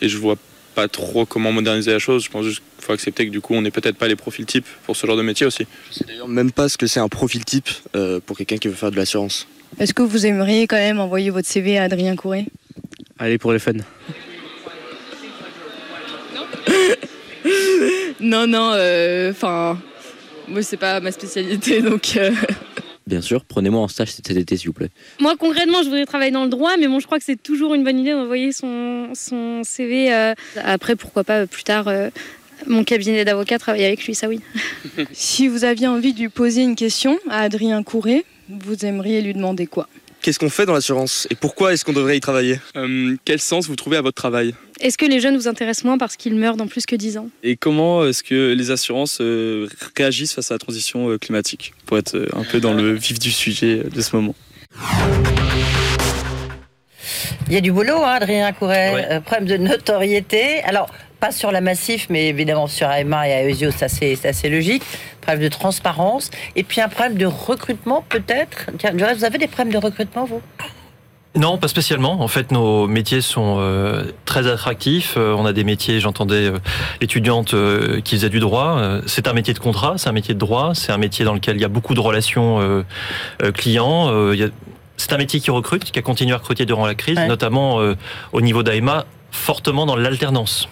et 0.00 0.08
je 0.08 0.16
vois 0.16 0.36
pas 0.76 0.88
trop 0.88 1.26
comment 1.26 1.52
moderniser 1.52 1.90
la 1.92 1.98
chose. 1.98 2.24
Je 2.24 2.30
pense 2.30 2.44
juste 2.44 2.62
faut 2.82 2.92
accepter 2.92 3.26
que 3.26 3.30
du 3.30 3.40
coup, 3.40 3.54
on 3.54 3.62
n'est 3.62 3.70
peut-être 3.70 3.96
pas 3.96 4.08
les 4.08 4.16
profils 4.16 4.44
types 4.46 4.66
pour 4.84 4.96
ce 4.96 5.06
genre 5.06 5.16
de 5.16 5.22
métier 5.22 5.46
aussi. 5.46 5.66
Je 5.90 5.94
sais 5.98 6.04
d'ailleurs 6.06 6.28
même 6.28 6.52
pas 6.52 6.68
ce 6.68 6.76
que 6.76 6.86
c'est 6.86 7.00
un 7.00 7.08
profil 7.08 7.44
type 7.44 7.68
euh, 7.96 8.20
pour 8.24 8.36
quelqu'un 8.36 8.56
qui 8.58 8.68
veut 8.68 8.74
faire 8.74 8.90
de 8.90 8.96
l'assurance. 8.96 9.46
Est-ce 9.78 9.94
que 9.94 10.02
vous 10.02 10.26
aimeriez 10.26 10.66
quand 10.66 10.76
même 10.76 11.00
envoyer 11.00 11.30
votre 11.30 11.48
CV 11.48 11.78
à 11.78 11.84
Adrien 11.84 12.14
Couré 12.16 12.46
Allez 13.18 13.38
pour 13.38 13.52
le 13.52 13.58
fun. 13.58 13.72
Non, 18.20 18.46
non, 18.46 18.70
enfin, 19.30 19.78
moi, 20.48 20.62
c'est 20.62 20.76
pas 20.76 21.00
ma 21.00 21.10
spécialité, 21.12 21.82
donc. 21.90 22.16
euh, 22.16 22.30
Bien 23.06 23.20
sûr, 23.20 23.44
prenez-moi 23.44 23.80
en 23.80 23.88
stage 23.88 24.12
cet 24.12 24.30
été, 24.30 24.56
s'il 24.56 24.68
vous 24.68 24.72
plaît. 24.72 24.90
Moi, 25.18 25.34
concrètement, 25.36 25.78
je 25.82 25.88
voudrais 25.88 26.06
travailler 26.06 26.30
dans 26.30 26.44
le 26.44 26.50
droit, 26.50 26.76
mais 26.78 26.86
bon, 26.86 27.00
je 27.00 27.06
crois 27.06 27.18
que 27.18 27.24
c'est 27.24 27.42
toujours 27.42 27.74
une 27.74 27.82
bonne 27.82 27.98
idée 27.98 28.12
d'envoyer 28.12 28.52
son, 28.52 29.08
son 29.14 29.62
CV. 29.64 30.14
euh, 30.14 30.34
Après, 30.62 30.94
pourquoi 30.94 31.24
pas 31.24 31.40
euh, 31.40 31.46
plus 31.46 31.64
tard, 31.64 31.88
euh, 31.88 32.10
mon 32.66 32.84
cabinet 32.84 33.24
d'avocat, 33.24 33.58
travailler 33.58 33.86
avec 33.86 34.04
lui, 34.04 34.14
ça 34.14 34.28
oui. 34.28 34.40
si 35.12 35.48
vous 35.48 35.64
aviez 35.64 35.88
envie 35.88 36.12
de 36.12 36.20
lui 36.20 36.28
poser 36.28 36.62
une 36.62 36.76
question 36.76 37.18
à 37.28 37.42
Adrien 37.42 37.82
Couré, 37.82 38.24
vous 38.48 38.84
aimeriez 38.84 39.22
lui 39.22 39.34
demander 39.34 39.66
quoi? 39.66 39.88
Qu'est-ce 40.20 40.38
qu'on 40.38 40.50
fait 40.50 40.66
dans 40.66 40.72
l'assurance? 40.72 41.26
Et 41.30 41.34
pourquoi 41.34 41.72
est-ce 41.72 41.84
qu'on 41.84 41.92
devrait 41.92 42.16
y 42.16 42.20
travailler? 42.20 42.60
Euh, 42.76 43.16
quel 43.24 43.40
sens 43.40 43.66
vous 43.66 43.74
trouvez 43.74 43.96
à 43.96 44.02
votre 44.02 44.14
travail? 44.14 44.54
Est-ce 44.80 44.96
que 44.96 45.06
les 45.06 45.20
jeunes 45.20 45.36
vous 45.36 45.48
intéressent 45.48 45.84
moins 45.84 45.98
parce 45.98 46.16
qu'ils 46.16 46.36
meurent 46.36 46.56
dans 46.56 46.68
plus 46.68 46.86
que 46.86 46.94
10 46.94 47.18
ans? 47.18 47.28
Et 47.42 47.56
comment 47.56 48.06
est-ce 48.06 48.22
que 48.22 48.52
les 48.52 48.70
assurances 48.70 49.18
euh, 49.20 49.68
réagissent 49.96 50.34
face 50.34 50.52
à 50.52 50.54
la 50.54 50.58
transition 50.58 51.10
euh, 51.10 51.18
climatique 51.18 51.74
Pour 51.86 51.98
être 51.98 52.28
un 52.34 52.44
peu 52.44 52.60
dans 52.60 52.72
le 52.72 52.92
vif 52.92 53.18
du 53.18 53.32
sujet 53.32 53.82
de 53.92 54.00
ce 54.00 54.14
moment? 54.14 54.36
Il 57.48 57.54
y 57.54 57.58
a 57.58 57.60
du 57.60 57.72
boulot, 57.72 57.96
hein, 57.96 58.12
Adrien 58.12 58.52
Couret. 58.52 58.94
Ouais. 58.94 59.06
Euh, 59.10 59.20
problème 59.20 59.46
de 59.46 59.56
notoriété. 59.56 60.62
Alors, 60.62 60.88
pas 61.22 61.30
sur 61.30 61.52
la 61.52 61.60
Massif, 61.60 62.08
mais 62.10 62.26
évidemment 62.30 62.66
sur 62.66 62.88
AMA 62.88 63.28
et 63.28 63.48
Aesio, 63.48 63.70
ça 63.70 63.86
c'est 63.88 64.18
assez 64.26 64.48
logique. 64.48 64.82
Problème 65.20 65.44
de 65.44 65.48
transparence. 65.48 66.32
Et 66.56 66.64
puis 66.64 66.80
un 66.80 66.88
problème 66.88 67.16
de 67.16 67.26
recrutement, 67.26 68.04
peut-être. 68.08 68.66
Vous 69.14 69.24
avez 69.24 69.38
des 69.38 69.46
problèmes 69.46 69.72
de 69.72 69.78
recrutement, 69.78 70.24
vous? 70.24 70.42
Non, 71.36 71.58
pas 71.58 71.68
spécialement. 71.68 72.20
En 72.20 72.26
fait, 72.26 72.50
nos 72.50 72.88
métiers 72.88 73.20
sont 73.20 73.58
euh, 73.60 74.10
très 74.24 74.48
attractifs. 74.48 75.14
Euh, 75.16 75.32
on 75.38 75.46
a 75.46 75.52
des 75.52 75.62
métiers, 75.62 76.00
j'entendais 76.00 76.48
euh, 76.48 76.58
l'étudiante 77.00 77.54
euh, 77.54 78.00
qui 78.00 78.16
faisait 78.16 78.28
du 78.28 78.40
droit. 78.40 78.82
C'est 79.06 79.28
un 79.28 79.32
métier 79.32 79.54
de 79.54 79.60
contrat, 79.60 79.94
c'est 79.98 80.08
un 80.08 80.12
métier 80.12 80.34
de 80.34 80.40
droit, 80.40 80.72
c'est 80.74 80.90
un 80.90 80.98
métier 80.98 81.24
dans 81.24 81.34
lequel 81.34 81.54
il 81.56 81.62
y 81.62 81.64
a 81.64 81.68
beaucoup 81.68 81.94
de 81.94 82.00
relations 82.00 82.84
clients. 83.54 84.10
C'est 84.96 85.12
un 85.12 85.18
métier 85.18 85.38
qui 85.38 85.52
recrute, 85.52 85.84
qui 85.84 85.98
a 86.00 86.02
continué 86.02 86.34
à 86.34 86.38
recruter 86.38 86.66
durant 86.66 86.84
la 86.84 86.96
crise, 86.96 87.16
Ouais. 87.16 87.28
notamment 87.28 87.78
au 88.32 88.40
niveau 88.40 88.64
d'AEMA, 88.64 89.06
fortement 89.30 89.86
dans 89.86 89.96
l'alternance. 89.96 90.68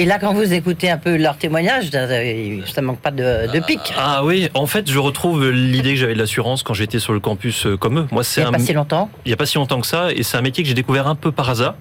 Et 0.00 0.04
là, 0.04 0.20
quand 0.20 0.32
vous 0.32 0.52
écoutez 0.52 0.88
un 0.90 0.96
peu 0.96 1.16
leur 1.16 1.36
témoignage, 1.38 1.90
ça 1.90 2.82
manque 2.82 3.00
pas 3.00 3.10
de, 3.10 3.52
de 3.52 3.58
pic. 3.58 3.80
Ah 3.96 4.24
oui, 4.24 4.48
en 4.54 4.66
fait, 4.66 4.88
je 4.88 4.98
retrouve 4.98 5.50
l'idée 5.50 5.94
que 5.94 5.96
j'avais 5.96 6.14
de 6.14 6.20
l'assurance 6.20 6.62
quand 6.62 6.72
j'étais 6.72 7.00
sur 7.00 7.12
le 7.12 7.18
campus 7.18 7.66
euh, 7.66 7.76
comme 7.76 7.98
eux. 7.98 8.06
Moi, 8.12 8.22
c'est 8.22 8.42
il 8.42 8.44
n'y 8.44 8.48
a 8.48 8.52
pas 8.52 8.58
si 8.60 8.72
longtemps. 8.72 9.10
Il 9.24 9.30
n'y 9.30 9.34
a 9.34 9.36
pas 9.36 9.46
si 9.46 9.56
longtemps 9.56 9.80
que 9.80 9.88
ça, 9.88 10.12
et 10.12 10.22
c'est 10.22 10.36
un 10.36 10.40
métier 10.40 10.62
que 10.62 10.68
j'ai 10.68 10.74
découvert 10.74 11.08
un 11.08 11.16
peu 11.16 11.32
par 11.32 11.50
hasard, 11.50 11.74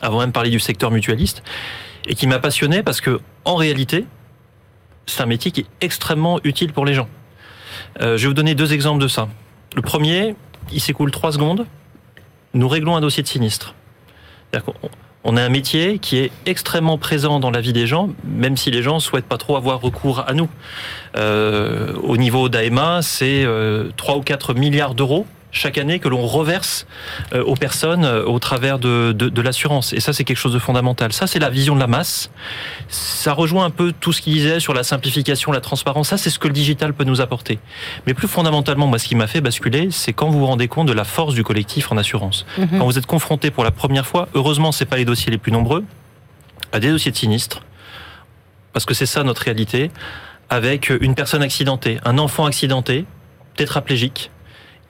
avant 0.00 0.20
même 0.20 0.28
de 0.28 0.32
parler 0.32 0.48
du 0.48 0.60
secteur 0.60 0.90
mutualiste, 0.90 1.42
et 2.08 2.14
qui 2.14 2.26
m'a 2.26 2.38
passionné 2.38 2.82
parce 2.82 3.02
que, 3.02 3.20
en 3.44 3.56
réalité, 3.56 4.06
c'est 5.04 5.22
un 5.22 5.26
métier 5.26 5.50
qui 5.50 5.60
est 5.60 5.66
extrêmement 5.82 6.40
utile 6.42 6.72
pour 6.72 6.86
les 6.86 6.94
gens. 6.94 7.08
Euh, 8.00 8.16
je 8.16 8.22
vais 8.22 8.28
vous 8.28 8.34
donner 8.34 8.54
deux 8.54 8.72
exemples 8.72 9.02
de 9.02 9.08
ça. 9.08 9.28
Le 9.74 9.82
premier, 9.82 10.34
il 10.72 10.80
s'écoule 10.80 11.10
trois 11.10 11.32
secondes. 11.32 11.66
Nous 12.54 12.66
réglons 12.66 12.96
un 12.96 13.02
dossier 13.02 13.22
de 13.22 13.28
sinistre. 13.28 13.74
On 15.28 15.36
a 15.36 15.42
un 15.42 15.48
métier 15.48 15.98
qui 15.98 16.18
est 16.18 16.30
extrêmement 16.46 16.98
présent 16.98 17.40
dans 17.40 17.50
la 17.50 17.60
vie 17.60 17.72
des 17.72 17.88
gens, 17.88 18.10
même 18.24 18.56
si 18.56 18.70
les 18.70 18.80
gens 18.80 19.00
souhaitent 19.00 19.26
pas 19.26 19.38
trop 19.38 19.56
avoir 19.56 19.80
recours 19.80 20.22
à 20.24 20.34
nous. 20.34 20.48
Euh, 21.16 21.94
au 22.04 22.16
niveau 22.16 22.48
d'AEMA, 22.48 23.02
c'est 23.02 23.42
euh, 23.44 23.90
3 23.96 24.18
ou 24.18 24.20
4 24.20 24.54
milliards 24.54 24.94
d'euros 24.94 25.26
chaque 25.56 25.78
année 25.78 25.98
que 25.98 26.08
l'on 26.08 26.26
reverse 26.26 26.86
euh, 27.32 27.42
aux 27.42 27.54
personnes 27.54 28.04
euh, 28.04 28.24
au 28.24 28.38
travers 28.38 28.78
de, 28.78 29.12
de, 29.12 29.42
l'assurance. 29.42 29.92
Et 29.92 30.00
ça, 30.00 30.12
c'est 30.12 30.24
quelque 30.24 30.36
chose 30.36 30.52
de 30.52 30.58
fondamental. 30.58 31.12
Ça, 31.12 31.26
c'est 31.26 31.38
la 31.38 31.50
vision 31.50 31.74
de 31.74 31.80
la 31.80 31.86
masse. 31.86 32.30
Ça 32.88 33.32
rejoint 33.32 33.64
un 33.64 33.70
peu 33.70 33.92
tout 33.98 34.12
ce 34.12 34.20
qu'il 34.20 34.34
disait 34.34 34.60
sur 34.60 34.74
la 34.74 34.82
simplification, 34.82 35.52
la 35.52 35.60
transparence. 35.60 36.08
Ça, 36.08 36.16
c'est 36.18 36.30
ce 36.30 36.38
que 36.38 36.48
le 36.48 36.54
digital 36.54 36.94
peut 36.94 37.04
nous 37.04 37.20
apporter. 37.20 37.58
Mais 38.06 38.14
plus 38.14 38.28
fondamentalement, 38.28 38.86
moi, 38.86 38.98
ce 38.98 39.08
qui 39.08 39.14
m'a 39.14 39.26
fait 39.26 39.40
basculer, 39.40 39.88
c'est 39.90 40.12
quand 40.12 40.28
vous 40.28 40.40
vous 40.40 40.46
rendez 40.46 40.68
compte 40.68 40.88
de 40.88 40.92
la 40.92 41.04
force 41.04 41.34
du 41.34 41.42
collectif 41.42 41.90
en 41.90 41.96
assurance. 41.96 42.46
Mhm. 42.58 42.78
Quand 42.78 42.84
vous 42.84 42.98
êtes 42.98 43.06
confronté 43.06 43.50
pour 43.50 43.64
la 43.64 43.70
première 43.70 44.06
fois, 44.06 44.28
heureusement, 44.34 44.72
c'est 44.72 44.86
pas 44.86 44.96
les 44.96 45.04
dossiers 45.04 45.30
les 45.30 45.38
plus 45.38 45.52
nombreux, 45.52 45.84
à 46.72 46.80
des 46.80 46.90
dossiers 46.90 47.12
de 47.12 47.16
sinistre, 47.16 47.62
parce 48.72 48.84
que 48.84 48.94
c'est 48.94 49.06
ça 49.06 49.22
notre 49.22 49.42
réalité, 49.42 49.90
avec 50.50 50.90
une 50.90 51.14
personne 51.14 51.42
accidentée, 51.42 51.98
un 52.04 52.18
enfant 52.18 52.44
accidenté, 52.44 53.04
tétraplégique, 53.56 54.30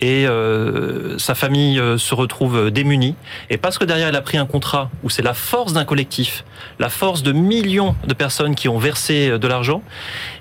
et 0.01 0.27
euh, 0.27 1.19
sa 1.19 1.35
famille 1.35 1.79
euh, 1.79 1.97
se 1.97 2.15
retrouve 2.15 2.71
démunie. 2.71 3.15
Et 3.49 3.57
parce 3.57 3.79
que 3.79 3.85
derrière, 3.85 4.09
elle 4.09 4.17
a 4.17 4.23
pris 4.23 4.37
un 4.37 4.47
contrat 4.47 4.91
où 5.03 5.11
c'est 5.11 5.23
la 5.23 5.35
force 5.35 5.73
d'un 5.73 5.85
collectif, 5.85 6.45
la 6.79 6.89
force 6.89 7.23
de 7.23 7.33
millions 7.33 7.95
de 8.07 8.15
personnes 8.15 8.55
qui 8.55 8.69
ont 8.69 8.79
versé 8.79 9.31
euh, 9.31 9.39
de 9.39 9.49
l'argent, 9.49 9.83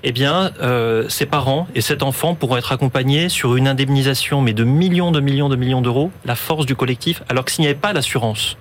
eh 0.02 0.12
bien, 0.12 0.52
euh, 0.60 1.08
ses 1.08 1.26
parents 1.26 1.66
et 1.74 1.80
cet 1.80 2.02
enfant 2.02 2.34
pourront 2.34 2.56
être 2.58 2.72
accompagnés 2.72 3.28
sur 3.28 3.56
une 3.56 3.68
indemnisation, 3.68 4.42
mais 4.42 4.52
de 4.52 4.64
millions, 4.64 5.10
de 5.10 5.20
millions, 5.20 5.48
de 5.48 5.56
millions 5.56 5.80
d'euros, 5.80 6.10
la 6.24 6.36
force 6.36 6.66
du 6.66 6.76
collectif, 6.76 7.22
alors 7.28 7.44
que 7.44 7.50
s'il 7.50 7.62
n'y 7.62 7.68
avait 7.68 7.78
pas 7.78 7.92
l'assurance, 7.92 8.56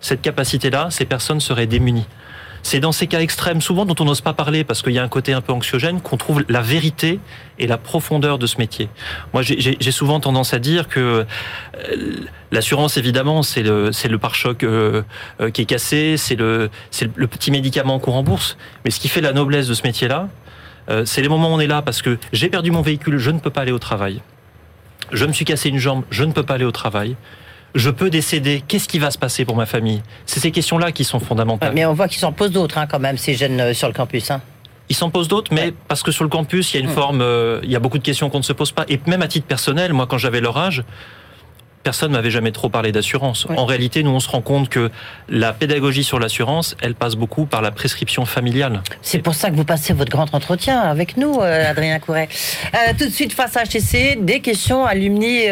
cette 0.00 0.22
capacité-là, 0.22 0.88
ces 0.90 1.04
personnes 1.04 1.40
seraient 1.40 1.66
démunies. 1.66 2.06
C'est 2.66 2.80
dans 2.80 2.90
ces 2.90 3.06
cas 3.06 3.20
extrêmes, 3.20 3.60
souvent 3.60 3.84
dont 3.84 3.94
on 4.00 4.04
n'ose 4.04 4.22
pas 4.22 4.32
parler 4.32 4.64
parce 4.64 4.82
qu'il 4.82 4.92
y 4.92 4.98
a 4.98 5.02
un 5.04 5.08
côté 5.08 5.32
un 5.32 5.40
peu 5.40 5.52
anxiogène, 5.52 6.00
qu'on 6.00 6.16
trouve 6.16 6.44
la 6.48 6.62
vérité 6.62 7.20
et 7.60 7.68
la 7.68 7.78
profondeur 7.78 8.38
de 8.38 8.46
ce 8.48 8.58
métier. 8.58 8.88
Moi, 9.32 9.42
j'ai 9.44 9.92
souvent 9.92 10.18
tendance 10.18 10.52
à 10.52 10.58
dire 10.58 10.88
que 10.88 10.98
euh, 10.98 11.24
l'assurance, 12.50 12.96
évidemment, 12.96 13.44
c'est 13.44 13.62
le, 13.62 13.92
le 14.10 14.18
pare-choc 14.18 14.64
euh, 14.64 15.02
euh, 15.40 15.50
qui 15.52 15.62
est 15.62 15.64
cassé, 15.64 16.16
c'est 16.16 16.34
le, 16.34 16.68
le 17.14 17.26
petit 17.28 17.52
médicament 17.52 18.00
qu'on 18.00 18.10
rembourse. 18.10 18.56
Mais 18.84 18.90
ce 18.90 18.98
qui 18.98 19.08
fait 19.08 19.20
la 19.20 19.32
noblesse 19.32 19.68
de 19.68 19.74
ce 19.74 19.84
métier-là, 19.84 20.28
c'est 21.04 21.22
les 21.22 21.28
moments 21.28 21.50
où 21.50 21.54
on 21.54 21.60
est 21.60 21.68
là 21.68 21.82
parce 21.82 22.02
que 22.02 22.18
j'ai 22.32 22.48
perdu 22.48 22.72
mon 22.72 22.82
véhicule, 22.82 23.18
je 23.18 23.30
ne 23.30 23.38
peux 23.38 23.50
pas 23.50 23.60
aller 23.60 23.70
au 23.70 23.78
travail. 23.78 24.22
Je 25.12 25.24
me 25.24 25.32
suis 25.32 25.44
cassé 25.44 25.68
une 25.68 25.78
jambe, 25.78 26.02
je 26.10 26.24
ne 26.24 26.32
peux 26.32 26.42
pas 26.42 26.54
aller 26.54 26.64
au 26.64 26.72
travail 26.72 27.14
je 27.76 27.90
peux 27.90 28.10
décéder, 28.10 28.62
qu'est-ce 28.66 28.88
qui 28.88 28.98
va 28.98 29.10
se 29.10 29.18
passer 29.18 29.44
pour 29.44 29.54
ma 29.54 29.66
famille? 29.66 30.02
C'est 30.24 30.40
ces 30.40 30.50
questions-là 30.50 30.92
qui 30.92 31.04
sont 31.04 31.20
fondamentales. 31.20 31.72
Mais 31.74 31.84
on 31.84 31.92
voit 31.92 32.08
qu'ils 32.08 32.18
s'en 32.18 32.32
posent 32.32 32.50
d'autres 32.50 32.78
hein, 32.78 32.86
quand 32.86 32.98
même, 32.98 33.18
ces 33.18 33.34
jeunes 33.34 33.60
euh, 33.60 33.74
sur 33.74 33.86
le 33.86 33.94
campus. 33.94 34.30
Hein. 34.30 34.40
Ils 34.88 34.96
s'en 34.96 35.10
posent 35.10 35.28
d'autres, 35.28 35.52
mais 35.52 35.74
parce 35.88 36.02
que 36.02 36.10
sur 36.10 36.24
le 36.24 36.30
campus, 36.30 36.72
il 36.72 36.76
y 36.78 36.80
a 36.80 36.84
une 36.84 36.90
mm. 36.90 36.94
forme, 36.94 37.20
euh, 37.20 37.60
il 37.62 37.70
y 37.70 37.76
a 37.76 37.80
beaucoup 37.80 37.98
de 37.98 38.02
questions 38.02 38.30
qu'on 38.30 38.38
ne 38.38 38.44
se 38.44 38.54
pose 38.54 38.72
pas. 38.72 38.86
Et 38.88 38.98
même 39.06 39.20
à 39.20 39.28
titre 39.28 39.46
personnel, 39.46 39.92
moi, 39.92 40.06
quand 40.06 40.18
j'avais 40.18 40.40
leur 40.40 40.56
âge, 40.56 40.84
personne 41.86 42.10
m'avait 42.10 42.32
jamais 42.32 42.50
trop 42.50 42.68
parlé 42.68 42.90
d'assurance. 42.90 43.46
En 43.56 43.64
réalité, 43.64 44.02
nous, 44.02 44.10
on 44.10 44.18
se 44.18 44.28
rend 44.28 44.40
compte 44.40 44.68
que 44.68 44.90
la 45.28 45.52
pédagogie 45.52 46.02
sur 46.02 46.18
l'assurance, 46.18 46.76
elle 46.82 46.96
passe 46.96 47.14
beaucoup 47.14 47.46
par 47.46 47.62
la 47.62 47.70
prescription 47.70 48.24
familiale. 48.24 48.82
C'est 49.02 49.20
pour 49.20 49.36
ça 49.36 49.50
que 49.50 49.54
vous 49.54 49.64
passez 49.64 49.92
votre 49.92 50.10
grand 50.10 50.34
entretien 50.34 50.80
avec 50.80 51.16
nous, 51.16 51.38
euh, 51.40 51.70
Adrien 51.70 52.00
Couret. 52.00 52.28
Euh, 52.74 52.92
tout 52.98 53.04
de 53.04 53.12
suite, 53.12 53.32
face 53.32 53.56
à 53.56 53.62
HEC, 53.62 54.24
des 54.24 54.40
questions 54.40 54.84
alumni 54.84 55.42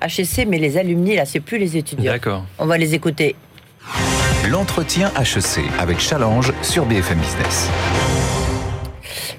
HEC, 0.00 0.38
euh, 0.38 0.44
mais 0.48 0.56
les 0.56 0.78
alumni, 0.78 1.14
là, 1.14 1.26
c'est 1.26 1.40
plus 1.40 1.58
les 1.58 1.76
étudiants. 1.76 2.10
D'accord. 2.10 2.46
On 2.58 2.64
va 2.64 2.78
les 2.78 2.94
écouter. 2.94 3.36
L'entretien 4.48 5.12
HEC 5.20 5.62
avec 5.78 6.00
Challenge 6.00 6.54
sur 6.62 6.86
BFM 6.86 7.18
Business. 7.18 7.68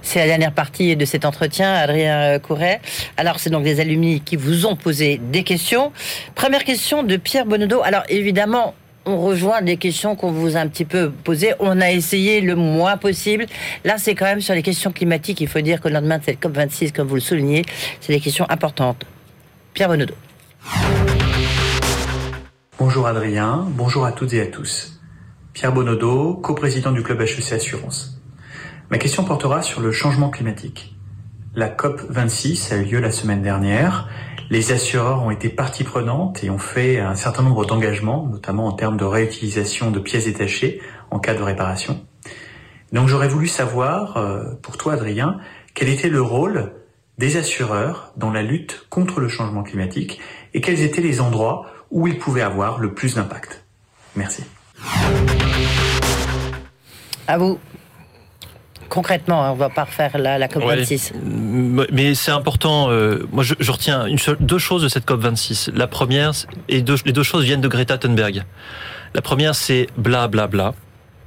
C'est 0.04 0.20
la 0.20 0.28
dernière 0.28 0.52
partie 0.52 0.96
de 0.96 1.06
cet 1.06 1.26
entretien, 1.26 1.74
Adrien 1.74 2.38
Couret. 2.38 2.82
Alors, 3.18 3.40
c'est 3.40 3.50
donc 3.50 3.64
des 3.64 3.80
alumni 3.80 4.22
qui 4.22 4.36
vous 4.36 4.68
ont 4.68 4.76
posé 4.76 5.20
des 5.32 5.44
questions. 5.44 5.92
Première 6.36 6.66
question 6.66 7.02
de 7.02 7.18
Pierre 7.18 7.46
Bonodo. 7.46 7.82
Alors, 7.84 8.04
évidemment, 8.10 8.76
on 9.06 9.18
rejoint 9.18 9.62
des 9.62 9.78
questions 9.78 10.16
qu'on 10.16 10.32
vous 10.32 10.56
a 10.56 10.60
un 10.60 10.68
petit 10.68 10.86
peu 10.86 11.10
posées. 11.10 11.54
On 11.60 11.82
a 11.82 11.90
essayé 11.90 12.42
le 12.42 12.56
moins 12.56 12.98
possible. 12.98 13.46
Là, 13.86 13.96
c'est 13.98 14.14
quand 14.14 14.26
même 14.26 14.42
sur 14.42 14.54
les 14.54 14.62
questions 14.62 14.92
climatiques. 14.92 15.42
Il 15.42 15.48
faut 15.48 15.62
dire 15.62 15.82
que 15.82 15.88
le 15.88 15.96
lendemain 15.96 16.20
de 16.20 16.24
cette 16.26 16.40
COP26, 16.42 16.92
comme 16.92 17.08
vous 17.08 17.16
le 17.16 17.22
soulignez, 17.22 17.64
c'est 18.02 18.14
des 18.14 18.20
questions 18.20 18.46
importantes. 18.50 19.06
Pierre 19.74 19.90
Bonodo. 19.90 20.14
Bonjour 22.78 23.08
Adrien, 23.08 23.66
bonjour 23.70 24.06
à 24.06 24.12
toutes 24.12 24.34
et 24.34 24.42
à 24.42 24.48
tous. 24.48 25.00
Pierre 25.54 25.72
Bonodo, 25.72 26.36
coprésident 26.36 26.92
du 26.92 27.04
club 27.04 27.22
HEC 27.22 27.54
Assurance. 27.54 28.23
Ma 28.90 28.98
question 28.98 29.24
portera 29.24 29.62
sur 29.62 29.82
le 29.82 29.92
changement 29.92 30.30
climatique. 30.30 30.96
La 31.56 31.70
COP 31.70 32.02
26 32.10 32.72
a 32.72 32.78
eu 32.78 32.86
lieu 32.86 33.00
la 33.00 33.12
semaine 33.12 33.42
dernière. 33.42 34.10
Les 34.50 34.72
assureurs 34.72 35.24
ont 35.24 35.32
été 35.32 35.50
partie 35.50 35.84
prenante 35.84 36.44
et 36.44 36.50
ont 36.50 36.60
fait 36.60 37.00
un 37.00 37.16
certain 37.16 37.44
nombre 37.44 37.66
d'engagements, 37.66 38.28
notamment 38.28 38.68
en 38.68 38.74
termes 38.74 38.98
de 38.98 39.06
réutilisation 39.06 39.90
de 39.90 40.00
pièces 40.00 40.26
détachées 40.26 40.82
en 41.12 41.20
cas 41.20 41.34
de 41.34 41.42
réparation. 41.42 42.06
Donc 42.92 43.08
j'aurais 43.08 43.28
voulu 43.28 43.48
savoir, 43.48 44.18
euh, 44.18 44.54
pour 44.62 44.78
toi 44.78 44.94
Adrien, 44.94 45.40
quel 45.74 45.90
était 45.90 46.10
le 46.10 46.22
rôle 46.22 46.74
des 47.18 47.38
assureurs 47.38 48.14
dans 48.18 48.32
la 48.32 48.44
lutte 48.44 48.86
contre 48.90 49.20
le 49.20 49.30
changement 49.30 49.64
climatique 49.64 50.20
et 50.54 50.62
quels 50.62 50.82
étaient 50.82 51.02
les 51.02 51.22
endroits 51.22 51.66
où 51.90 52.08
ils 52.08 52.18
pouvaient 52.18 52.42
avoir 52.42 52.80
le 52.80 52.94
plus 52.94 53.16
d'impact? 53.16 53.64
Merci. 54.16 54.44
À 57.28 57.38
vous 57.38 57.58
concrètement, 58.94 59.44
hein, 59.44 59.50
on 59.52 59.56
va 59.56 59.70
pas 59.70 59.86
refaire 59.86 60.20
la, 60.20 60.38
la 60.38 60.48
COP26. 60.48 61.14
Mais 61.92 62.14
c'est 62.14 62.32
important. 62.32 62.92
Euh, 62.92 63.28
moi, 63.32 63.44
je, 63.44 63.72
retiens 63.72 64.06
une 64.06 64.20
deux 64.40 64.60
choses 64.60 64.84
de 64.84 64.88
cette 64.88 65.08
COP26. 65.08 65.72
La 65.74 65.88
première, 65.88 66.32
et 66.70 66.84
les 66.84 67.12
deux 67.12 67.24
choses 67.24 67.44
viennent 67.44 67.62
de 67.62 67.68
Greta 67.68 67.98
Thunberg. 67.98 68.44
La 69.16 69.22
première, 69.24 69.56
c'est 69.56 69.88
bla 69.98 70.28
bla 70.28 70.46
bla. 70.46 70.76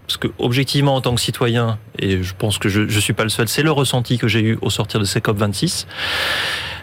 Parce 0.07 0.17
que 0.17 0.29
objectivement, 0.39 0.95
en 0.95 1.01
tant 1.01 1.17
que 1.17 1.21
citoyen, 1.21 1.79
et 1.99 2.23
je 2.23 2.35
pense 2.39 2.59
que 2.59 2.69
je 2.69 2.83
ne 2.83 3.01
suis 3.01 3.15
pas 3.15 3.25
le 3.25 3.31
seul, 3.31 3.49
c'est 3.49 3.65
le 3.65 3.73
ressenti 3.73 4.17
que 4.17 4.29
j'ai 4.29 4.41
eu 4.41 4.59
au 4.63 4.71
sortir 4.71 5.01
de 5.01 5.05
ces 5.05 5.19
COP26. 5.19 5.87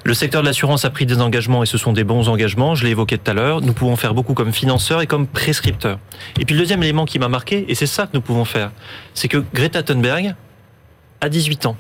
Le 0.04 0.14
secteur 0.14 0.42
de 0.42 0.48
l'assurance 0.48 0.84
a 0.84 0.90
pris 0.90 1.06
des 1.06 1.22
engagements 1.22 1.64
et 1.64 1.66
ce 1.66 1.78
sont 1.78 1.94
des 1.94 2.04
bons 2.04 2.28
engagements. 2.28 2.76
Je 2.76 2.84
l'ai 2.84 2.90
évoqué 2.90 3.18
tout 3.18 3.32
à 3.32 3.34
l'heure. 3.34 3.62
Nous 3.62 3.72
pouvons 3.72 3.96
faire 3.96 4.14
beaucoup 4.14 4.34
comme 4.34 4.52
financeurs 4.52 5.02
et 5.02 5.08
comme 5.08 5.28
prescripteurs. 5.28 6.00
Et 6.42 6.44
puis 6.44 6.56
le 6.56 6.60
deuxième 6.60 6.84
élément 6.84 7.06
qui 7.06 7.20
m'a 7.20 7.30
marqué, 7.30 7.64
et 7.70 7.76
c'est 7.76 7.86
ça 7.86 8.04
que 8.04 8.12
nous 8.14 8.22
pouvons 8.22 8.44
faire, 8.44 8.72
c'est 9.14 9.30
que 9.30 9.42
Greta 9.54 9.82
Thunberg, 9.82 10.36
à 11.24 11.30
18 11.30 11.68
ans. 11.68 11.78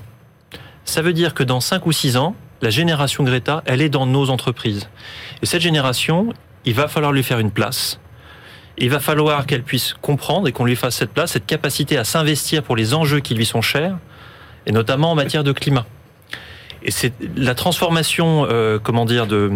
Ça 0.85 1.01
veut 1.01 1.11
dire 1.11 1.33
que 1.33 1.43
dans 1.43 1.59
5 1.59 1.85
ou 1.85 1.91
6 1.91 2.15
ans, 2.15 2.33
la 2.61 2.69
génération 2.69 3.25
Greta, 3.25 3.61
elle 3.65 3.81
est 3.81 3.89
dans 3.89 4.05
nos 4.05 4.29
entreprises. 4.29 4.87
Et 5.41 5.45
cette 5.45 5.61
génération, 5.61 6.33
il 6.63 6.73
va 6.73 6.87
falloir 6.87 7.11
lui 7.11 7.23
faire 7.23 7.39
une 7.39 7.51
place. 7.51 7.99
Il 8.77 8.89
va 8.89 9.01
falloir 9.01 9.45
qu'elle 9.45 9.63
puisse 9.63 9.95
comprendre 10.01 10.47
et 10.47 10.53
qu'on 10.53 10.63
lui 10.63 10.77
fasse 10.77 10.95
cette 10.95 11.11
place, 11.11 11.33
cette 11.33 11.45
capacité 11.45 11.97
à 11.97 12.05
s'investir 12.05 12.63
pour 12.63 12.77
les 12.77 12.93
enjeux 12.93 13.19
qui 13.19 13.35
lui 13.35 13.45
sont 13.45 13.61
chers, 13.61 13.97
et 14.65 14.71
notamment 14.71 15.11
en 15.11 15.15
matière 15.15 15.43
de 15.43 15.51
climat. 15.51 15.85
Et 16.81 16.91
c'est 16.91 17.13
la 17.35 17.53
transformation, 17.53 18.47
euh, 18.49 18.79
comment 18.81 19.03
dire, 19.03 19.27
de 19.27 19.51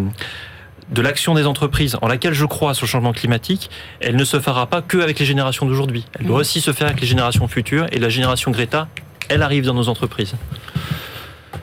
de 0.89 1.02
l'action 1.02 1.34
des 1.34 1.45
entreprises 1.45 1.97
en 2.02 2.08
laquelle 2.08 2.34
je 2.34 2.45
crois 2.45 2.73
sur 2.73 2.86
le 2.86 2.89
changement 2.89 3.12
climatique, 3.12 3.69
elle 4.00 4.15
ne 4.15 4.23
se 4.23 4.39
fera 4.39 4.67
pas 4.67 4.82
que 4.82 4.97
avec 5.00 5.19
les 5.19 5.26
générations 5.26 5.65
d'aujourd'hui. 5.65 6.06
Elle 6.17 6.28
doit 6.28 6.38
mmh. 6.38 6.39
aussi 6.39 6.62
se 6.62 6.71
faire 6.71 6.88
avec 6.88 7.02
les 7.02 7.08
générations 7.08 7.47
futures 7.50 7.88
et 7.91 8.00
la 8.00 8.08
génération 8.08 8.52
Greta, 8.52 8.88
elle 9.30 9.42
arrive 9.42 9.66
dans 9.66 9.74
nos 9.74 9.90
entreprises. 9.90 10.34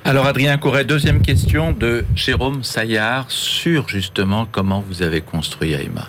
Alors 0.04 0.26
Adrien 0.26 0.58
Couret, 0.58 0.84
deuxième 0.84 1.22
question 1.22 1.72
de 1.72 2.04
Jérôme 2.14 2.62
Saillard 2.62 3.26
sur 3.30 3.88
justement 3.88 4.46
comment 4.50 4.84
vous 4.86 5.02
avez 5.02 5.22
construit 5.22 5.72
AEMA. 5.72 6.08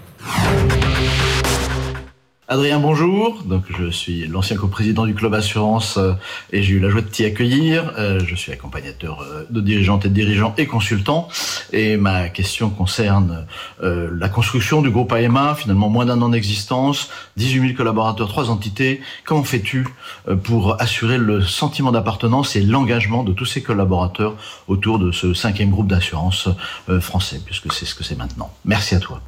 Adrien, 2.48 2.80
bonjour. 2.80 3.42
Donc, 3.44 3.64
je 3.76 3.90
suis 3.90 4.28
l'ancien 4.28 4.56
coprésident 4.56 5.08
du 5.08 5.16
club 5.16 5.34
assurance 5.34 5.98
euh, 5.98 6.14
et 6.52 6.62
j'ai 6.62 6.76
eu 6.76 6.80
la 6.80 6.90
joie 6.90 7.02
de 7.02 7.08
t'y 7.08 7.26
accueillir. 7.26 7.94
Euh, 7.98 8.20
je 8.24 8.36
suis 8.36 8.52
accompagnateur 8.52 9.22
euh, 9.22 9.46
de 9.50 9.62
dirigeantes 9.62 10.06
et 10.06 10.10
de 10.10 10.14
dirigeants 10.14 10.54
et 10.60 10.68
consultants. 10.68 11.28
Et 11.74 11.98
ma 11.98 12.30
question 12.30 12.70
concerne 12.70 13.48
la 13.82 14.30
construction 14.30 14.82
du 14.84 14.92
groupe 14.92 15.12
AMA, 15.12 15.56
finalement 15.56 15.90
moins 15.90 16.06
d'un 16.06 16.22
an 16.22 16.30
d'existence, 16.30 17.10
18 17.38 17.62
000 17.62 17.74
collaborateurs, 17.74 18.30
trois 18.30 18.52
entités. 18.52 19.02
Comment 19.26 19.44
fais-tu 19.44 19.88
pour 20.44 20.80
assurer 20.82 21.18
le 21.18 21.42
sentiment 21.42 21.92
d'appartenance 21.92 22.56
et 22.56 22.62
l'engagement 22.62 23.24
de 23.24 23.34
tous 23.34 23.46
ces 23.46 23.64
collaborateurs 23.64 24.36
autour 24.68 25.00
de 25.00 25.12
ce 25.12 25.34
cinquième 25.34 25.72
groupe 25.72 25.88
d'assurance 25.88 26.48
français, 27.02 27.42
puisque 27.44 27.74
c'est 27.74 27.86
ce 27.86 27.96
que 27.96 28.04
c'est 28.04 28.18
maintenant 28.18 28.54
Merci 28.64 28.96
à 28.96 29.00
toi. 29.00 29.22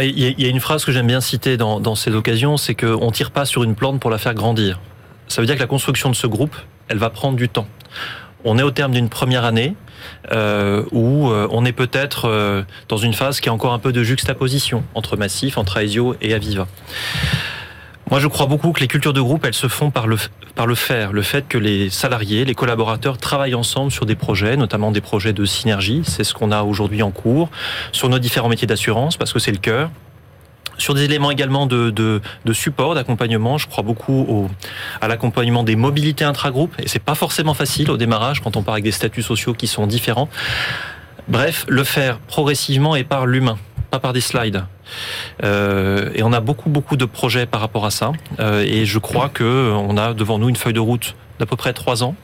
Il 0.00 0.18
y, 0.18 0.44
a 0.44 0.48
une 0.48 0.60
phrase 0.60 0.84
que 0.84 0.92
j'aime 0.92 1.06
bien 1.06 1.20
citer 1.20 1.56
dans, 1.56 1.78
dans 1.78 1.94
ces 1.94 2.12
occasions, 2.12 2.56
c'est 2.56 2.74
qu'on 2.74 3.06
ne 3.06 3.10
tire 3.10 3.30
pas 3.30 3.44
sur 3.44 3.62
une 3.62 3.74
plante 3.74 4.00
pour 4.00 4.10
la 4.10 4.18
faire 4.18 4.34
grandir. 4.34 4.80
Ça 5.28 5.40
veut 5.40 5.46
dire 5.46 5.54
que 5.56 5.60
la 5.60 5.68
construction 5.68 6.10
de 6.10 6.16
ce 6.16 6.26
groupe, 6.26 6.56
elle 6.88 6.98
va 6.98 7.10
prendre 7.10 7.36
du 7.36 7.48
temps. 7.48 7.66
On 8.44 8.58
est 8.58 8.62
au 8.62 8.70
terme 8.70 8.92
d'une 8.92 9.08
première 9.08 9.44
année 9.44 9.74
euh, 10.32 10.84
où 10.92 11.30
euh, 11.30 11.48
on 11.50 11.64
est 11.64 11.72
peut-être 11.72 12.28
euh, 12.28 12.62
dans 12.88 12.98
une 12.98 13.14
phase 13.14 13.40
qui 13.40 13.48
a 13.48 13.52
encore 13.52 13.72
un 13.72 13.78
peu 13.78 13.92
de 13.92 14.02
juxtaposition 14.02 14.84
entre 14.94 15.16
Massif, 15.16 15.56
entre 15.56 15.78
Aesio 15.78 16.16
et 16.20 16.34
Aviva. 16.34 16.66
Moi, 18.14 18.20
je 18.20 18.28
crois 18.28 18.46
beaucoup 18.46 18.70
que 18.70 18.78
les 18.78 18.86
cultures 18.86 19.12
de 19.12 19.20
groupe, 19.20 19.44
elles 19.44 19.54
se 19.54 19.66
font 19.66 19.90
par 19.90 20.06
le, 20.06 20.16
par 20.54 20.68
le 20.68 20.76
faire. 20.76 21.12
Le 21.12 21.22
fait 21.22 21.48
que 21.48 21.58
les 21.58 21.90
salariés, 21.90 22.44
les 22.44 22.54
collaborateurs 22.54 23.18
travaillent 23.18 23.56
ensemble 23.56 23.90
sur 23.90 24.06
des 24.06 24.14
projets, 24.14 24.56
notamment 24.56 24.92
des 24.92 25.00
projets 25.00 25.32
de 25.32 25.44
synergie. 25.44 26.02
C'est 26.04 26.22
ce 26.22 26.32
qu'on 26.32 26.52
a 26.52 26.62
aujourd'hui 26.62 27.02
en 27.02 27.10
cours. 27.10 27.50
Sur 27.90 28.08
nos 28.08 28.20
différents 28.20 28.48
métiers 28.48 28.68
d'assurance, 28.68 29.16
parce 29.16 29.32
que 29.32 29.40
c'est 29.40 29.50
le 29.50 29.58
cœur 29.58 29.90
sur 30.78 30.94
des 30.94 31.02
éléments 31.02 31.32
également 31.32 31.66
de, 31.66 31.90
de, 31.90 32.52
support, 32.52 32.94
d'accompagnement. 32.94 33.58
Je 33.58 33.66
crois 33.66 33.82
beaucoup 33.82 34.24
au, 34.28 34.48
à 35.00 35.08
l'accompagnement 35.08 35.64
des 35.64 35.74
mobilités 35.74 36.24
intragroupes. 36.24 36.76
Et 36.78 36.86
c'est 36.86 37.02
pas 37.02 37.16
forcément 37.16 37.54
facile 37.54 37.90
au 37.90 37.96
démarrage 37.96 38.40
quand 38.42 38.56
on 38.56 38.62
part 38.62 38.74
avec 38.74 38.84
des 38.84 38.92
statuts 38.92 39.24
sociaux 39.24 39.54
qui 39.54 39.66
sont 39.66 39.88
différents. 39.88 40.28
Bref, 41.26 41.66
le 41.68 41.82
faire 41.82 42.18
progressivement 42.20 42.94
et 42.94 43.02
par 43.02 43.26
l'humain, 43.26 43.58
pas 43.90 43.98
par 43.98 44.12
des 44.12 44.20
slides. 44.20 44.66
Euh, 45.42 46.10
et 46.14 46.22
on 46.22 46.32
a 46.32 46.40
beaucoup 46.40 46.70
beaucoup 46.70 46.96
de 46.96 47.04
projets 47.04 47.46
par 47.46 47.60
rapport 47.60 47.86
à 47.86 47.90
ça. 47.90 48.12
Euh, 48.40 48.64
et 48.66 48.84
je 48.84 48.98
crois 48.98 49.28
que 49.28 49.72
on 49.72 49.96
a 49.96 50.14
devant 50.14 50.38
nous 50.38 50.48
une 50.48 50.56
feuille 50.56 50.72
de 50.72 50.80
route 50.80 51.14
d'à 51.38 51.46
peu 51.46 51.56
près 51.56 51.72
trois 51.72 52.02
ans 52.02 52.14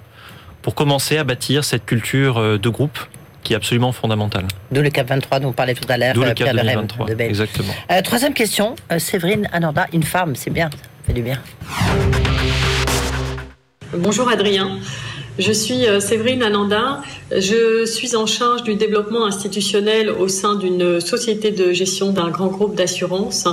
pour 0.63 0.75
commencer 0.75 1.19
à 1.19 1.25
bâtir 1.25 1.65
cette 1.65 1.87
culture 1.87 2.39
euh, 2.39 2.59
de 2.59 2.69
groupe 2.69 2.99
qui 3.43 3.55
est 3.55 3.57
absolument 3.57 3.93
fondamentale. 3.93 4.45
D'où 4.71 4.83
le 4.83 4.91
CAP 4.91 5.09
23 5.09 5.41
dont 5.41 5.49
on 5.49 5.53
parlait 5.53 5.75
tout 5.75 5.87
à 5.89 5.97
l'heure. 5.97 6.15
D'où 6.15 6.23
le 6.23 6.35
CAP 6.35 6.55
2023, 6.55 7.09
exactement. 7.21 7.73
troisième 8.05 8.35
question, 8.35 8.77
Séverine 8.99 9.49
Ananda, 9.51 9.87
une 9.95 10.03
femme, 10.03 10.37
c'est 10.37 10.51
bien, 10.51 10.69
ça 10.71 11.07
fait 11.07 11.13
du 11.15 11.23
bien. 11.23 11.39
Bonjour 13.97 14.29
Adrien. 14.29 14.79
Je 15.41 15.53
suis 15.53 15.87
euh, 15.87 16.01
Séverine 16.01 16.43
Ananda. 16.43 17.01
Je 17.35 17.87
suis 17.87 18.15
en 18.15 18.27
charge 18.27 18.63
du 18.63 18.75
développement 18.75 19.25
institutionnel 19.25 20.11
au 20.11 20.29
sein 20.29 20.55
d'une 20.55 21.01
société 21.01 21.51
de 21.51 21.73
gestion 21.73 22.13
d'un 22.13 22.29
grand 22.29 22.49
groupe 22.49 22.75
d'assurance 22.75 23.49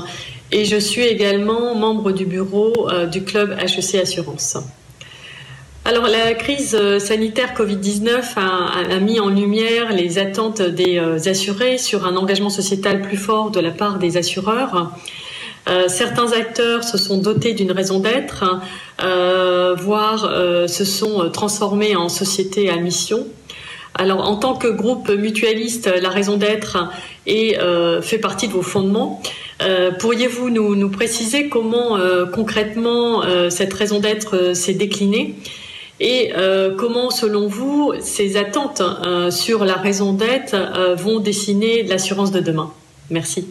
et 0.51 0.65
je 0.65 0.75
suis 0.75 1.03
également 1.03 1.75
membre 1.75 2.11
du 2.11 2.25
bureau 2.25 2.73
euh, 2.89 3.05
du 3.05 3.23
club 3.23 3.57
HEC 3.57 4.01
Assurance. 4.01 4.57
Alors 5.85 6.07
la 6.07 6.33
crise 6.33 6.75
euh, 6.77 6.99
sanitaire 6.99 7.53
Covid-19 7.57 8.35
a, 8.35 8.99
mis 8.99 9.21
en 9.21 9.29
lumière 9.29 9.93
les 9.93 10.19
attentes 10.19 10.61
des 10.61 10.99
assurés 11.29 11.77
sur 11.77 12.05
un 12.05 12.17
engagement 12.17 12.49
sociétal 12.49 13.01
plus 13.01 13.15
fort 13.15 13.49
de 13.49 13.61
la 13.61 13.71
part 13.71 13.97
des 13.97 14.17
assureurs. 14.17 14.91
Certains 15.87 16.31
acteurs 16.31 16.83
se 16.83 16.97
sont 16.97 17.17
dotés 17.17 17.53
d'une 17.53 17.71
raison 17.71 17.99
d'être, 17.99 18.45
euh, 19.03 19.75
voire 19.77 20.27
euh, 20.31 20.67
se 20.67 20.83
sont 20.83 21.21
euh, 21.21 21.29
transformés 21.29 21.95
en 21.95 22.09
société 22.09 22.69
à 22.69 22.77
mission. 22.77 23.27
Alors, 23.93 24.27
en 24.27 24.35
tant 24.35 24.55
que 24.55 24.67
groupe 24.67 25.09
mutualiste, 25.09 25.91
la 26.01 26.09
raison 26.09 26.37
d'être 26.37 26.77
et 27.25 27.57
fait 28.03 28.19
partie 28.19 28.47
de 28.47 28.53
vos 28.53 28.61
fondements. 28.61 29.23
Pourriez-vous 29.97 30.51
nous, 30.51 30.89
préciser 30.89 31.49
comment 31.49 31.97
concrètement 32.31 33.23
cette 33.49 33.73
raison 33.73 33.99
d'être 33.99 34.53
s'est 34.53 34.75
déclinée 34.75 35.33
et 35.99 36.31
comment, 36.77 37.09
selon 37.09 37.47
vous, 37.47 37.91
ces 37.99 38.37
attentes 38.37 38.83
sur 39.31 39.65
la 39.65 39.77
raison 39.77 40.13
d'être 40.13 40.55
vont 40.95 41.17
dessiner 41.17 41.81
l'assurance 41.81 42.31
de 42.31 42.39
demain? 42.39 42.71
Merci. 43.09 43.47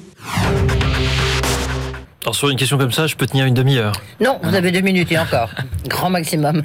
Alors 2.26 2.34
sur 2.34 2.48
une 2.48 2.56
question 2.56 2.76
comme 2.76 2.90
ça, 2.90 3.06
je 3.06 3.14
peux 3.14 3.24
tenir 3.24 3.46
une 3.46 3.54
demi-heure. 3.54 3.92
Non, 4.20 4.40
vous 4.42 4.56
avez 4.56 4.72
deux 4.72 4.80
minutes 4.80 5.12
et 5.12 5.18
encore. 5.18 5.48
Grand 5.86 6.10
maximum. 6.10 6.64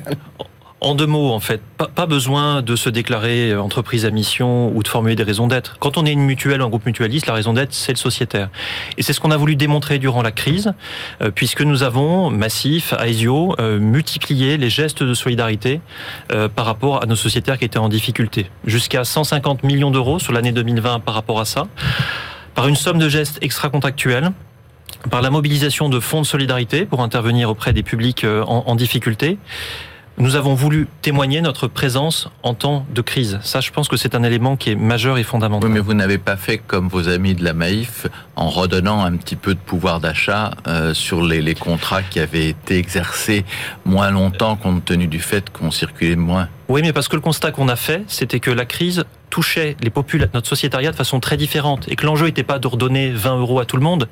En 0.80 0.96
deux 0.96 1.06
mots, 1.06 1.32
en 1.32 1.40
fait, 1.40 1.62
pas, 1.78 2.08
besoin 2.08 2.64
de 2.64 2.76
se 2.76 2.90
déclarer 2.90 3.56
entreprise 3.56 4.04
à 4.08 4.10
mission 4.10 4.76
ou 4.76 4.82
de 4.82 4.88
formuler 4.88 5.16
des 5.16 5.22
raisons 5.22 5.46
d'être. 5.46 5.78
Quand 5.78 6.00
on 6.00 6.06
est 6.08 6.14
une 6.14 6.26
mutuelle, 6.26 6.62
un 6.62 6.68
groupe 6.68 6.88
mutualiste, 6.88 7.28
la 7.28 7.36
raison 7.36 7.54
d'être, 7.54 7.76
c'est 7.76 7.92
le 7.92 8.00
sociétaire. 8.00 8.50
Et 8.98 9.04
c'est 9.04 9.14
ce 9.14 9.20
qu'on 9.20 9.30
a 9.30 9.38
voulu 9.38 9.56
démontrer 9.56 10.00
durant 10.00 10.24
la 10.24 10.32
crise, 10.32 10.74
euh, 11.22 11.30
puisque 11.30 11.62
nous 11.62 11.84
avons, 11.84 12.32
Massif, 12.32 12.94
Aesio, 12.94 13.54
euh, 13.60 13.78
multiplié 13.78 14.58
les 14.58 14.72
gestes 14.72 15.04
de 15.04 15.14
solidarité 15.14 15.80
euh, 16.32 16.50
par 16.50 16.66
rapport 16.66 17.04
à 17.04 17.06
nos 17.06 17.16
sociétaires 17.16 17.60
qui 17.60 17.66
étaient 17.66 17.78
en 17.78 17.90
difficulté. 17.90 18.50
Jusqu'à 18.66 19.04
150 19.04 19.62
millions 19.62 19.92
d'euros 19.92 20.18
sur 20.18 20.34
l'année 20.34 20.54
2020 20.54 21.02
par 21.02 21.14
rapport 21.14 21.40
à 21.40 21.46
ça, 21.46 21.68
par 22.56 22.68
une 22.68 22.76
somme 22.76 22.98
de 22.98 23.10
gestes 23.10 23.38
extra-contractuels 23.44 24.32
par 25.10 25.22
la 25.22 25.30
mobilisation 25.30 25.90
de 25.90 26.00
fonds 26.00 26.22
de 26.22 26.26
solidarité 26.26 26.86
pour 26.86 27.02
intervenir 27.02 27.50
auprès 27.50 27.74
des 27.74 27.84
publics 27.84 28.24
euh, 28.24 28.44
en, 28.44 28.76
difficulté. 28.76 29.38
Nous 30.18 30.36
avons 30.36 30.54
voulu 30.54 30.88
témoigner 31.02 31.42
notre 31.42 31.68
présence 31.68 32.30
en 32.44 32.54
temps 32.54 32.86
de 32.94 33.02
crise. 33.02 33.40
Ça, 33.42 33.62
je 33.62 33.72
pense 33.72 33.88
que 33.88 33.98
c'est 33.98 34.14
un 34.14 34.24
élément 34.24 34.56
qui 34.56 34.70
est 34.70 34.76
majeur 34.76 35.18
et 35.18 35.24
fondamental. 35.24 35.68
Oui, 35.68 35.74
mais 35.74 35.80
vous 35.80 35.94
n'avez 35.94 36.18
pas 36.18 36.36
fait 36.36 36.58
comme 36.58 36.90
vos 36.90 37.08
amis 37.08 37.34
de 37.34 37.44
la 37.44 37.54
Maïf 37.54 38.08
en 38.36 38.50
redonnant 38.50 39.04
un 39.04 39.16
petit 39.16 39.36
peu 39.36 39.56
de 39.56 39.60
pouvoir 39.60 40.00
d'achat 40.00 40.52
euh, 40.68 40.94
sur 40.94 41.24
les, 41.24 41.42
les, 41.42 41.56
contrats 41.56 42.04
qui 42.04 42.20
avaient 42.20 42.50
été 42.50 42.78
exercés 42.78 43.46
moins 43.86 44.12
longtemps 44.12 44.58
compte 44.58 44.86
tenu 44.86 45.08
du 45.08 45.20
fait 45.20 45.50
qu'on 45.50 45.72
circulait 45.72 46.16
moins. 46.16 46.50
Oui, 46.68 46.82
mais 46.82 46.94
parce 46.94 47.08
que 47.08 47.16
le 47.16 47.22
constat 47.22 47.52
qu'on 47.52 47.70
a 47.70 47.76
fait, 47.76 48.04
c'était 48.08 48.40
que 48.40 48.52
la 48.52 48.66
crise 48.66 49.06
touchait 49.32 49.78
les 49.82 49.90
notre 50.34 50.48
sociétariat 50.48 50.92
de 50.92 50.96
façon 50.96 51.20
très 51.20 51.38
différente 51.38 51.86
et 51.88 51.96
que 51.96 52.06
l'enjeu 52.06 52.26
n'était 52.26 52.44
pas 52.44 52.60
de 52.60 52.68
redonner 52.68 53.12
20 53.12 53.38
euros 53.38 53.60
à 53.60 53.66
tout 53.66 53.78
le 53.78 53.82
monde, 53.82 54.08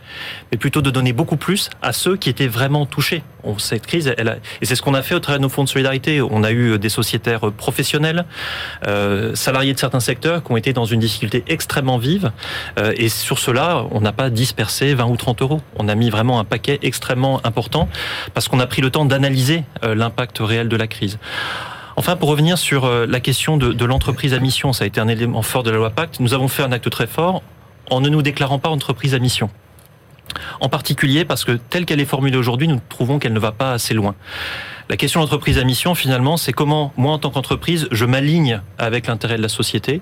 mais 0.51 0.57
plutôt 0.57 0.81
de 0.81 0.89
donner 0.89 1.13
beaucoup 1.13 1.35
plus 1.35 1.69
à 1.81 1.93
ceux 1.93 2.15
qui 2.15 2.29
étaient 2.29 2.47
vraiment 2.47 2.85
touchés. 2.85 3.21
On, 3.43 3.57
cette 3.57 3.85
crise, 3.85 4.13
elle 4.17 4.29
a, 4.29 4.35
et 4.61 4.65
c'est 4.65 4.75
ce 4.75 4.81
qu'on 4.81 4.93
a 4.93 5.01
fait 5.01 5.15
au 5.15 5.19
travers 5.19 5.39
de 5.39 5.43
nos 5.43 5.49
fonds 5.49 5.63
de 5.63 5.69
solidarité. 5.69 6.21
On 6.21 6.43
a 6.43 6.51
eu 6.51 6.79
des 6.79 6.89
sociétaires 6.89 7.51
professionnels, 7.51 8.25
euh, 8.87 9.35
salariés 9.35 9.73
de 9.73 9.79
certains 9.79 9.99
secteurs 9.99 10.43
qui 10.43 10.51
ont 10.51 10.57
été 10.57 10.73
dans 10.73 10.85
une 10.85 10.99
difficulté 10.99 11.43
extrêmement 11.47 11.97
vive. 11.97 12.31
Euh, 12.77 12.93
et 12.95 13.09
sur 13.09 13.39
cela, 13.39 13.85
on 13.91 14.01
n'a 14.01 14.13
pas 14.13 14.29
dispersé 14.29 14.93
20 14.93 15.05
ou 15.05 15.17
30 15.17 15.41
euros. 15.41 15.61
On 15.75 15.89
a 15.89 15.95
mis 15.95 16.09
vraiment 16.09 16.39
un 16.39 16.45
paquet 16.45 16.79
extrêmement 16.81 17.41
important 17.45 17.89
parce 18.33 18.47
qu'on 18.47 18.59
a 18.59 18.67
pris 18.67 18.81
le 18.81 18.89
temps 18.89 19.05
d'analyser 19.05 19.63
euh, 19.83 19.95
l'impact 19.95 20.39
réel 20.39 20.69
de 20.69 20.77
la 20.77 20.87
crise. 20.87 21.19
Enfin, 21.99 22.15
pour 22.15 22.29
revenir 22.29 22.57
sur 22.57 22.85
euh, 22.85 23.05
la 23.05 23.19
question 23.19 23.57
de, 23.57 23.83
l'entreprise 23.83 24.33
à 24.33 24.39
mission, 24.39 24.71
ça 24.71 24.85
a 24.85 24.87
été 24.87 25.01
un 25.01 25.09
élément 25.09 25.41
fort 25.41 25.63
de 25.63 25.69
la 25.69 25.75
loi 25.75 25.89
Pacte. 25.89 26.21
Nous 26.21 26.33
avons 26.33 26.47
fait 26.47 26.63
un 26.63 26.71
acte 26.71 26.89
très 26.89 27.07
fort 27.07 27.43
en 27.89 27.99
ne 27.99 28.07
nous 28.07 28.21
déclarant 28.21 28.57
pas 28.57 28.69
entreprise 28.69 29.13
à 29.15 29.19
mission. 29.19 29.49
En 30.61 30.69
particulier 30.69 31.25
parce 31.25 31.43
que 31.43 31.51
telle 31.51 31.83
qu'elle 31.83 31.99
est 31.99 32.05
formulée 32.05 32.37
aujourd'hui, 32.37 32.69
nous 32.69 32.79
trouvons 32.87 33.19
qu'elle 33.19 33.33
ne 33.33 33.39
va 33.39 33.51
pas 33.51 33.73
assez 33.73 33.93
loin. 33.93 34.15
La 34.87 34.95
question 34.95 35.19
de 35.19 35.25
l'entreprise 35.25 35.57
à 35.57 35.65
mission, 35.65 35.93
finalement, 35.93 36.37
c'est 36.37 36.53
comment, 36.53 36.93
moi, 36.95 37.11
en 37.11 37.19
tant 37.19 37.31
qu'entreprise, 37.31 37.89
je 37.91 38.05
m'aligne 38.05 38.61
avec 38.77 39.07
l'intérêt 39.07 39.35
de 39.35 39.41
la 39.41 39.49
société. 39.49 39.99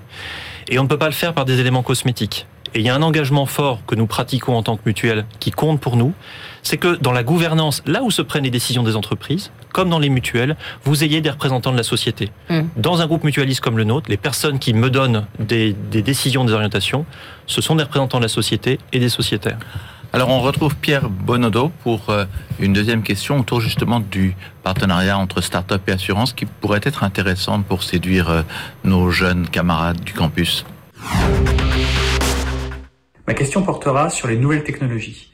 Et 0.68 0.78
on 0.78 0.84
ne 0.84 0.88
peut 0.88 0.98
pas 0.98 1.06
le 1.06 1.12
faire 1.12 1.34
par 1.34 1.46
des 1.46 1.58
éléments 1.58 1.82
cosmétiques. 1.82 2.46
Et 2.74 2.78
il 2.78 2.86
y 2.86 2.90
a 2.90 2.94
un 2.94 3.02
engagement 3.02 3.46
fort 3.46 3.80
que 3.86 3.96
nous 3.96 4.06
pratiquons 4.06 4.56
en 4.56 4.62
tant 4.62 4.76
que 4.76 4.82
mutuelle 4.86 5.26
qui 5.40 5.50
compte 5.50 5.80
pour 5.80 5.96
nous, 5.96 6.14
c'est 6.68 6.76
que 6.76 6.96
dans 6.96 7.12
la 7.12 7.22
gouvernance, 7.22 7.82
là 7.86 8.02
où 8.02 8.10
se 8.10 8.20
prennent 8.20 8.44
les 8.44 8.50
décisions 8.50 8.82
des 8.82 8.94
entreprises, 8.94 9.50
comme 9.72 9.88
dans 9.88 9.98
les 9.98 10.10
mutuelles, 10.10 10.54
vous 10.84 11.02
ayez 11.02 11.22
des 11.22 11.30
représentants 11.30 11.72
de 11.72 11.78
la 11.78 11.82
société. 11.82 12.30
Mmh. 12.50 12.60
Dans 12.76 13.00
un 13.00 13.06
groupe 13.06 13.24
mutualiste 13.24 13.60
comme 13.62 13.78
le 13.78 13.84
nôtre, 13.84 14.10
les 14.10 14.18
personnes 14.18 14.58
qui 14.58 14.74
me 14.74 14.90
donnent 14.90 15.24
des, 15.38 15.72
décisions, 15.72 16.44
des 16.44 16.52
orientations, 16.52 17.06
ce 17.46 17.62
sont 17.62 17.74
des 17.74 17.84
représentants 17.84 18.18
de 18.18 18.24
la 18.24 18.28
société 18.28 18.78
et 18.92 18.98
des 18.98 19.08
sociétaires. 19.08 19.56
Alors 20.12 20.28
on 20.28 20.40
retrouve 20.40 20.76
Pierre 20.76 21.08
Bonodo 21.08 21.72
pour 21.84 22.10
euh, 22.10 22.26
une 22.60 22.74
deuxième 22.74 23.02
question 23.02 23.38
autour 23.38 23.62
justement 23.62 24.00
du 24.00 24.36
partenariat 24.62 25.16
entre 25.16 25.40
start-up 25.40 25.80
et 25.88 25.92
assurance 25.92 26.34
qui 26.34 26.44
pourrait 26.44 26.80
être 26.82 27.02
intéressant 27.02 27.62
pour 27.62 27.82
séduire 27.82 28.28
euh, 28.28 28.42
nos 28.84 29.10
jeunes 29.10 29.48
camarades 29.48 30.00
du 30.00 30.12
campus. 30.12 30.66
Ma 33.26 33.32
question 33.32 33.62
portera 33.62 34.10
sur 34.10 34.28
les 34.28 34.36
nouvelles 34.36 34.64
technologies. 34.64 35.30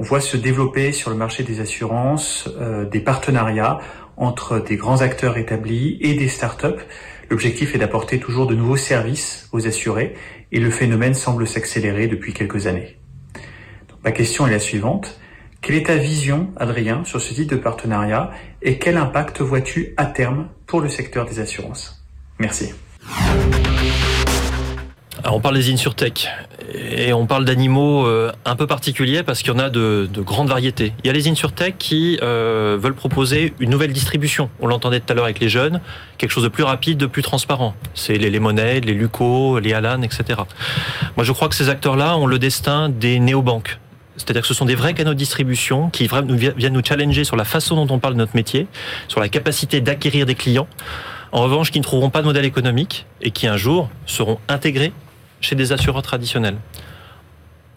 On 0.00 0.02
voit 0.02 0.22
se 0.22 0.38
développer 0.38 0.92
sur 0.92 1.10
le 1.10 1.16
marché 1.16 1.42
des 1.42 1.60
assurances 1.60 2.48
euh, 2.58 2.86
des 2.86 3.00
partenariats 3.00 3.80
entre 4.16 4.58
des 4.58 4.76
grands 4.76 5.02
acteurs 5.02 5.36
établis 5.36 5.98
et 6.00 6.14
des 6.14 6.28
startups. 6.28 6.80
L'objectif 7.28 7.74
est 7.74 7.78
d'apporter 7.78 8.18
toujours 8.18 8.46
de 8.46 8.54
nouveaux 8.54 8.78
services 8.78 9.50
aux 9.52 9.66
assurés 9.66 10.14
et 10.52 10.58
le 10.58 10.70
phénomène 10.70 11.12
semble 11.12 11.46
s'accélérer 11.46 12.06
depuis 12.06 12.32
quelques 12.32 12.66
années. 12.66 12.96
Ma 14.02 14.10
question 14.12 14.46
est 14.46 14.50
la 14.50 14.58
suivante. 14.58 15.20
Quelle 15.60 15.76
est 15.76 15.86
ta 15.88 15.96
vision, 15.96 16.48
Adrien, 16.56 17.04
sur 17.04 17.20
ce 17.20 17.34
type 17.34 17.50
de 17.50 17.56
partenariat 17.56 18.30
et 18.62 18.78
quel 18.78 18.96
impact 18.96 19.42
vois-tu 19.42 19.92
à 19.98 20.06
terme 20.06 20.48
pour 20.66 20.80
le 20.80 20.88
secteur 20.88 21.26
des 21.26 21.40
assurances? 21.40 22.02
Merci. 22.38 22.72
Alors 25.22 25.36
on 25.36 25.40
parle 25.40 25.56
des 25.56 25.70
InsurTech 25.70 26.26
et 26.72 27.12
on 27.12 27.26
parle 27.26 27.44
d'animaux 27.44 28.06
euh, 28.06 28.32
un 28.44 28.56
peu 28.56 28.66
particuliers 28.66 29.22
parce 29.22 29.42
qu'il 29.42 29.52
y 29.52 29.56
en 29.56 29.58
a 29.58 29.70
de, 29.70 30.08
de, 30.12 30.20
grandes 30.20 30.48
variétés. 30.48 30.92
Il 31.02 31.06
y 31.06 31.10
a 31.10 31.12
les 31.12 31.28
InsurTech 31.28 31.76
qui 31.78 32.18
euh, 32.22 32.78
veulent 32.80 32.94
proposer 32.94 33.54
une 33.60 33.70
nouvelle 33.70 33.92
distribution. 33.92 34.50
On 34.60 34.66
l'entendait 34.66 35.00
tout 35.00 35.12
à 35.12 35.14
l'heure 35.14 35.24
avec 35.24 35.40
les 35.40 35.48
jeunes, 35.48 35.80
quelque 36.18 36.30
chose 36.30 36.44
de 36.44 36.48
plus 36.48 36.62
rapide, 36.62 36.98
de 36.98 37.06
plus 37.06 37.22
transparent. 37.22 37.74
C'est 37.94 38.14
les 38.14 38.30
Lemonade, 38.30 38.84
les 38.84 38.94
Luco, 38.94 39.58
les 39.58 39.72
Alan, 39.72 40.02
etc. 40.02 40.40
Moi 41.16 41.24
je 41.24 41.32
crois 41.32 41.48
que 41.48 41.54
ces 41.54 41.68
acteurs-là 41.68 42.16
ont 42.16 42.26
le 42.26 42.38
destin 42.38 42.88
des 42.88 43.18
néobanques. 43.18 43.78
C'est-à-dire 44.16 44.42
que 44.42 44.48
ce 44.48 44.54
sont 44.54 44.66
des 44.66 44.74
vrais 44.74 44.92
canaux 44.92 45.14
de 45.14 45.18
distribution 45.18 45.88
qui 45.88 46.06
viennent 46.06 46.74
nous 46.74 46.84
challenger 46.84 47.24
sur 47.24 47.36
la 47.36 47.44
façon 47.44 47.82
dont 47.84 47.94
on 47.94 47.98
parle 47.98 48.14
de 48.14 48.18
notre 48.18 48.36
métier, 48.36 48.66
sur 49.08 49.18
la 49.18 49.28
capacité 49.28 49.80
d'acquérir 49.80 50.26
des 50.26 50.34
clients. 50.34 50.68
En 51.32 51.42
revanche, 51.42 51.70
qui 51.70 51.78
ne 51.78 51.84
trouveront 51.84 52.10
pas 52.10 52.20
de 52.20 52.26
modèle 52.26 52.44
économique 52.44 53.06
et 53.22 53.30
qui 53.30 53.46
un 53.46 53.56
jour 53.56 53.88
seront 54.04 54.38
intégrés 54.48 54.92
chez 55.40 55.54
des 55.54 55.72
assureurs 55.72 56.02
traditionnels. 56.02 56.56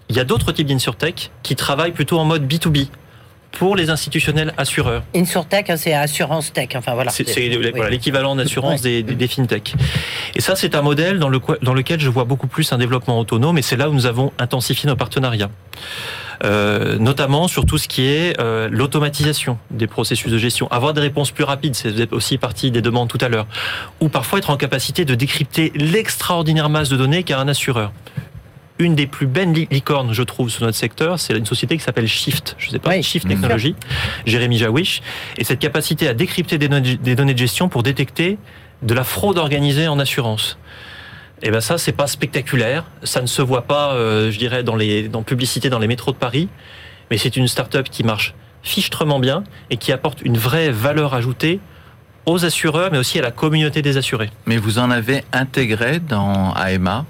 Il 0.09 0.15
y 0.15 0.19
a 0.19 0.23
d'autres 0.23 0.51
types 0.51 0.67
d'insurtech 0.67 1.31
qui 1.43 1.55
travaillent 1.55 1.91
plutôt 1.91 2.19
en 2.19 2.25
mode 2.25 2.45
B2B 2.45 2.87
pour 3.53 3.75
les 3.75 3.89
institutionnels 3.89 4.53
assureurs. 4.57 5.03
Insurtech, 5.15 5.69
hein, 5.69 5.77
c'est 5.77 5.93
assurance 5.93 6.51
tech. 6.51 6.69
Enfin 6.75 6.95
voilà. 6.95 7.11
C'est 7.11 7.23
l'équivalent 7.89 8.35
d'assurance 8.35 8.81
des, 8.81 9.03
des, 9.03 9.27
fintech. 9.27 9.75
Et 10.35 10.41
ça, 10.41 10.55
c'est 10.55 10.75
un 10.75 10.81
modèle 10.81 11.19
dans, 11.19 11.29
le, 11.29 11.39
dans 11.61 11.73
lequel 11.73 11.99
je 11.99 12.09
vois 12.09 12.25
beaucoup 12.25 12.47
plus 12.47 12.73
un 12.73 12.77
développement 12.77 13.19
autonome. 13.19 13.57
Et 13.57 13.61
c'est 13.61 13.77
là 13.77 13.89
où 13.89 13.93
nous 13.93 14.07
avons 14.07 14.33
intensifié 14.39 14.89
nos 14.89 14.95
partenariats. 14.95 15.51
Euh, 16.43 16.97
notamment 16.97 17.47
sur 17.47 17.65
tout 17.65 17.77
ce 17.77 17.87
qui 17.87 18.05
est 18.05 18.37
euh, 18.39 18.67
l'automatisation 18.69 19.57
des 19.71 19.87
processus 19.87 20.29
de 20.29 20.37
gestion. 20.37 20.67
Avoir 20.71 20.93
des 20.93 20.99
réponses 20.99 21.31
plus 21.31 21.45
rapides, 21.45 21.73
c'est 21.73 22.11
aussi 22.11 22.37
partie 22.37 22.69
des 22.69 22.81
demandes 22.81 23.07
tout 23.07 23.17
à 23.21 23.29
l'heure. 23.29 23.47
Ou 24.01 24.09
parfois 24.09 24.39
être 24.39 24.49
en 24.49 24.57
capacité 24.57 25.05
de 25.05 25.15
décrypter 25.15 25.71
l'extraordinaire 25.75 26.67
masse 26.67 26.89
de 26.89 26.97
données 26.97 27.23
qu'a 27.23 27.39
un 27.39 27.47
assureur 27.47 27.93
une 28.79 28.95
des 28.95 29.07
plus 29.07 29.27
belles 29.27 29.53
licornes, 29.71 30.13
je 30.13 30.23
trouve, 30.23 30.49
sur 30.49 30.65
notre 30.65 30.77
secteur, 30.77 31.19
c'est 31.19 31.37
une 31.37 31.45
société 31.45 31.77
qui 31.77 31.83
s'appelle 31.83 32.07
Shift. 32.07 32.55
Je 32.57 32.71
sais 32.71 32.79
pas, 32.79 32.99
Shift 33.01 33.27
Technology, 33.27 33.75
Jérémy 34.25 34.57
Jawish. 34.57 35.01
Et 35.37 35.43
cette 35.43 35.59
capacité 35.59 36.07
à 36.07 36.13
décrypter 36.13 36.57
des 36.57 36.67
données 36.67 37.33
de 37.33 37.37
gestion 37.37 37.69
pour 37.69 37.83
détecter 37.83 38.37
de 38.81 38.93
la 38.93 39.03
fraude 39.03 39.37
organisée 39.37 39.87
en 39.87 39.99
assurance. 39.99 40.57
Et 41.43 41.47
eh 41.47 41.51
ben 41.51 41.59
ça, 41.59 41.77
c'est 41.77 41.91
pas 41.91 42.07
spectaculaire. 42.07 42.85
Ça 43.03 43.21
ne 43.21 43.27
se 43.27 43.41
voit 43.41 43.63
pas, 43.63 43.95
euh, 43.95 44.31
je 44.31 44.39
dirais, 44.39 44.63
dans 44.63 44.77
les 44.77 45.09
dans 45.09 45.23
publicité 45.23 45.69
dans 45.69 45.79
les 45.79 45.87
métros 45.87 46.13
de 46.13 46.17
Paris. 46.17 46.47
Mais 47.11 47.17
c'est 47.17 47.35
une 47.35 47.49
start-up 47.49 47.89
qui 47.91 48.05
marche 48.05 48.33
fichtrement 48.61 49.19
bien 49.19 49.43
et 49.69 49.75
qui 49.75 49.91
apporte 49.91 50.21
une 50.21 50.37
vraie 50.37 50.71
valeur 50.71 51.13
ajoutée 51.13 51.59
aux 52.25 52.45
assureurs, 52.45 52.91
mais 52.93 52.97
aussi 52.97 53.19
à 53.19 53.21
la 53.21 53.31
communauté 53.31 53.81
des 53.81 53.97
assurés. 53.97 54.29
Mais 54.45 54.55
vous 54.55 54.79
en 54.79 54.89
avez 54.89 55.25
intégré 55.33 55.99
dans 55.99 56.53
AMA 56.53 57.05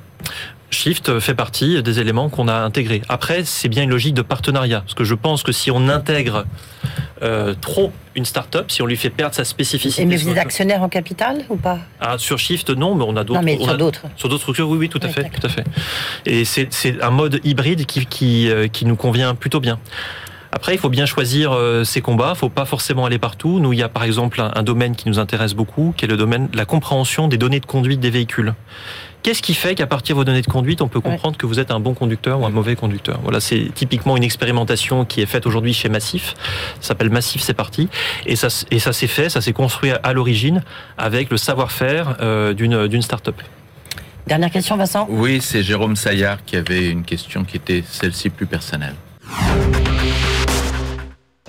Shift 0.74 1.20
fait 1.20 1.36
partie 1.36 1.82
des 1.82 2.00
éléments 2.00 2.30
qu'on 2.30 2.48
a 2.48 2.56
intégrés. 2.56 3.02
Après, 3.08 3.44
c'est 3.46 3.70
bien 3.70 3.84
une 3.84 3.90
logique 3.90 4.14
de 4.14 4.22
partenariat, 4.22 4.82
parce 4.82 4.94
que 4.94 5.04
je 5.04 5.16
pense 5.16 5.44
que 5.44 5.52
si 5.52 5.72
on 5.72 5.88
intègre 5.88 6.46
euh, 7.22 7.54
trop 7.60 7.94
une 8.16 8.26
start-up, 8.26 8.70
si 8.70 8.82
on 8.82 8.86
lui 8.86 8.98
fait 8.98 9.10
perdre 9.10 9.34
sa 9.34 9.46
spécificité. 9.46 10.02
Et 10.02 10.06
mais 10.06 10.18
vous 10.18 10.30
êtes 10.30 10.38
actionnaire 10.38 10.84
en 10.84 10.90
capital 10.90 11.46
ou 11.50 11.56
pas? 11.56 11.80
Ah, 12.02 12.18
Sur 12.18 12.38
Shift, 12.38 12.70
non, 12.72 12.96
mais 12.96 13.06
on 13.08 13.16
a 13.16 13.24
d'autres. 13.24 13.40
Non, 13.40 13.46
mais 13.46 13.58
sur 13.58 13.78
d'autres. 13.78 14.02
Sur 14.18 14.28
d'autres 14.28 14.42
structures, 14.42 14.68
oui, 14.68 14.78
oui, 14.78 14.90
tout 14.90 15.00
à 15.02 15.08
fait, 15.08 15.30
tout 15.30 15.46
à 15.46 15.50
fait. 15.50 15.64
Et 16.26 16.44
c'est 16.44 17.02
un 17.02 17.12
mode 17.12 17.40
hybride 17.44 17.86
qui, 17.86 18.06
qui, 18.06 18.50
euh, 18.50 18.68
qui 18.68 18.86
nous 18.86 18.98
convient 18.98 19.36
plutôt 19.36 19.62
bien. 19.62 19.80
Après, 20.52 20.76
il 20.76 20.78
faut 20.78 20.90
bien 20.90 21.08
choisir 21.08 21.52
euh, 21.54 21.84
ses 21.84 22.02
combats. 22.02 22.34
Il 22.36 22.38
faut 22.38 22.50
pas 22.50 22.66
forcément 22.66 23.06
aller 23.06 23.18
partout. 23.18 23.60
Nous, 23.60 23.74
il 23.74 23.80
y 23.80 23.84
a 23.84 23.90
par 23.90 24.04
exemple 24.04 24.40
un, 24.40 24.52
un, 24.54 24.62
domaine 24.62 24.96
qui 24.96 25.10
nous 25.10 25.18
intéresse 25.18 25.56
beaucoup, 25.56 25.96
qui 25.98 26.06
est 26.06 26.08
le 26.08 26.18
domaine 26.18 26.48
de 26.48 26.58
la 26.58 26.66
compréhension 26.66 27.28
des 27.28 27.38
données 27.38 27.60
de 27.60 27.66
conduite 27.66 28.00
des 28.00 28.12
véhicules. 28.12 28.54
Qu'est-ce 29.24 29.42
qui 29.42 29.54
fait 29.54 29.74
qu'à 29.74 29.88
partir 29.88 30.16
de 30.16 30.20
vos 30.20 30.26
données 30.26 30.42
de 30.42 30.48
conduite, 30.48 30.82
on 30.82 30.90
peut 30.90 31.00
comprendre 31.00 31.38
que 31.38 31.46
vous 31.46 31.58
êtes 31.58 31.72
un 31.72 31.80
bon 31.80 31.94
conducteur 31.94 32.42
ou 32.42 32.46
un 32.46 32.50
mauvais 32.50 32.76
conducteur? 32.76 33.22
Voilà, 33.24 33.40
c'est 33.40 33.72
typiquement 33.74 34.18
une 34.18 34.24
expérimentation 34.24 35.06
qui 35.06 35.22
est 35.22 35.26
faite 35.26 35.46
aujourd'hui 35.46 35.74
chez 35.74 35.88
Massif. 35.88 36.36
Ça 36.82 36.90
s'appelle 36.90 37.10
Massif, 37.10 37.42
c'est 37.42 37.54
parti. 37.54 37.88
Et 38.26 38.36
ça, 38.36 38.50
et 38.70 38.80
ça 38.80 38.92
s'est 38.92 39.08
fait, 39.08 39.30
ça 39.30 39.40
s'est 39.40 39.54
construit 39.54 39.92
à 39.92 40.12
l'origine 40.12 40.62
avec 40.98 41.30
le 41.30 41.38
savoir-faire 41.38 42.18
euh, 42.20 42.54
d'une 42.54 42.88
d'une 42.88 43.02
start-up. 43.02 43.42
Dernière 44.28 44.52
question, 44.52 44.76
Vincent? 44.76 45.08
Oui, 45.10 45.40
c'est 45.42 45.64
Jérôme 45.64 45.96
Saillard 45.96 46.44
qui 46.44 46.58
avait 46.58 46.90
une 46.90 47.04
question 47.04 47.46
qui 47.46 47.56
était 47.56 47.84
celle-ci 47.88 48.30
plus 48.30 48.46
personnelle. 48.46 48.96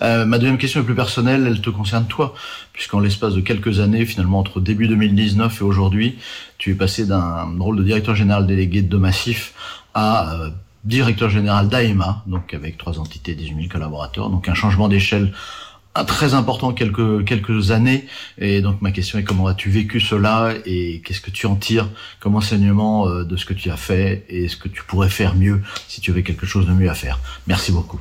Euh, 0.02 0.24
ma 0.24 0.38
deuxième 0.38 0.58
question 0.58 0.80
est 0.80 0.84
plus 0.84 0.94
personnelle, 0.94 1.46
elle 1.46 1.60
te 1.60 1.70
concerne 1.70 2.06
toi, 2.06 2.34
puisqu'en 2.72 2.98
l'espace 2.98 3.34
de 3.34 3.40
quelques 3.40 3.80
années, 3.80 4.04
finalement 4.06 4.40
entre 4.40 4.60
début 4.60 4.88
2019 4.88 5.60
et 5.60 5.64
aujourd'hui, 5.64 6.18
tu 6.58 6.72
es 6.72 6.74
passé 6.74 7.06
d'un 7.06 7.48
rôle 7.58 7.76
de 7.76 7.84
directeur 7.84 8.16
général 8.16 8.46
délégué 8.46 8.82
de 8.82 8.96
Massif 8.96 9.54
à 9.94 10.34
euh, 10.34 10.50
directeur 10.84 11.30
général 11.30 11.68
d'AEMA, 11.68 12.24
donc 12.26 12.54
avec 12.54 12.76
trois 12.76 12.98
entités, 12.98 13.34
18 13.34 13.54
000 13.54 13.68
collaborateurs, 13.68 14.30
donc 14.30 14.48
un 14.48 14.54
changement 14.54 14.88
d'échelle 14.88 15.32
très 16.02 16.34
important 16.34 16.72
quelques 16.72 17.24
quelques 17.24 17.70
années 17.70 18.06
et 18.38 18.60
donc 18.60 18.82
ma 18.82 18.90
question 18.90 19.16
est 19.20 19.22
comment 19.22 19.46
as-tu 19.46 19.70
vécu 19.70 20.00
cela 20.00 20.52
et 20.66 21.00
qu'est-ce 21.04 21.20
que 21.20 21.30
tu 21.30 21.46
en 21.46 21.54
tires 21.54 21.88
comme 22.18 22.34
enseignement 22.34 23.06
euh, 23.06 23.22
de 23.22 23.36
ce 23.36 23.44
que 23.44 23.54
tu 23.54 23.70
as 23.70 23.76
fait 23.76 24.24
et 24.28 24.48
ce 24.48 24.56
que 24.56 24.66
tu 24.66 24.82
pourrais 24.82 25.10
faire 25.10 25.36
mieux 25.36 25.62
si 25.86 26.00
tu 26.00 26.10
avais 26.10 26.24
quelque 26.24 26.46
chose 26.46 26.66
de 26.66 26.72
mieux 26.72 26.90
à 26.90 26.94
faire? 26.94 27.20
Merci 27.46 27.70
beaucoup. 27.70 28.00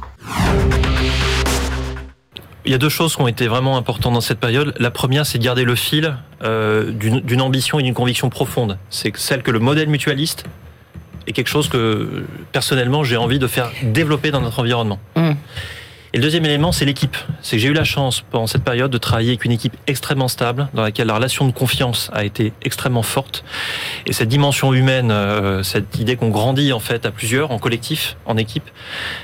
Il 2.65 2.71
y 2.71 2.75
a 2.75 2.77
deux 2.77 2.89
choses 2.89 3.15
qui 3.15 3.21
ont 3.21 3.27
été 3.27 3.47
vraiment 3.47 3.77
importantes 3.77 4.13
dans 4.13 4.21
cette 4.21 4.39
période. 4.39 4.73
La 4.79 4.89
première, 4.89 5.25
c'est 5.25 5.37
de 5.37 5.43
garder 5.43 5.65
le 5.65 5.75
fil 5.75 6.15
euh, 6.43 6.91
d'une 6.91 7.41
ambition 7.41 7.79
et 7.79 7.83
d'une 7.83 7.93
conviction 7.93 8.29
profonde. 8.29 8.77
C'est 8.89 9.15
celle 9.17 9.43
que 9.43 9.51
le 9.51 9.59
modèle 9.59 9.89
mutualiste 9.89 10.45
est 11.27 11.33
quelque 11.33 11.49
chose 11.49 11.69
que 11.69 12.25
personnellement 12.51 13.03
j'ai 13.03 13.17
envie 13.17 13.39
de 13.39 13.47
faire 13.47 13.71
développer 13.81 14.31
dans 14.31 14.41
notre 14.41 14.59
environnement. 14.59 14.99
Mmh. 15.15 15.31
Et 16.13 16.17
le 16.17 16.21
deuxième 16.21 16.45
élément, 16.45 16.71
c'est 16.71 16.85
l'équipe. 16.85 17.17
C'est 17.41 17.55
que 17.55 17.61
j'ai 17.63 17.69
eu 17.69 17.73
la 17.73 17.83
chance 17.83 18.21
pendant 18.21 18.45
cette 18.45 18.63
période 18.63 18.91
de 18.91 18.99
travailler 18.99 19.29
avec 19.29 19.45
une 19.45 19.51
équipe 19.51 19.75
extrêmement 19.87 20.27
stable, 20.27 20.67
dans 20.75 20.83
laquelle 20.83 21.07
la 21.07 21.15
relation 21.15 21.47
de 21.47 21.51
confiance 21.51 22.11
a 22.13 22.23
été 22.23 22.53
extrêmement 22.61 23.01
forte. 23.01 23.43
Et 24.05 24.13
cette 24.13 24.29
dimension 24.29 24.73
humaine, 24.73 25.09
euh, 25.09 25.63
cette 25.63 25.97
idée 25.97 26.15
qu'on 26.15 26.29
grandit 26.29 26.71
en 26.71 26.79
fait 26.79 27.07
à 27.07 27.11
plusieurs, 27.11 27.49
en 27.49 27.57
collectif, 27.57 28.15
en 28.27 28.37
équipe, 28.37 28.69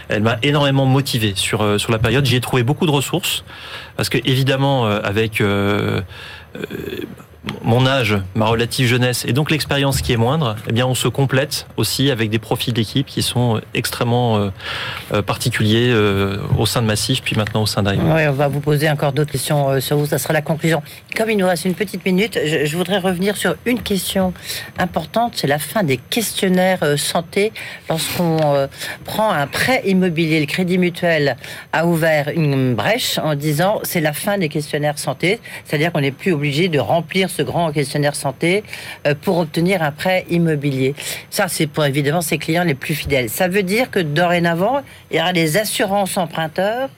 elle 0.08 0.24
m'a 0.24 0.38
énormément 0.42 0.88
motivé 0.88 1.34
sur 1.36 1.62
euh, 1.62 1.78
sur 1.78 1.92
la 1.92 2.00
période. 2.00 2.26
J'y 2.26 2.38
ai 2.38 2.42
trouvé 2.42 2.64
beaucoup 2.64 2.88
de 2.88 2.92
ressources 2.92 3.44
parce 3.96 4.10
que 4.10 4.18
évidemment 4.26 4.88
euh, 4.88 5.00
avec 5.04 5.44
mon 7.64 7.88
âge, 7.88 8.18
ma 8.36 8.48
relative 8.48 8.88
jeunesse 8.88 9.24
et 9.26 9.32
donc 9.32 9.50
l'expérience 9.50 10.02
qui 10.02 10.12
est 10.12 10.18
moindre, 10.18 10.58
eh 10.68 10.74
bien 10.74 10.86
on 10.86 10.96
se 10.96 11.08
complète 11.08 11.68
aussi 11.78 12.12
avec 12.12 12.30
des 12.30 12.40
profils 12.40 12.74
d'équipe 12.74 13.08
qui 13.08 13.22
sont 13.22 13.62
extrêmement 13.74 14.38
euh, 14.38 14.50
euh, 15.14 15.22
particuliers 15.22 15.90
euh, 15.90 16.38
au 16.58 16.66
sein 16.66 16.82
de 16.82 16.88
Massif 16.88 17.22
puis 17.24 17.38
maintenant 17.38 17.62
au 17.62 17.66
sein 17.66 17.84
d'AIM. 17.84 18.00
Oui, 18.14 18.28
on 18.28 18.34
va 18.34 18.50
vous 18.50 18.60
poser 18.60 18.90
encore 18.90 19.14
d'autres 19.14 19.32
questions 19.32 19.80
sur 19.80 19.98
vous, 19.98 20.06
ça 20.06 20.18
sera 20.18 20.34
la 20.34 20.42
conclusion. 20.42 20.82
Comme 21.16 21.30
il 21.30 21.38
nous 21.38 21.48
reste 21.48 21.64
une 21.66 21.76
petite 21.76 22.06
minute, 22.06 22.38
je, 22.44 22.78
voudrais 22.78 23.00
revenir 23.00 23.38
sur 23.38 23.56
une 23.66 23.82
question 23.82 24.34
importante, 24.78 25.34
c'est 25.36 25.48
la 25.48 25.60
fin 25.60 25.84
des 25.84 25.98
questionnaires 25.98 26.98
santé. 26.98 27.54
Lorsqu'on 27.90 28.68
prend 29.06 29.32
un 29.32 29.48
prêt 29.48 29.82
immobilier, 29.86 30.40
le 30.40 30.46
Crédit 30.46 30.78
Mutuel 30.78 31.38
a 31.72 31.86
ouvert 31.86 32.30
une 32.36 32.76
brèche 32.76 33.18
en 33.18 33.36
disant 33.36 33.80
c'est 33.84 34.02
la 34.02 34.14
fin 34.14 34.38
des 34.38 34.50
questionnaires 34.50 35.00
santé, 35.00 35.40
c'est-à-dire 35.66 35.92
qu'on 35.92 36.02
n'est 36.02 36.12
plus 36.12 36.34
obligé 36.34 36.68
de 36.68 36.80
remplir 36.80 37.29
ce 37.30 37.42
grand 37.42 37.72
questionnaire 37.72 38.16
santé 38.16 38.64
euh, 39.08 39.16
pour 39.20 39.38
obtenir 39.38 39.82
un 39.82 39.92
prêt 39.92 40.26
immobilier. 40.30 40.96
Ça, 41.30 41.48
c'est 41.48 41.68
pour 41.68 41.86
évidemment 41.86 42.22
ses 42.22 42.38
clients 42.38 42.64
les 42.64 42.74
plus 42.74 42.96
fidèles. 42.96 43.30
Ça 43.30 43.48
veut 43.48 43.64
dire 43.64 43.92
que 43.92 44.00
dorénavant, 44.00 44.82
il 45.12 45.18
y 45.18 45.22
aura 45.22 45.34
des 45.34 45.58
assurances 45.58 46.18
emprunteurs 46.18 46.90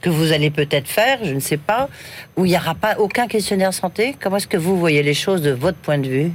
que 0.00 0.10
vous 0.10 0.32
allez 0.32 0.50
peut-être 0.50 0.86
faire, 0.86 1.18
je 1.24 1.32
ne 1.32 1.40
sais 1.40 1.56
pas, 1.56 1.88
où 2.36 2.44
il 2.44 2.50
n'y 2.50 2.56
aura 2.56 2.74
pas 2.74 2.96
aucun 2.98 3.26
questionnaire 3.26 3.74
santé. 3.74 4.14
Comment 4.20 4.36
est-ce 4.36 4.46
que 4.46 4.56
vous 4.56 4.78
voyez 4.78 5.02
les 5.02 5.14
choses 5.14 5.42
de 5.42 5.50
votre 5.50 5.78
point 5.78 5.98
de 5.98 6.06
vue? 6.06 6.32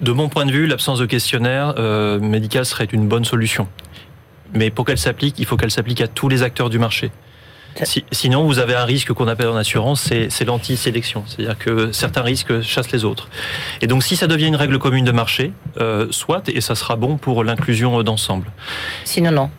De 0.00 0.12
mon 0.12 0.28
point 0.28 0.46
de 0.46 0.52
vue, 0.52 0.66
l'absence 0.66 0.98
de 0.98 1.06
questionnaire 1.06 1.74
euh, 1.78 2.18
médical 2.18 2.64
serait 2.64 2.88
une 2.90 3.06
bonne 3.06 3.24
solution. 3.24 3.68
Mais 4.54 4.70
pour 4.70 4.84
qu'elle 4.84 4.98
s'applique, 4.98 5.38
il 5.38 5.46
faut 5.46 5.56
qu'elle 5.56 5.70
s'applique 5.70 6.00
à 6.00 6.08
tous 6.08 6.28
les 6.28 6.42
acteurs 6.42 6.70
du 6.70 6.78
marché 6.78 7.10
sinon, 8.12 8.44
vous 8.44 8.58
avez 8.58 8.74
un 8.74 8.84
risque 8.84 9.12
qu'on 9.12 9.28
appelle 9.28 9.48
en 9.48 9.56
assurance, 9.56 10.02
c'est 10.28 10.44
l'anti-sélection. 10.44 11.24
C'est-à-dire 11.26 11.58
que 11.58 11.92
certains 11.92 12.22
risques 12.22 12.60
chassent 12.62 12.92
les 12.92 13.04
autres. 13.04 13.28
Et 13.80 13.86
donc, 13.86 14.02
si 14.02 14.16
ça 14.16 14.26
devient 14.26 14.46
une 14.46 14.56
règle 14.56 14.78
commune 14.78 15.04
de 15.04 15.12
marché, 15.12 15.52
euh, 15.80 16.06
soit, 16.10 16.48
et 16.48 16.60
ça 16.60 16.74
sera 16.74 16.96
bon 16.96 17.16
pour 17.16 17.44
l'inclusion 17.44 18.02
d'ensemble. 18.02 18.46
Sinon, 19.04 19.32
non. 19.32 19.50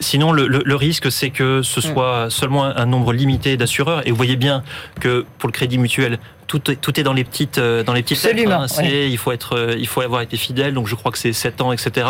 Sinon, 0.00 0.32
le, 0.32 0.74
risque, 0.76 1.10
c'est 1.10 1.30
que 1.30 1.62
ce 1.62 1.80
mm. 1.80 1.82
soit 1.82 2.26
seulement 2.30 2.64
un 2.64 2.86
nombre 2.86 3.12
limité 3.12 3.56
d'assureurs. 3.56 4.06
Et 4.06 4.10
vous 4.10 4.16
voyez 4.16 4.36
bien 4.36 4.62
que 5.00 5.26
pour 5.38 5.48
le 5.48 5.52
crédit 5.52 5.78
mutuel, 5.78 6.18
tout, 6.48 6.70
est- 6.70 6.76
tout 6.76 6.98
est 6.98 7.04
dans 7.04 7.12
les 7.12 7.22
petites, 7.22 7.58
euh, 7.58 7.84
dans 7.84 7.92
les 7.92 8.02
petites 8.02 8.20
lettres, 8.24 8.50
Absolument, 8.50 8.62
hein. 8.62 9.06
Il 9.08 9.16
faut 9.18 9.30
être, 9.30 9.56
euh, 9.56 9.76
il 9.78 9.86
faut 9.86 10.00
avoir 10.00 10.22
été 10.22 10.36
fidèle. 10.36 10.74
Donc 10.74 10.88
je 10.88 10.96
crois 10.96 11.12
que 11.12 11.18
c'est 11.18 11.32
7 11.32 11.60
ans, 11.60 11.70
etc. 11.72 12.06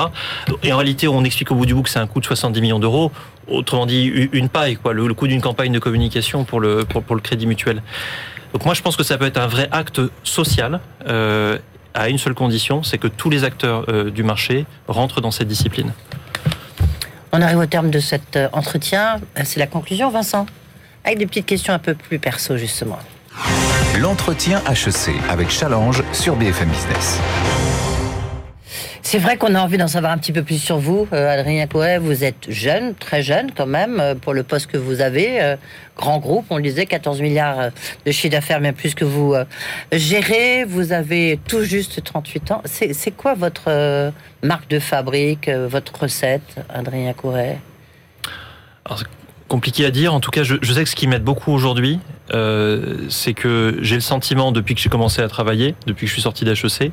Et 0.62 0.72
en 0.72 0.78
réalité, 0.78 1.06
on 1.08 1.22
explique 1.24 1.50
au 1.50 1.54
bout 1.56 1.66
du 1.66 1.74
bout 1.74 1.82
que 1.82 1.90
c'est 1.90 1.98
un 1.98 2.06
coût 2.06 2.20
de 2.20 2.24
70 2.24 2.60
millions 2.62 2.78
d'euros. 2.78 3.12
Autrement 3.48 3.84
dit, 3.84 4.04
une 4.32 4.48
paille, 4.48 4.76
quoi, 4.76 4.94
le, 4.94 5.06
le 5.06 5.14
coût 5.14 5.26
d'une 5.26 5.40
campagne 5.42 5.72
de 5.72 5.78
communication 5.78 6.44
pour 6.44 6.60
le, 6.60 6.84
pour, 6.84 7.02
pour 7.02 7.14
le 7.16 7.20
crédit 7.20 7.46
mutuel. 7.46 7.82
Donc 8.54 8.64
moi, 8.64 8.72
je 8.74 8.80
pense 8.80 8.96
que 8.96 9.02
ça 9.02 9.18
peut 9.18 9.26
être 9.26 9.36
un 9.38 9.46
vrai 9.46 9.68
acte 9.72 10.00
social. 10.24 10.80
euh, 11.06 11.58
à 11.94 12.08
une 12.10 12.18
seule 12.18 12.34
condition, 12.34 12.82
c'est 12.84 12.98
que 12.98 13.08
tous 13.08 13.28
les 13.30 13.42
acteurs 13.44 13.84
euh, 13.88 14.10
du 14.10 14.22
marché 14.22 14.66
rentrent 14.86 15.20
dans 15.20 15.32
cette 15.32 15.48
discipline. 15.48 15.92
On 17.32 17.42
arrive 17.42 17.58
au 17.58 17.66
terme 17.66 17.90
de 17.90 17.98
cet 17.98 18.38
entretien. 18.52 19.16
C'est 19.44 19.58
la 19.58 19.66
conclusion, 19.66 20.08
Vincent. 20.10 20.46
Avec 21.04 21.18
des 21.18 21.26
petites 21.26 21.46
questions 21.46 21.72
un 21.74 21.78
peu 21.78 21.94
plus 21.94 22.18
perso, 22.18 22.56
justement. 22.56 22.98
L'entretien 23.96 24.62
HEC 24.68 25.14
avec 25.28 25.50
Challenge 25.50 26.04
sur 26.12 26.36
BFM 26.36 26.68
Business. 26.68 27.18
C'est 29.02 29.18
vrai 29.18 29.36
qu'on 29.36 29.54
a 29.54 29.60
envie 29.60 29.78
d'en 29.78 29.88
savoir 29.88 30.12
un 30.12 30.18
petit 30.18 30.32
peu 30.32 30.42
plus 30.42 30.62
sur 30.62 30.78
vous, 30.78 31.08
euh, 31.12 31.32
Adrien 31.32 31.66
Couret. 31.66 31.98
Vous 31.98 32.22
êtes 32.22 32.48
jeune, 32.48 32.94
très 32.94 33.22
jeune 33.22 33.50
quand 33.56 33.66
même, 33.66 33.98
euh, 33.98 34.14
pour 34.14 34.34
le 34.34 34.44
poste 34.44 34.70
que 34.70 34.76
vous 34.76 35.00
avez. 35.00 35.42
euh, 35.42 35.56
grand 35.96 36.18
groupe, 36.18 36.44
on 36.50 36.58
le 36.58 36.62
disait, 36.62 36.86
14 36.86 37.20
milliards 37.20 37.70
de 38.04 38.12
chiffre 38.12 38.30
d'affaires, 38.30 38.60
bien 38.60 38.72
plus 38.72 38.94
que 38.94 39.04
vous 39.04 39.34
gérez. 39.90 40.64
Vous 40.64 40.92
avez 40.92 41.40
tout 41.48 41.64
juste 41.64 42.04
38 42.04 42.50
ans. 42.52 42.62
C'est 42.66 43.10
quoi 43.10 43.34
votre 43.34 44.12
marque 44.44 44.68
de 44.68 44.78
fabrique, 44.78 45.48
votre 45.48 46.02
recette, 46.02 46.54
Adrien 46.68 47.14
c'est 48.96 49.06
compliqué 49.48 49.84
à 49.84 49.90
dire. 49.90 50.14
En 50.14 50.20
tout 50.20 50.30
cas, 50.30 50.42
je, 50.42 50.56
je 50.60 50.72
sais 50.72 50.84
que 50.84 50.90
ce 50.90 50.94
qui 50.94 51.06
m'aide 51.06 51.24
beaucoup 51.24 51.52
aujourd'hui, 51.52 51.98
euh, 52.34 53.06
c'est 53.08 53.34
que 53.34 53.78
j'ai 53.82 53.96
le 53.96 54.00
sentiment, 54.00 54.52
depuis 54.52 54.74
que 54.74 54.80
j'ai 54.80 54.90
commencé 54.90 55.22
à 55.22 55.28
travailler, 55.28 55.74
depuis 55.86 56.04
que 56.06 56.08
je 56.08 56.14
suis 56.14 56.22
sorti 56.22 56.44
d'HEC, 56.44 56.92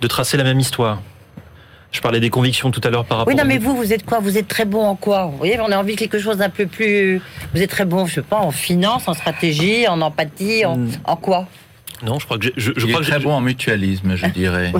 de 0.00 0.06
tracer 0.08 0.36
la 0.36 0.44
même 0.44 0.60
histoire. 0.60 1.00
Je 1.92 2.00
parlais 2.00 2.20
des 2.20 2.30
convictions 2.30 2.70
tout 2.70 2.80
à 2.84 2.90
l'heure 2.90 3.04
par 3.04 3.18
rapport. 3.18 3.32
Oui, 3.32 3.36
non, 3.36 3.44
mais 3.44 3.58
vous, 3.58 3.76
vous 3.76 3.92
êtes 3.92 4.04
quoi? 4.04 4.20
Vous 4.20 4.38
êtes 4.38 4.46
très 4.46 4.64
bon 4.64 4.84
en 4.84 4.94
quoi? 4.94 5.26
Vous 5.26 5.36
voyez, 5.36 5.58
on 5.58 5.72
a 5.72 5.76
envie 5.76 5.94
de 5.94 5.98
quelque 5.98 6.20
chose 6.20 6.36
d'un 6.36 6.48
peu 6.48 6.66
plus. 6.66 7.20
Vous 7.52 7.60
êtes 7.60 7.70
très 7.70 7.84
bon, 7.84 8.06
je 8.06 8.14
sais 8.14 8.22
pas, 8.22 8.38
en 8.38 8.52
finance, 8.52 9.08
en 9.08 9.14
stratégie, 9.14 9.88
en 9.88 10.00
empathie, 10.00 10.64
en, 10.64 10.78
en 11.04 11.16
quoi? 11.16 11.48
Non, 12.02 12.18
je 12.18 12.24
crois 12.24 12.38
que 12.38 12.44
j'ai- 12.44 12.54
je, 12.56 12.72
je 12.76 12.86
Il 12.86 12.92
crois 12.92 13.00
est 13.02 13.04
que 13.04 13.10
très 13.10 13.18
j'ai- 13.20 13.24
bon 13.24 13.32
en 13.34 13.40
mutualisme, 13.40 14.14
je 14.16 14.26
dirais. 14.26 14.72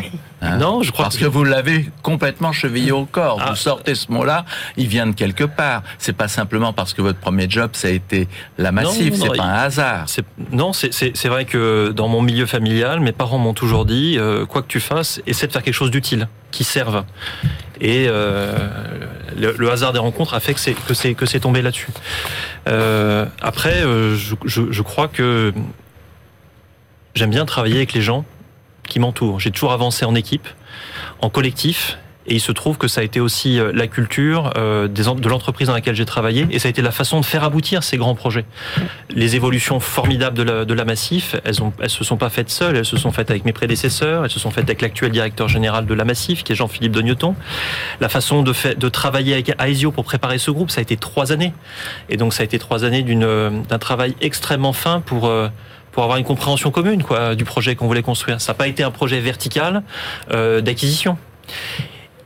Hein 0.42 0.56
Non, 0.56 0.82
je 0.82 0.90
crois 0.90 1.04
Parce 1.04 1.16
que- 1.18 1.24
que 1.24 1.28
vous 1.28 1.44
l'avez 1.44 1.90
complètement 2.02 2.52
chevillé 2.52 2.92
au 2.92 3.04
corps. 3.04 3.38
Ah. 3.40 3.50
Vous 3.50 3.56
sortez 3.56 3.94
ce 3.94 4.10
mot-là, 4.10 4.44
il 4.76 4.86
vient 4.88 5.06
de 5.06 5.12
quelque 5.12 5.44
part. 5.44 5.82
C'est 5.98 6.14
pas 6.16 6.28
simplement 6.28 6.72
parce 6.72 6.94
que 6.94 7.02
votre 7.02 7.18
premier 7.18 7.48
job, 7.48 7.70
ça 7.74 7.88
a 7.88 7.90
été 7.90 8.26
la 8.58 8.72
massive. 8.72 9.14
C'est 9.14 9.28
pas 9.28 9.34
il- 9.34 9.40
un 9.40 9.48
hasard. 9.52 10.06
Non, 10.52 10.72
c'est- 10.72 10.92
c'est 10.94 11.16
c'est 11.16 11.28
vrai 11.28 11.44
que 11.44 11.92
dans 11.94 12.08
mon 12.08 12.22
milieu 12.22 12.46
familial, 12.46 13.00
mes 13.00 13.12
parents 13.12 13.38
m'ont 13.38 13.54
toujours 13.54 13.84
dit, 13.84 14.16
euh, 14.18 14.46
quoi 14.46 14.62
que 14.62 14.68
tu 14.68 14.80
fasses, 14.80 15.20
essaie 15.26 15.46
de 15.46 15.52
faire 15.52 15.62
quelque 15.62 15.74
chose 15.74 15.90
d'utile, 15.90 16.28
qui 16.50 16.64
serve. 16.64 17.04
Et 17.82 18.06
euh, 18.08 18.52
le, 19.38 19.54
le 19.58 19.70
hasard 19.70 19.92
des 19.92 19.98
rencontres 19.98 20.34
a 20.34 20.40
fait 20.40 20.52
que 20.54 20.60
c'est 20.60 20.72
que 20.74 20.94
c'est 20.94 21.14
que 21.14 21.26
c'est 21.26 21.40
tombé 21.40 21.62
là-dessus. 21.62 21.88
Euh, 22.68 23.24
après, 23.40 23.82
euh, 23.84 24.16
je, 24.16 24.34
je- 24.44 24.70
je 24.70 24.82
crois 24.82 25.08
que 25.08 25.52
j'aime 27.14 27.30
bien 27.30 27.44
travailler 27.44 27.76
avec 27.76 27.92
les 27.92 28.02
gens 28.02 28.24
qui 28.88 28.98
m'entourent. 28.98 29.40
J'ai 29.40 29.50
toujours 29.50 29.72
avancé 29.72 30.04
en 30.04 30.14
équipe, 30.14 30.48
en 31.20 31.30
collectif. 31.30 31.98
Et 32.26 32.34
il 32.34 32.40
se 32.40 32.52
trouve 32.52 32.76
que 32.76 32.86
ça 32.86 33.00
a 33.00 33.04
été 33.04 33.18
aussi 33.18 33.58
euh, 33.58 33.72
la 33.74 33.86
culture 33.86 34.52
euh, 34.56 34.88
de 34.88 35.28
l'entreprise 35.28 35.68
dans 35.68 35.74
laquelle 35.74 35.96
j'ai 35.96 36.04
travaillé, 36.04 36.46
et 36.50 36.58
ça 36.58 36.68
a 36.68 36.70
été 36.70 36.82
la 36.82 36.92
façon 36.92 37.18
de 37.18 37.24
faire 37.24 37.42
aboutir 37.44 37.82
ces 37.82 37.96
grands 37.96 38.14
projets. 38.14 38.44
Les 39.08 39.36
évolutions 39.36 39.80
formidables 39.80 40.36
de 40.36 40.42
la, 40.42 40.64
de 40.66 40.74
la 40.74 40.84
Massif, 40.84 41.34
elles, 41.44 41.62
ont, 41.62 41.72
elles 41.80 41.88
se 41.88 42.04
sont 42.04 42.18
pas 42.18 42.28
faites 42.28 42.50
seules, 42.50 42.76
elles 42.76 42.84
se 42.84 42.98
sont 42.98 43.10
faites 43.10 43.30
avec 43.30 43.46
mes 43.46 43.54
prédécesseurs, 43.54 44.22
elles 44.22 44.30
se 44.30 44.38
sont 44.38 44.50
faites 44.50 44.64
avec 44.64 44.82
l'actuel 44.82 45.10
directeur 45.10 45.48
général 45.48 45.86
de 45.86 45.94
la 45.94 46.04
Massif, 46.04 46.44
qui 46.44 46.52
est 46.52 46.56
Jean-Philippe 46.56 46.92
Dogneton. 46.92 47.34
La 48.00 48.10
façon 48.10 48.42
de, 48.42 48.52
fait, 48.52 48.78
de 48.78 48.88
travailler 48.90 49.32
avec 49.32 49.54
Aesio 49.58 49.90
pour 49.90 50.04
préparer 50.04 50.36
ce 50.38 50.50
groupe, 50.50 50.70
ça 50.70 50.80
a 50.80 50.82
été 50.82 50.98
trois 50.98 51.32
années. 51.32 51.54
Et 52.10 52.18
donc 52.18 52.34
ça 52.34 52.42
a 52.42 52.44
été 52.44 52.58
trois 52.58 52.84
années 52.84 53.04
euh, 53.08 53.50
d'un 53.68 53.78
travail 53.78 54.14
extrêmement 54.20 54.74
fin 54.74 55.00
pour... 55.00 55.26
euh, 55.26 55.48
pour 56.00 56.04
avoir 56.04 56.16
une 56.16 56.24
compréhension 56.24 56.70
commune 56.70 57.02
quoi, 57.02 57.34
du 57.34 57.44
projet 57.44 57.76
qu'on 57.76 57.86
voulait 57.86 58.00
construire. 58.00 58.40
Ça 58.40 58.52
n'a 58.52 58.56
pas 58.56 58.68
été 58.68 58.82
un 58.82 58.90
projet 58.90 59.20
vertical 59.20 59.82
euh, 60.30 60.62
d'acquisition. 60.62 61.18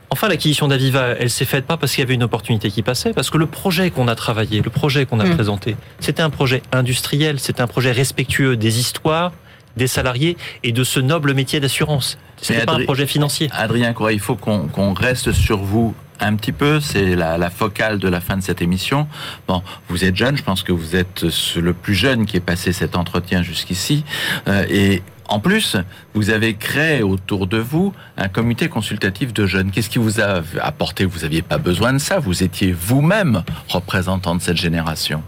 Enfin, 0.09 0.29
l'acquisition 0.29 0.69
d'Aviva, 0.69 1.07
elle 1.19 1.29
s'est 1.29 1.43
faite 1.43 1.65
pas 1.65 1.75
parce 1.75 1.91
qu'il 1.91 1.99
y 1.99 2.03
avait 2.03 2.13
une 2.13 2.23
opportunité 2.23 2.71
qui 2.71 2.83
passait, 2.83 3.11
parce 3.11 3.29
que 3.29 3.37
le 3.37 3.47
projet 3.47 3.91
qu'on 3.91 4.07
a 4.07 4.15
travaillé, 4.15 4.61
le 4.61 4.69
projet 4.69 5.05
qu'on 5.05 5.19
a 5.19 5.25
Mm. 5.25 5.35
présenté, 5.35 5.75
c'était 5.99 6.21
un 6.21 6.29
projet 6.29 6.63
industriel, 6.71 7.37
c'était 7.37 7.59
un 7.59 7.67
projet 7.67 7.91
respectueux 7.91 8.55
des 8.55 8.79
histoires, 8.79 9.33
des 9.75 9.87
salariés 9.87 10.37
et 10.63 10.71
de 10.71 10.85
ce 10.85 11.01
noble 11.01 11.33
métier 11.33 11.59
d'assurance. 11.59 12.17
C'était 12.41 12.63
pas 12.63 12.75
un 12.75 12.85
projet 12.85 13.05
financier. 13.05 13.49
Adrien 13.51 13.93
il 14.09 14.21
faut 14.21 14.37
qu'on 14.37 14.67
qu'on 14.67 14.93
reste 14.93 15.33
sur 15.33 15.57
vous 15.57 15.93
un 16.19 16.35
petit 16.35 16.51
peu. 16.51 16.79
C'est 16.79 17.15
la, 17.15 17.49
focale 17.49 17.99
de 17.99 18.07
la 18.07 18.21
fin 18.21 18.37
de 18.37 18.41
cette 18.41 18.61
émission. 18.61 19.07
Bon, 19.47 19.61
vous 19.89 20.03
êtes 20.03 20.15
jeune, 20.15 20.37
je 20.37 20.43
pense 20.43 20.63
que 20.63 20.71
vous 20.71 20.95
êtes 20.95 21.25
le 21.55 21.73
plus 21.73 21.95
jeune 21.95 22.25
qui 22.25 22.37
ait 22.37 22.41
passé 22.41 22.73
cet 22.73 22.95
entretien 22.95 23.43
jusqu'ici. 23.43 24.03
Euh, 24.47 24.65
et 24.69 25.01
en 25.27 25.39
plus, 25.39 25.77
vous 26.13 26.29
avez 26.29 26.55
créé 26.55 27.01
autour 27.01 27.47
de 27.47 27.57
vous 27.57 27.93
un 28.17 28.27
comité 28.27 28.69
consultatif 28.69 29.33
de 29.33 29.45
jeunes. 29.45 29.71
Qu'est-ce 29.71 29.89
qui 29.89 29.99
vous 29.99 30.21
a 30.21 30.41
apporté? 30.61 31.05
Vous 31.05 31.19
n'aviez 31.19 31.41
pas 31.41 31.57
besoin 31.57 31.93
de 31.93 31.97
ça. 31.97 32.19
Vous 32.19 32.43
étiez 32.43 32.71
vous-même 32.71 33.43
représentant 33.69 34.35
de 34.35 34.41
cette 34.41 34.57
génération. 34.57 35.23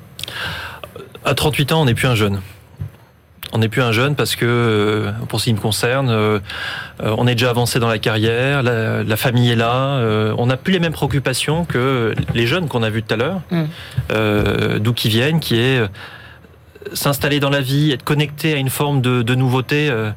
À 1.25 1.33
38 1.33 1.71
ans, 1.71 1.81
on 1.81 1.85
n'est 1.85 1.95
plus 1.95 2.07
un 2.07 2.15
jeune. 2.15 2.41
On 3.53 3.59
n'est 3.59 3.69
plus 3.69 3.81
un 3.81 3.91
jeune 3.93 4.15
parce 4.15 4.35
que, 4.35 4.45
euh, 4.45 5.11
pour 5.29 5.39
ce 5.39 5.45
qui 5.45 5.53
me 5.53 5.59
concerne, 5.59 6.09
euh, 6.09 6.39
euh, 7.01 7.15
on 7.17 7.27
est 7.27 7.35
déjà 7.35 7.49
avancé 7.49 7.79
dans 7.79 7.87
la 7.87 7.97
carrière, 7.97 8.61
la, 8.61 9.03
la 9.03 9.17
famille 9.17 9.49
est 9.51 9.55
là, 9.55 10.01
on 10.37 10.45
n'a 10.47 10.57
plus 10.57 10.73
les 10.73 10.79
mêmes 10.79 10.91
préoccupations 10.93 11.63
que 11.65 12.13
les 12.33 12.45
jeunes 12.47 12.67
qu'on 12.67 12.83
a 12.83 12.89
vus 12.89 13.03
tout 13.03 13.13
à 13.13 13.17
l'heure, 13.17 13.41
Mm. 13.51 13.63
euh, 14.11 14.79
d'où 14.79 14.93
qui 14.93 15.07
viennent, 15.09 15.39
qui 15.39 15.57
est 15.59 15.81
s'installer 16.93 17.39
dans 17.39 17.49
la 17.49 17.61
vie, 17.61 17.91
être 17.91 18.03
connecté 18.03 18.53
à 18.53 18.57
une 18.57 18.69
forme 18.69 19.01
de, 19.01 19.21
de 19.21 19.35
nouveauté. 19.35 19.89
euh, 19.89 20.11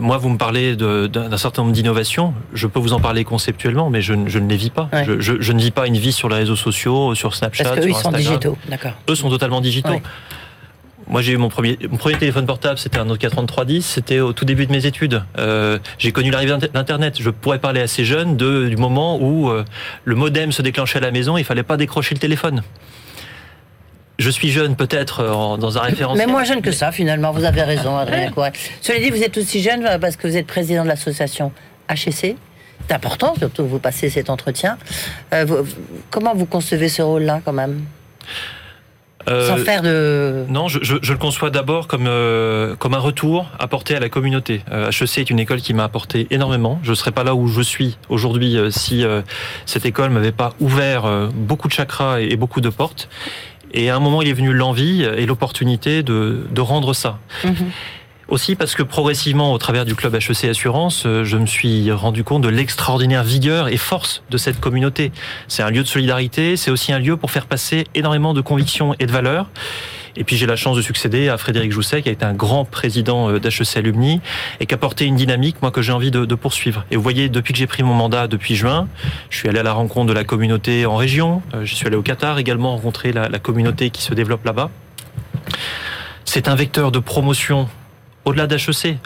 moi, 0.00 0.16
vous 0.18 0.28
me 0.30 0.36
parlez 0.38 0.74
d'un 0.74 1.36
certain 1.36 1.62
nombre 1.62 1.72
d'innovations. 1.74 2.34
Je 2.54 2.66
peux 2.66 2.80
vous 2.80 2.92
en 2.92 2.98
parler 3.00 3.22
conceptuellement, 3.24 3.88
mais 3.88 4.02
je, 4.02 4.14
ne- 4.14 4.28
je 4.28 4.38
ne 4.40 4.48
les 4.48 4.56
vis 4.56 4.70
pas. 4.70 4.88
Ouais. 4.92 5.04
Je, 5.04 5.20
je- 5.20 5.40
je 5.40 5.52
ne 5.52 5.60
vis 5.60 5.70
pas 5.70 5.86
une 5.86 5.96
vie 5.96 6.10
sur 6.12 6.28
les 6.28 6.36
réseaux 6.36 6.56
sociaux, 6.56 7.14
sur 7.14 7.34
Snapchat, 7.36 7.64
Parce 7.64 7.76
qu'eux, 7.76 7.82
sur 7.82 7.90
ils 7.90 7.94
sont 7.94 8.08
Instagram. 8.08 8.38
digitaux, 8.38 8.58
d'accord. 8.68 8.92
Eux 9.08 9.14
sont 9.14 9.30
totalement 9.30 9.60
digitaux. 9.60 9.90
Ouais. 9.90 10.02
Moi, 11.08 11.22
j'ai 11.22 11.32
eu 11.32 11.36
mon 11.36 11.48
premier, 11.48 11.78
mon 11.88 11.96
premier 11.98 12.16
téléphone 12.18 12.46
portable, 12.46 12.78
c'était 12.78 12.98
un 12.98 13.04
Nokia 13.04 13.30
3310, 13.30 13.84
c'était 13.86 14.18
au 14.18 14.32
tout 14.32 14.44
début 14.44 14.66
de 14.66 14.72
mes 14.72 14.86
études. 14.86 15.22
Euh, 15.38 15.78
j'ai 15.98 16.10
connu 16.10 16.30
l'arrivée 16.32 16.56
d'Internet. 16.74 17.16
Je 17.20 17.30
pourrais 17.30 17.60
parler 17.60 17.80
à 17.80 17.86
ces 17.86 18.04
jeunes 18.04 18.36
de, 18.36 18.68
du 18.68 18.76
moment 18.76 19.16
où 19.20 19.48
euh, 19.48 19.64
le 20.04 20.14
modem 20.16 20.50
se 20.50 20.62
déclenchait 20.62 20.98
à 20.98 21.02
la 21.02 21.12
maison, 21.12 21.36
il 21.38 21.44
fallait 21.44 21.62
pas 21.62 21.76
décrocher 21.76 22.14
le 22.16 22.20
téléphone. 22.20 22.62
Je 24.18 24.30
suis 24.30 24.50
jeune, 24.50 24.74
peut-être, 24.74 25.20
euh, 25.20 25.56
dans 25.58 25.78
un 25.78 25.82
référentiel. 25.82 26.26
Mais 26.26 26.32
moins 26.32 26.42
jeune 26.42 26.60
que 26.62 26.72
ça, 26.72 26.90
finalement, 26.90 27.30
vous 27.30 27.44
avez 27.44 27.62
raison, 27.62 27.96
Adrien 27.96 28.30
Couret. 28.32 28.52
Cela 28.80 28.98
dit, 28.98 29.10
vous 29.10 29.22
êtes 29.22 29.36
aussi 29.38 29.62
jeune 29.62 29.86
parce 30.00 30.16
que 30.16 30.26
vous 30.26 30.36
êtes 30.36 30.46
président 30.46 30.82
de 30.82 30.88
l'association 30.88 31.52
HEC. 31.88 32.34
C'est 32.88 32.94
important, 32.94 33.34
surtout 33.38 33.62
que 33.62 33.68
vous 33.68 33.78
passez 33.78 34.10
cet 34.10 34.28
entretien. 34.28 34.76
Euh, 35.34 35.44
vous- 35.44 35.66
comment 36.10 36.34
vous 36.34 36.46
concevez 36.46 36.88
ce 36.88 37.02
rôle-là, 37.02 37.40
quand 37.44 37.52
même? 37.52 37.82
Euh, 39.28 39.48
Sans 39.48 39.56
faire 39.56 39.82
de... 39.82 40.44
Non, 40.48 40.68
je, 40.68 40.78
je- 40.82 40.96
je 41.02 41.12
le 41.12 41.18
conçois 41.18 41.50
d'abord 41.50 41.88
comme, 41.88 42.06
euh, 42.06 42.76
comme 42.76 42.94
un 42.94 42.98
retour 42.98 43.46
apporté 43.58 43.96
à 43.96 44.00
la 44.00 44.08
communauté. 44.08 44.62
Euh, 44.70 44.90
HEC 44.90 45.18
est 45.18 45.30
une 45.30 45.40
école 45.40 45.60
qui 45.60 45.74
m'a 45.74 45.84
apporté 45.84 46.26
énormément. 46.30 46.78
Je 46.84 46.90
ne 46.90 46.94
serais 46.94 47.10
pas 47.12 47.24
là 47.24 47.34
où 47.34 47.48
je 47.48 47.60
suis 47.62 47.98
aujourd'hui 48.08 48.56
euh, 48.56 48.70
si 48.70 49.04
euh, 49.04 49.22
cette 49.64 49.84
école 49.84 50.10
m'avait 50.10 50.30
pas 50.32 50.52
ouvert 50.60 51.04
beaucoup 51.34 51.66
de 51.68 51.72
chakras 51.72 52.20
et, 52.20 52.28
et 52.30 52.36
beaucoup 52.36 52.60
de 52.60 52.68
portes. 52.68 53.08
Et 53.72 53.90
à 53.90 53.96
un 53.96 54.00
moment, 54.00 54.22
il 54.22 54.28
est 54.28 54.32
venu 54.32 54.52
l'envie 54.52 55.02
et 55.02 55.26
l'opportunité 55.26 56.02
de, 56.04 56.46
de 56.50 56.60
rendre 56.60 56.94
ça. 56.94 57.18
Aussi 58.28 58.56
parce 58.56 58.74
que 58.74 58.82
progressivement, 58.82 59.52
au 59.52 59.58
travers 59.58 59.84
du 59.84 59.94
club 59.94 60.16
HEC 60.16 60.46
Assurance, 60.46 61.04
euh, 61.06 61.22
je 61.22 61.36
me 61.36 61.46
suis 61.46 61.92
rendu 61.92 62.24
compte 62.24 62.42
de 62.42 62.48
l'extraordinaire 62.48 63.22
vigueur 63.22 63.68
et 63.68 63.76
force 63.76 64.24
de 64.30 64.36
cette 64.36 64.58
communauté. 64.58 65.12
C'est 65.46 65.62
un 65.62 65.70
lieu 65.70 65.84
de 65.84 65.88
solidarité, 65.88 66.56
c'est 66.56 66.72
aussi 66.72 66.92
un 66.92 66.98
lieu 66.98 67.16
pour 67.16 67.30
faire 67.30 67.46
passer 67.46 67.84
énormément 67.94 68.34
de 68.34 68.40
convictions 68.40 68.96
et 68.98 69.06
de 69.06 69.12
valeurs. 69.12 69.46
Et 70.16 70.24
puis 70.24 70.36
j'ai 70.36 70.46
la 70.46 70.56
chance 70.56 70.76
de 70.76 70.82
succéder 70.82 71.28
à 71.28 71.38
Frédéric 71.38 71.70
Jousset, 71.70 72.02
qui 72.02 72.08
a 72.08 72.12
été 72.12 72.24
un 72.24 72.32
grand 72.34 72.64
président 72.64 73.30
euh, 73.30 73.38
d'HEC 73.38 73.76
Alumni 73.76 74.20
et 74.58 74.66
qui 74.66 74.74
a 74.74 74.78
porté 74.78 75.04
une 75.04 75.14
dynamique, 75.14 75.62
moi, 75.62 75.70
que 75.70 75.80
j'ai 75.80 75.92
envie 75.92 76.10
de, 76.10 76.24
de 76.24 76.34
poursuivre. 76.34 76.84
Et 76.90 76.96
vous 76.96 77.02
voyez, 77.02 77.28
depuis 77.28 77.52
que 77.52 77.60
j'ai 77.60 77.68
pris 77.68 77.84
mon 77.84 77.94
mandat 77.94 78.26
depuis 78.26 78.56
juin, 78.56 78.88
je 79.30 79.36
suis 79.38 79.48
allé 79.48 79.60
à 79.60 79.62
la 79.62 79.72
rencontre 79.72 80.06
de 80.06 80.12
la 80.12 80.24
communauté 80.24 80.84
en 80.84 80.96
région. 80.96 81.42
Euh, 81.54 81.64
Je 81.64 81.76
suis 81.76 81.86
allé 81.86 81.94
au 81.94 82.02
Qatar 82.02 82.38
également 82.40 82.72
rencontrer 82.72 83.12
la, 83.12 83.28
la 83.28 83.38
communauté 83.38 83.90
qui 83.90 84.02
se 84.02 84.14
développe 84.14 84.44
là-bas. 84.44 84.70
C'est 86.24 86.48
un 86.48 86.56
vecteur 86.56 86.90
de 86.90 86.98
promotion 86.98 87.68
au-delà 88.26 88.46
d'HEC, 88.46 88.98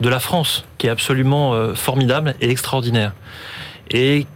de 0.00 0.08
la 0.08 0.20
France, 0.20 0.64
qui 0.78 0.86
est 0.86 0.90
absolument 0.90 1.52
euh, 1.52 1.74
formidable 1.74 2.34
et 2.40 2.50
extraordinaire. 2.50 3.12
Et 3.90 4.26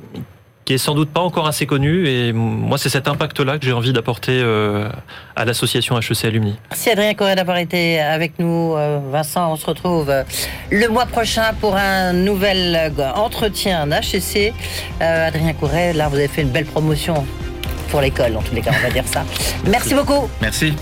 qui 0.66 0.72
est 0.72 0.78
sans 0.78 0.94
doute 0.94 1.10
pas 1.10 1.20
encore 1.20 1.46
assez 1.46 1.66
connu. 1.66 2.08
Et 2.08 2.32
moi, 2.32 2.78
c'est 2.78 2.88
cet 2.88 3.06
impact-là 3.06 3.58
que 3.58 3.66
j'ai 3.66 3.72
envie 3.72 3.92
d'apporter 3.92 4.40
euh, 4.42 4.88
à 5.36 5.44
l'association 5.44 5.98
HEC 5.98 6.24
Alumni. 6.24 6.56
Merci 6.70 6.90
Adrien 6.90 7.14
Corret 7.14 7.36
d'avoir 7.36 7.58
été 7.58 8.00
avec 8.00 8.38
nous. 8.38 8.74
Euh, 8.74 8.98
Vincent, 9.10 9.52
on 9.52 9.56
se 9.56 9.66
retrouve 9.66 10.12
le 10.70 10.88
mois 10.88 11.06
prochain 11.06 11.52
pour 11.60 11.76
un 11.76 12.14
nouvel 12.14 12.92
entretien 13.14 13.86
d'HEC. 13.86 14.54
Adrien 15.00 15.52
Corret, 15.52 15.92
là, 15.92 16.08
vous 16.08 16.16
avez 16.16 16.28
fait 16.28 16.42
une 16.42 16.50
belle 16.50 16.66
promotion 16.66 17.26
pour 17.90 18.00
l'école, 18.00 18.36
en 18.36 18.42
tous 18.42 18.54
les 18.54 18.62
cas, 18.62 18.72
on 18.76 18.82
va 18.82 18.90
dire 18.90 19.06
ça. 19.06 19.24
Merci 19.66 19.94
beaucoup. 19.94 20.28
Merci. 20.40 20.74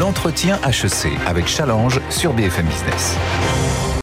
L'entretien 0.00 0.58
HEC 0.64 1.12
avec 1.26 1.46
Challenge 1.46 2.00
sur 2.08 2.32
BFM 2.32 2.64
Business. 2.64 3.18